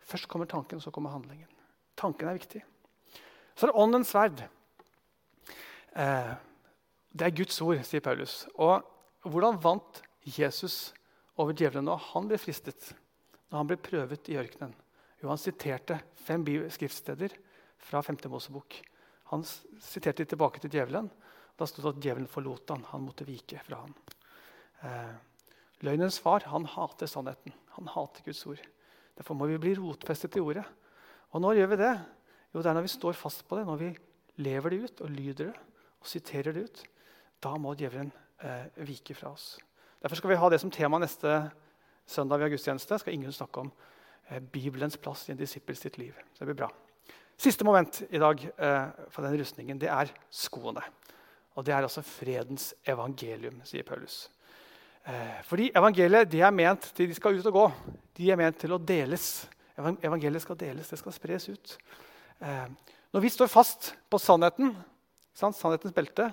Først 0.07 0.31
kommer 0.31 0.47
tanken, 0.47 0.79
så 0.79 0.95
kommer 0.95 1.11
handlingen. 1.11 1.51
Tanken 1.99 2.31
er 2.31 2.39
viktig. 2.39 2.63
Så 3.51 3.67
er 3.67 3.73
det 3.73 3.83
åndens 3.83 4.15
sverd. 4.15 4.47
Eh, 5.91 6.35
det 7.11 7.27
er 7.27 7.35
Guds 7.35 7.59
ord, 7.67 7.83
sier 7.83 8.07
Paulus. 8.07 8.45
Og 8.55 8.79
hvordan 9.27 9.59
vant 9.59 10.05
Jesus 10.23 10.93
over 11.41 11.55
djevelen 11.57 11.87
når 11.89 12.01
han 12.11 12.29
ble 12.29 12.39
fristet? 12.39 12.91
Når 13.49 13.61
han 13.61 13.69
ble 13.69 13.77
prøvet 13.81 14.29
i 14.31 14.37
ørkenen? 14.39 14.73
Jo, 15.21 15.29
han 15.31 15.41
siterte 15.41 15.99
fem 16.25 16.43
skriftsteder 16.71 17.33
fra 17.81 18.01
5. 18.03 18.19
Mosebok. 18.31 18.77
Han 19.31 19.43
siterte 19.45 20.25
tilbake 20.25 20.61
til 20.61 20.73
djevelen. 20.75 21.09
Da 21.55 21.67
sto 21.67 21.81
det 21.81 21.95
at 21.95 22.01
djevelen 22.03 22.29
forlot 22.29 22.73
han. 22.73 22.83
Han 22.91 23.05
måtte 23.07 23.27
vike 23.27 23.61
fra 23.65 23.81
han. 23.83 23.95
Eh, 24.85 25.13
løgnens 25.87 26.19
far 26.21 26.45
han 26.51 26.67
hater 26.69 27.09
sannheten. 27.09 27.55
Han 27.77 27.89
hater 27.91 28.25
Guds 28.27 28.43
ord. 28.49 28.61
Derfor 29.15 29.37
må 29.39 29.47
vi 29.49 29.61
bli 29.61 29.75
rotfestet 29.79 30.35
i 30.37 30.43
ordet. 30.43 30.65
Og 31.33 31.41
når 31.43 31.61
gjør 31.61 31.71
vi 31.71 31.81
det? 31.81 31.93
Jo, 32.53 32.61
det 32.61 32.69
er 32.69 32.77
når 32.77 32.85
vi 32.85 32.93
står 32.95 33.17
fast 33.19 33.47
på 33.47 33.57
det, 33.57 33.65
når 33.67 33.79
vi 33.81 33.89
lever 34.43 34.71
det 34.71 34.83
ut 34.83 35.01
og 35.05 35.11
lyder 35.11 35.49
det 35.49 35.55
og 36.05 36.09
siterer 36.11 36.55
det 36.55 36.67
ut. 36.67 36.83
Da 37.43 37.55
må 37.59 37.73
djevelen 37.75 38.11
eh, 38.43 38.67
vike 38.87 39.15
fra 39.17 39.31
oss. 39.33 39.55
Derfor 40.05 40.19
skal 40.19 40.29
vi 40.29 40.37
ha 40.37 40.47
det 40.53 40.59
som 40.61 40.69
tema 40.69 40.99
neste 41.01 41.29
søndag 42.05 42.37
ved 42.37 42.51
gudstjeneste. 42.53 42.99
skal 43.01 43.13
ingen 43.13 43.31
snakke 43.33 43.63
om 43.63 43.71
eh, 44.29 44.37
Bibelens 44.37 44.97
plass 45.01 45.23
i 45.25 45.31
en 45.33 45.39
disippel 45.39 45.75
sitt 45.75 45.97
liv. 45.97 46.13
Så 46.33 46.43
det 46.43 46.51
blir 46.51 46.59
bra. 46.59 46.67
Siste 47.41 47.65
moment 47.65 48.03
i 48.13 48.21
dag 48.21 48.43
eh, 48.45 48.85
for 49.09 49.25
den 49.25 49.39
rustningen 49.41 49.81
det 49.81 49.89
er 49.89 50.13
skoene. 50.29 50.83
Og 51.57 51.65
det 51.65 51.73
er 51.73 51.81
altså 51.81 52.05
fredens 52.05 52.75
evangelium, 52.85 53.57
sier 53.65 53.81
Paulus. 53.81 54.27
Eh, 55.09 55.41
fordi 55.49 55.71
evangeliet 55.73 56.29
det 56.29 56.45
er 56.45 56.53
ment 56.53 56.85
til 56.93 57.09
de 57.09 57.17
skal 57.17 57.41
ut 57.41 57.49
og 57.49 57.57
gå. 57.57 57.65
De 58.21 58.29
er 58.29 58.37
ment 58.37 58.61
til 58.61 58.77
å 58.77 58.81
deles. 58.93 59.47
Evangeliet 59.73 60.45
skal 60.45 60.61
deles, 60.67 60.93
det 60.93 61.01
skal 61.01 61.17
spres 61.17 61.49
ut. 61.49 61.77
Eh, 62.45 62.67
når 63.09 63.25
vi 63.25 63.33
står 63.33 63.49
fast 63.49 63.95
på 64.05 64.21
sannheten, 64.21 64.77
sant? 65.33 65.57
sannhetens 65.57 65.97
belte, 65.97 66.29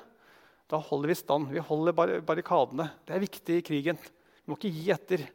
da 0.72 0.80
holder 0.80 1.12
vi 1.12 1.18
stand. 1.18 1.50
Vi 1.52 1.60
holder 1.60 1.92
bar 1.96 2.14
barrikadene. 2.24 2.88
Det 3.04 3.12
er 3.12 3.22
viktig 3.22 3.58
i 3.58 3.64
krigen. 3.66 3.98
Vi 4.00 4.48
må 4.48 4.56
ikke 4.56 4.72
gi 4.72 4.86
etter. 4.94 5.26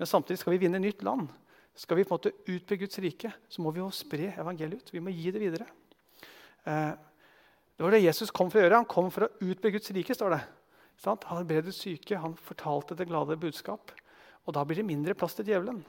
Men 0.00 0.10
samtidig 0.10 0.40
skal 0.40 0.56
vi 0.56 0.64
vinne 0.64 0.80
nytt 0.82 1.04
land. 1.06 1.28
Skal 1.78 2.00
vi 2.00 2.04
på 2.04 2.12
en 2.12 2.18
måte 2.18 2.34
utbygge 2.50 2.84
Guds 2.84 2.98
rike, 3.00 3.30
så 3.48 3.62
må 3.64 3.70
vi 3.72 3.80
jo 3.80 3.86
spre 3.94 4.32
evangeliet 4.34 4.82
ut. 4.82 4.90
Vi 4.92 5.00
må 5.00 5.14
gi 5.14 5.30
det 5.32 5.40
videre. 5.40 5.68
Eh, 6.68 6.90
det 7.76 7.86
var 7.86 7.94
det 7.94 8.02
Jesus 8.02 8.34
kom 8.34 8.50
for 8.52 8.60
å 8.60 8.66
gjøre. 8.66 8.82
Han 8.82 8.90
kom 8.90 9.08
for 9.14 9.28
å 9.28 9.32
utbygge 9.40 9.78
Guds 9.78 9.94
rike. 9.94 10.18
står 10.18 10.34
det. 10.34 10.42
Han 11.06 11.22
helbredet 11.30 11.74
syke, 11.74 12.18
han 12.18 12.34
fortalte 12.36 12.98
det 12.98 13.08
glade 13.08 13.38
budskap. 13.40 13.94
Og 14.44 14.54
da 14.54 14.64
blir 14.66 14.82
det 14.82 14.86
mindre 14.90 15.14
plass 15.14 15.38
til 15.38 15.46
djevelen. 15.46 15.80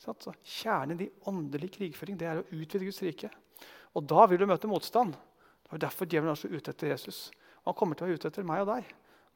Så 0.00 0.14
kjernen 0.42 1.00
i 1.00 1.10
åndelig 1.30 1.70
krigføring 1.78 2.18
det 2.18 2.26
er 2.26 2.42
å 2.42 2.48
utvide 2.50 2.86
Guds 2.86 3.02
rike. 3.02 3.30
Og 3.94 4.04
da 4.10 4.26
vil 4.26 4.42
du 4.42 4.46
møte 4.50 4.70
motstand. 4.70 5.14
Det 5.14 5.72
var 5.72 5.86
derfor 5.86 6.10
djevelen 6.10 6.34
er 6.34 6.40
så 6.40 6.50
ute 6.50 6.74
etter 6.74 6.92
Jesus. 6.92 7.30
Og 7.60 7.72
han 7.72 7.78
kommer 7.78 7.98
til 7.98 8.06
å 8.06 8.10
være 8.10 8.20
ute 8.20 8.30
etter 8.32 8.46
meg 8.46 8.64
og 8.64 8.72
deg 8.72 8.90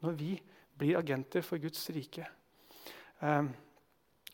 når 0.05 0.17
vi 0.19 0.33
blir 0.79 0.99
agenter 0.99 1.45
for 1.45 1.61
Guds 1.63 1.85
rike. 1.95 2.27
Um, 3.21 3.53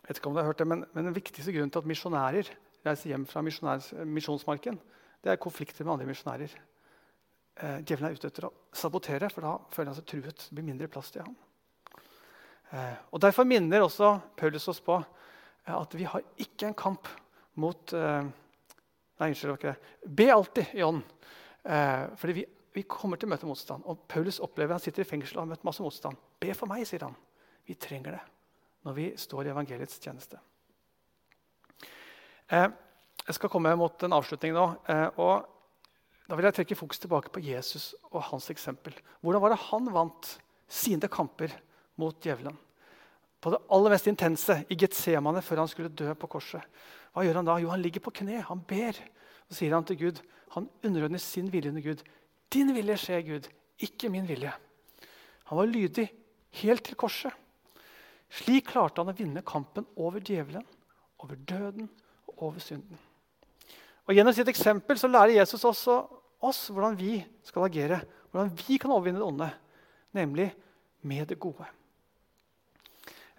vet 0.06 0.18
ikke 0.18 0.30
om 0.30 0.34
du 0.34 0.40
har 0.40 0.48
hørt 0.48 0.62
det, 0.62 0.66
men, 0.68 0.84
men 0.94 1.06
Den 1.10 1.16
viktigste 1.16 1.52
grunnen 1.54 1.70
til 1.70 1.82
at 1.82 1.90
misjonærer 1.90 2.50
reiser 2.86 3.12
hjem 3.12 3.26
fra 3.28 3.42
misjonsmarken, 3.44 4.78
det 5.20 5.30
er 5.30 5.40
konflikter 5.40 5.84
med 5.84 5.94
andre 5.94 6.08
misjonærer. 6.08 6.54
Uh, 7.60 7.78
djevelen 7.84 8.08
er 8.08 8.16
ute 8.16 8.30
etter 8.30 8.48
å 8.48 8.54
sabotere, 8.72 9.28
for 9.32 9.44
da 9.44 9.54
føler 9.74 9.92
han 9.92 9.98
seg 9.98 10.08
truet. 10.08 10.46
Det 10.48 10.56
blir 10.56 10.68
mindre 10.70 10.88
plass 10.90 11.12
til 11.12 11.26
ham. 11.26 11.36
Uh, 12.70 12.96
og 13.12 13.22
Derfor 13.22 13.48
minner 13.48 13.84
også 13.84 14.14
Paulus 14.38 14.68
oss 14.72 14.80
på 14.84 14.96
uh, 14.96 15.74
at 15.76 15.96
vi 15.98 16.08
har 16.08 16.24
ikke 16.40 16.70
en 16.70 16.78
kamp 16.78 17.10
mot 17.60 17.92
Nei, 17.92 19.26
unnskyld. 19.26 19.58
det. 19.60 19.74
Be 20.06 20.30
alltid 20.32 20.70
i 20.78 20.82
ånden. 20.86 21.02
Fordi 22.16 22.32
vi, 22.38 22.44
vi, 22.74 22.84
kommer 22.86 23.18
til 23.18 23.28
å 23.28 23.32
møte 23.32 23.48
motstand. 23.48 23.86
Og 23.90 24.04
Paulus 24.10 24.40
opplever 24.42 24.76
han 24.76 24.82
sitter 24.82 25.04
i 25.04 25.08
fengsel 25.08 25.38
og 25.38 25.44
har 25.44 25.50
møtt 25.54 25.66
masse 25.66 25.82
motstand. 25.82 26.18
Be 26.40 26.54
for 26.56 26.70
meg, 26.70 26.86
sier 26.88 27.06
han. 27.06 27.16
Vi 27.66 27.76
trenger 27.78 28.18
det 28.18 28.22
når 28.86 28.96
vi 28.96 29.06
står 29.20 29.48
i 29.48 29.52
evangeliets 29.52 29.98
tjeneste. 30.00 30.38
Eh, 32.50 32.68
jeg 33.26 33.36
skal 33.36 33.52
komme 33.52 33.72
mot 33.78 34.06
en 34.06 34.16
avslutning 34.16 34.54
nå. 34.56 34.68
Eh, 34.90 35.08
og 35.22 35.56
Da 36.30 36.36
vil 36.38 36.46
jeg 36.46 36.60
trekke 36.60 36.76
fokus 36.78 37.00
tilbake 37.02 37.30
på 37.34 37.40
Jesus 37.42 37.88
og 38.12 38.22
hans 38.22 38.44
eksempel. 38.52 38.94
Hvordan 39.18 39.42
var 39.42 39.50
det 39.50 39.64
han 39.64 39.88
vant 39.90 40.28
sine 40.70 41.08
kamper 41.10 41.50
mot 41.98 42.14
djevelen? 42.22 42.54
På 43.42 43.50
det 43.50 43.58
aller 43.66 43.90
mest 43.90 44.06
intense, 44.06 44.60
i 44.70 44.76
Getsemane, 44.78 45.42
før 45.42 45.64
han 45.64 45.70
skulle 45.72 45.90
dø 45.90 46.14
på 46.14 46.28
korset. 46.30 46.62
Hva 47.10 47.24
gjør 47.26 47.40
han 47.40 47.48
da? 47.48 47.56
Jo, 47.58 47.72
han 47.72 47.82
ligger 47.82 48.04
på 48.04 48.12
kne. 48.20 48.44
Han 48.46 48.62
ber. 48.62 48.94
Så 49.48 49.58
sier 49.58 49.74
han 49.74 49.82
til 49.88 49.98
Gud, 49.98 50.20
han 50.54 50.68
underordner 50.86 51.18
sin 51.18 51.50
vilje 51.50 51.72
under 51.74 51.82
Gud. 51.82 52.04
Din 52.50 52.72
vilje 52.74 52.96
skjer, 52.98 53.22
Gud, 53.26 53.46
ikke 53.80 54.10
min 54.12 54.26
vilje. 54.28 54.52
Han 55.50 55.58
var 55.58 55.70
lydig 55.70 56.08
helt 56.62 56.84
til 56.86 56.98
korset. 56.98 57.34
Slik 58.30 58.68
klarte 58.70 59.02
han 59.02 59.10
å 59.10 59.16
vinne 59.16 59.42
kampen 59.46 59.86
over 59.98 60.22
djevelen, 60.22 60.66
over 61.22 61.38
døden 61.48 61.88
og 62.30 62.44
over 62.50 62.62
synden. 62.62 62.98
Og 64.06 64.14
Gjennom 64.14 64.34
sitt 64.34 64.48
eksempel 64.50 64.98
så 64.98 65.10
lærer 65.10 65.36
Jesus 65.36 65.66
også 65.66 66.00
oss 66.46 66.64
hvordan 66.70 66.96
vi 66.98 67.18
skal 67.46 67.66
agere. 67.66 68.00
Hvordan 68.30 68.54
vi 68.62 68.78
kan 68.80 68.94
overvinne 68.94 69.20
det 69.20 69.26
onde, 69.26 69.50
nemlig 70.14 70.48
med 71.06 71.26
det 71.30 71.38
gode. 71.42 71.66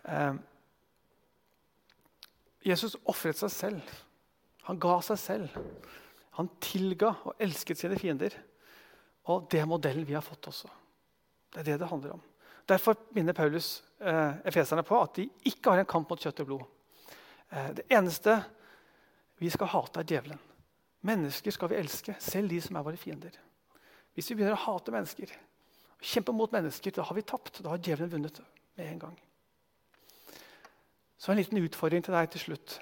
Eh, 0.03 0.35
Jesus 2.67 2.95
ofret 3.09 3.39
seg 3.39 3.51
selv. 3.51 3.95
Han 4.67 4.79
ga 4.79 4.99
seg 5.05 5.19
selv. 5.19 5.59
Han 6.37 6.51
tilga 6.63 7.15
og 7.25 7.39
elsket 7.41 7.79
sine 7.79 7.97
fiender. 7.99 8.35
Og 9.29 9.47
det 9.51 9.61
er 9.61 9.69
modellen 9.69 10.07
vi 10.07 10.15
har 10.17 10.25
fått 10.25 10.49
også. 10.49 10.69
Det 11.51 11.61
er 11.61 11.67
det 11.71 11.79
det 11.83 11.89
handler 11.91 12.15
om. 12.15 12.23
Derfor 12.69 12.95
minner 13.15 13.35
Paulus 13.35 13.83
eh, 13.99 14.39
efeserne 14.47 14.83
på 14.87 14.97
at 15.01 15.17
de 15.19 15.27
ikke 15.49 15.73
har 15.73 15.81
en 15.81 15.89
kamp 15.89 16.09
mot 16.09 16.21
kjøtt 16.21 16.41
og 16.43 16.49
blod. 16.49 16.65
Eh, 17.51 17.71
det 17.77 17.87
eneste 17.91 18.37
vi 19.41 19.49
skal 19.51 19.71
hate, 19.73 19.99
er 19.99 20.07
djevelen. 20.07 20.39
Mennesker 21.05 21.53
skal 21.53 21.71
vi 21.71 21.79
elske, 21.81 22.15
selv 22.21 22.51
de 22.53 22.59
som 22.61 22.77
er 22.77 22.85
våre 22.85 22.99
fiender. 22.99 23.33
Hvis 24.13 24.29
vi 24.29 24.37
begynner 24.37 24.55
å 24.55 24.63
hate 24.67 24.93
mennesker, 24.93 25.33
kjempe 26.01 26.33
mot 26.35 26.53
mennesker, 26.53 26.93
da 26.93 27.05
har 27.07 27.17
vi 27.17 27.25
tapt. 27.25 27.61
Da 27.63 27.73
har 27.73 27.81
djevelen 27.81 28.11
vunnet 28.11 28.41
med 28.77 28.87
en 28.87 29.03
gang. 29.07 29.17
Så 31.21 31.31
en 31.31 31.37
liten 31.37 31.61
utfordring 31.61 32.05
til 32.05 32.15
deg 32.15 32.31
til 32.33 32.45
slutt. 32.45 32.79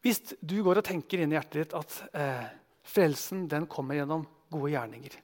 Hvis 0.00 0.22
du 0.40 0.56
går 0.64 0.80
og 0.80 0.86
tenker 0.86 1.20
inn 1.20 1.34
i 1.34 1.36
hjertet 1.36 1.58
ditt 1.60 1.74
at 1.76 1.96
eh, 2.16 2.46
frelsen 2.88 3.44
den 3.50 3.68
kommer 3.70 3.98
gjennom 3.98 4.24
gode 4.50 4.72
gjerninger 4.74 5.18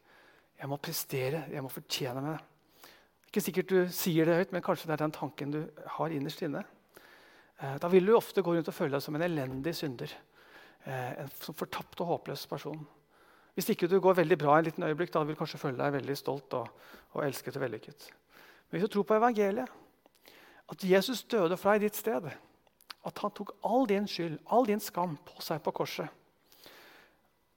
Jeg 0.57 0.69
må 0.71 0.79
prestere, 0.81 1.45
jeg 1.53 1.63
må 1.63 1.69
fortjene 1.69 2.23
meg 2.25 2.37
det. 2.37 2.93
Ikke 3.29 3.43
sikkert 3.45 3.73
du 3.73 3.79
sier 3.93 4.25
det 4.25 4.37
høyt, 4.39 4.53
men 4.55 4.65
kanskje 4.65 4.89
det 4.89 4.95
er 4.95 5.03
den 5.03 5.13
tanken 5.13 5.53
du 5.53 5.59
har 5.99 6.15
innerst 6.15 6.41
inne. 6.47 6.63
Eh, 7.61 7.75
da 7.83 7.91
vil 7.93 8.07
du 8.07 8.15
ofte 8.17 8.41
gå 8.41 8.55
rundt 8.55 8.71
og 8.71 8.77
føle 8.77 8.95
deg 8.97 9.05
som 9.05 9.19
en 9.19 9.27
elendig 9.27 9.75
synder. 9.77 10.15
Eh, 10.87 11.11
en 11.25 11.29
fortapt 11.37 12.01
og 12.01 12.13
håpløs 12.13 12.47
person. 12.49 12.81
Hvis 13.57 13.69
ikke 13.73 13.89
du 13.89 13.99
går 14.01 14.17
veldig 14.23 14.39
bra 14.41 14.57
en 14.57 14.65
liten 14.65 14.87
øyeblikk, 14.87 15.13
da 15.13 15.25
vil 15.25 15.37
du 15.37 15.41
kanskje 15.43 15.61
føle 15.61 15.81
deg 15.81 15.95
veldig 15.99 16.17
stolt 16.17 16.57
og, 16.57 16.89
og 17.13 17.25
elsket 17.25 17.57
og 17.57 17.67
vellykket. 17.67 18.09
Men 18.71 18.79
hvis 18.79 18.89
du 18.89 18.95
tror 18.95 19.09
på 19.09 19.17
evangeliet, 19.17 19.69
at 20.73 20.85
Jesus 20.85 21.23
døde 21.25 21.57
fra 21.57 21.77
i 21.77 21.83
ditt 21.85 21.97
sted, 21.97 22.31
at 23.07 23.23
han 23.23 23.35
tok 23.37 23.53
all 23.65 23.87
din 23.89 24.09
skyld, 24.09 24.39
all 24.51 24.67
din 24.67 24.81
skam, 24.83 25.19
på 25.25 25.45
seg 25.45 25.61
på 25.63 25.73
korset 25.77 26.09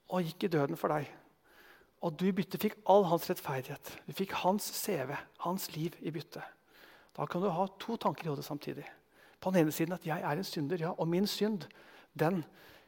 og 0.09 0.25
gikk 0.25 0.47
i 0.47 0.51
døden 0.55 0.77
for 0.79 0.89
deg. 0.93 1.09
Og 2.01 2.15
du 2.15 2.29
i 2.29 2.35
bytte 2.35 2.59
fikk 2.61 2.77
all 2.87 3.03
hans 3.09 3.27
rettferdighet. 3.29 3.91
Du 4.07 4.13
fikk 4.15 4.37
hans 4.43 4.69
CV, 4.71 5.17
hans 5.43 5.67
liv 5.75 5.97
i 5.99 6.13
bytte. 6.15 6.43
Da 7.17 7.27
kan 7.27 7.43
du 7.43 7.49
ha 7.51 7.65
to 7.81 7.97
tanker 7.99 8.27
i 8.27 8.31
hodet 8.31 8.45
samtidig. 8.47 8.85
På 9.39 9.51
den 9.51 9.65
ene 9.65 9.73
siden 9.75 9.95
at 9.95 10.05
jeg 10.07 10.23
er 10.23 10.39
en 10.39 10.47
synder, 10.47 10.79
ja, 10.79 10.93
og 10.95 11.07
min 11.07 11.27
synd 11.27 11.65
den 12.19 12.43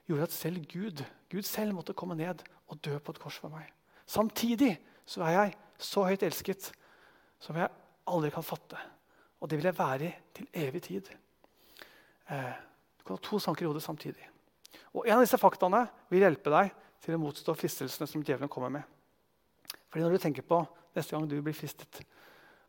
gjorde 0.08 0.28
at 0.30 0.36
selv 0.36 0.64
Gud 0.72 1.04
Gud 1.32 1.48
selv 1.48 1.76
måtte 1.76 1.96
komme 1.96 2.16
ned 2.16 2.44
og 2.68 2.80
dø 2.84 2.98
på 3.00 3.14
et 3.14 3.20
kors 3.20 3.38
for 3.40 3.52
meg. 3.52 3.68
Samtidig 4.08 4.74
så 5.08 5.24
er 5.24 5.36
jeg 5.36 5.54
så 5.82 6.04
høyt 6.08 6.24
elsket 6.28 6.72
som 7.42 7.58
jeg 7.58 7.72
aldri 8.12 8.32
kan 8.34 8.46
fatte. 8.46 8.80
Og 9.42 9.50
det 9.50 9.58
vil 9.58 9.70
jeg 9.70 9.78
være 9.78 10.08
i 10.10 10.12
til 10.36 10.50
evig 10.54 10.84
tid. 10.88 11.08
Eh, 12.30 12.54
du 13.00 13.06
kan 13.06 13.16
ha 13.18 13.24
to 13.24 13.40
tanker 13.40 13.66
i 13.66 13.70
hodet 13.70 13.84
samtidig. 13.84 14.28
Og 14.94 15.08
En 15.08 15.18
av 15.18 15.24
disse 15.24 15.40
faktaene 15.40 15.86
vil 16.12 16.24
hjelpe 16.26 16.52
deg 16.52 16.72
til 17.02 17.16
å 17.16 17.22
motstå 17.22 17.56
fristelsene 17.58 18.08
som 18.08 18.24
djevelen 18.24 18.52
kommer 18.52 18.70
med. 18.70 18.84
Fordi 19.92 20.04
Når 20.06 20.16
du 20.16 20.24
tenker 20.24 20.48
på 20.48 20.62
neste 20.96 21.16
gang 21.16 21.28
du 21.28 21.42
blir 21.44 21.56
fristet, 21.56 22.02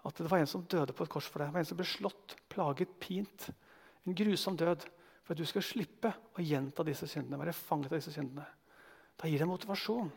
at 0.03 0.18
det 0.18 0.31
var 0.31 0.43
en 0.43 0.51
som 0.51 0.64
døde 0.66 0.95
på 0.97 1.05
et 1.07 1.12
kors 1.12 1.29
for 1.31 1.39
deg, 1.39 1.51
det 1.51 1.55
var 1.55 1.62
en 1.62 1.68
som 1.70 1.79
ble 1.79 1.87
slått, 1.87 2.35
plaget, 2.51 2.91
pint, 2.99 3.47
en 4.03 4.16
grusom 4.18 4.57
død, 4.59 4.87
for 5.23 5.35
at 5.35 5.39
du 5.39 5.47
skal 5.47 5.62
slippe 5.62 6.11
å 6.35 6.43
gjenta 6.43 6.83
disse 6.87 7.07
syndene, 7.07 7.39
være 7.39 7.55
fanget 7.55 7.93
av 7.93 8.01
disse 8.01 8.14
syndene. 8.14 8.47
Da 9.14 9.31
gir 9.31 9.39
det 9.39 9.47
motivasjon 9.47 10.11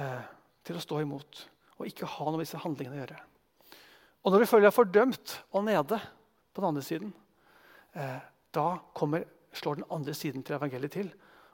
eh, 0.00 0.22
til 0.64 0.78
å 0.78 0.84
stå 0.84 1.02
imot 1.04 1.42
og 1.76 1.88
ikke 1.88 2.08
ha 2.08 2.24
noe 2.24 2.38
med 2.38 2.46
disse 2.46 2.60
handlingene 2.62 2.96
å 2.96 3.02
gjøre. 3.02 3.20
Og 4.22 4.32
når 4.32 4.42
du 4.42 4.48
føler 4.48 4.68
deg 4.68 4.76
fordømt 4.76 5.36
og 5.50 5.64
nede 5.66 5.98
på 6.52 6.62
den 6.62 6.68
andre 6.68 6.84
siden, 6.86 7.12
eh, 7.98 8.20
da 8.54 8.66
kommer, 8.96 9.26
slår 9.52 9.80
den 9.80 9.90
andre 9.92 10.14
siden 10.16 10.44
til 10.46 10.56
evangeliet 10.56 10.96
til 10.96 11.10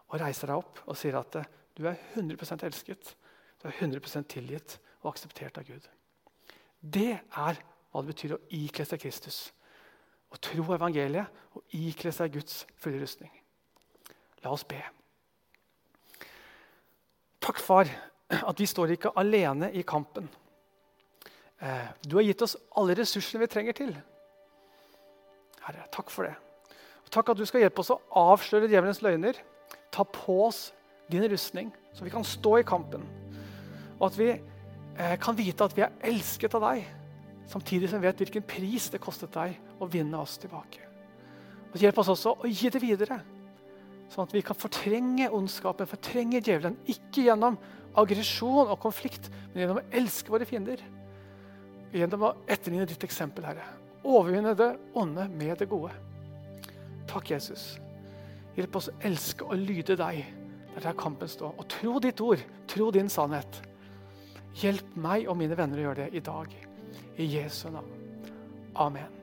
og 0.08 0.20
reiser 0.22 0.52
deg 0.52 0.60
opp 0.60 0.82
og 0.86 0.98
sier 0.98 1.18
at 1.18 1.40
eh, 1.40 1.48
du 1.78 1.86
er 1.88 1.98
100% 2.18 2.66
elsket, 2.68 3.14
du 3.58 3.68
er 3.68 3.74
100% 3.74 4.28
tilgitt 4.30 4.78
og 5.02 5.12
akseptert 5.12 5.58
av 5.58 5.66
Gud. 5.66 5.86
Det 6.80 7.18
er 7.18 7.58
hva 7.90 8.02
det 8.02 8.12
betyr 8.12 8.36
å 8.36 8.42
ikle 8.54 8.86
seg 8.86 9.02
Kristus. 9.02 9.38
Å 10.28 10.38
tro 10.44 10.66
evangeliet 10.76 11.56
og 11.56 11.76
ikle 11.76 12.12
seg 12.14 12.34
Guds 12.36 12.62
fulle 12.78 13.00
rustning. 13.02 13.32
La 14.44 14.52
oss 14.54 14.66
be. 14.68 14.80
Takk, 17.42 17.58
far, 17.64 17.88
at 18.28 18.60
vi 18.60 18.66
står 18.68 18.92
ikke 18.94 19.14
alene 19.18 19.70
i 19.72 19.82
kampen. 19.88 20.28
Eh, 21.58 21.88
du 22.04 22.18
har 22.18 22.26
gitt 22.26 22.44
oss 22.44 22.58
alle 22.78 22.94
ressursene 22.98 23.42
vi 23.42 23.50
trenger 23.50 23.78
til. 23.78 23.94
Herre, 25.64 25.88
takk 25.94 26.12
for 26.12 26.28
det. 26.28 26.36
Og 27.06 27.10
takk 27.14 27.32
at 27.32 27.40
du 27.40 27.46
skal 27.48 27.64
hjelpe 27.64 27.82
oss 27.82 27.94
å 27.94 28.02
avsløre 28.20 28.68
djevelens 28.70 29.00
løgner. 29.02 29.40
Ta 29.94 30.04
på 30.04 30.42
oss 30.44 30.68
din 31.10 31.24
rustning, 31.32 31.72
så 31.96 32.04
vi 32.04 32.12
kan 32.12 32.26
stå 32.26 32.58
i 32.60 32.68
kampen. 32.68 33.06
Og 33.98 34.08
at 34.10 34.18
vi 34.18 34.28
eh, 34.32 35.16
kan 35.20 35.36
vite 35.38 35.66
at 35.66 35.76
vi 35.76 35.84
er 35.86 35.96
elsket 36.10 36.54
av 36.58 36.66
deg, 36.68 36.84
samtidig 37.48 37.90
som 37.90 38.02
vi 38.02 38.08
vet 38.08 38.22
hvilken 38.22 38.46
pris 38.48 38.90
det 38.92 39.02
kostet 39.02 39.32
deg 39.34 39.56
å 39.80 39.88
vinne 39.90 40.20
oss 40.20 40.36
tilbake. 40.40 40.84
Og 41.72 41.80
Hjelp 41.80 41.98
oss 42.00 42.12
også 42.14 42.36
å 42.38 42.50
gi 42.50 42.70
det 42.72 42.82
videre, 42.82 43.20
sånn 44.12 44.24
at 44.24 44.36
vi 44.36 44.44
kan 44.44 44.56
fortrenge 44.56 45.28
ondskapen, 45.36 45.88
fortrenge 45.88 46.40
djevelen. 46.40 46.78
Ikke 46.88 47.26
gjennom 47.26 47.58
aggresjon 47.98 48.70
og 48.70 48.78
konflikt, 48.80 49.28
men 49.50 49.64
gjennom 49.64 49.82
å 49.82 49.88
elske 50.00 50.32
våre 50.32 50.48
fiender 50.48 50.80
gjennom 51.92 52.26
å 52.28 52.34
etterligne 52.48 52.86
ditt 52.88 53.04
eksempel, 53.06 53.46
Herre. 53.48 53.64
Overvinne 54.04 54.54
det 54.56 54.70
onde 54.98 55.26
med 55.32 55.56
det 55.60 55.68
gode. 55.70 55.92
Takk, 57.08 57.30
Jesus. 57.32 57.78
Hjelp 58.56 58.76
oss 58.76 58.90
å 58.90 58.96
elske 59.06 59.46
og 59.46 59.60
lyde 59.60 59.96
deg 59.98 60.24
der 60.74 60.84
der 60.84 60.98
kampen 60.98 61.30
står. 61.30 61.54
Og 61.56 61.68
tro 61.70 61.98
ditt 62.02 62.20
ord, 62.20 62.42
tro 62.70 62.90
din 62.94 63.08
sannhet. 63.12 63.62
Hjelp 64.58 64.96
meg 64.98 65.28
og 65.30 65.38
mine 65.38 65.54
venner 65.58 65.78
å 65.78 65.86
gjøre 65.88 66.08
det 66.08 66.18
i 66.18 66.24
dag. 66.24 66.56
I 67.18 67.28
Jesu 67.30 67.68
navn. 67.70 67.94
Amen. 68.78 69.17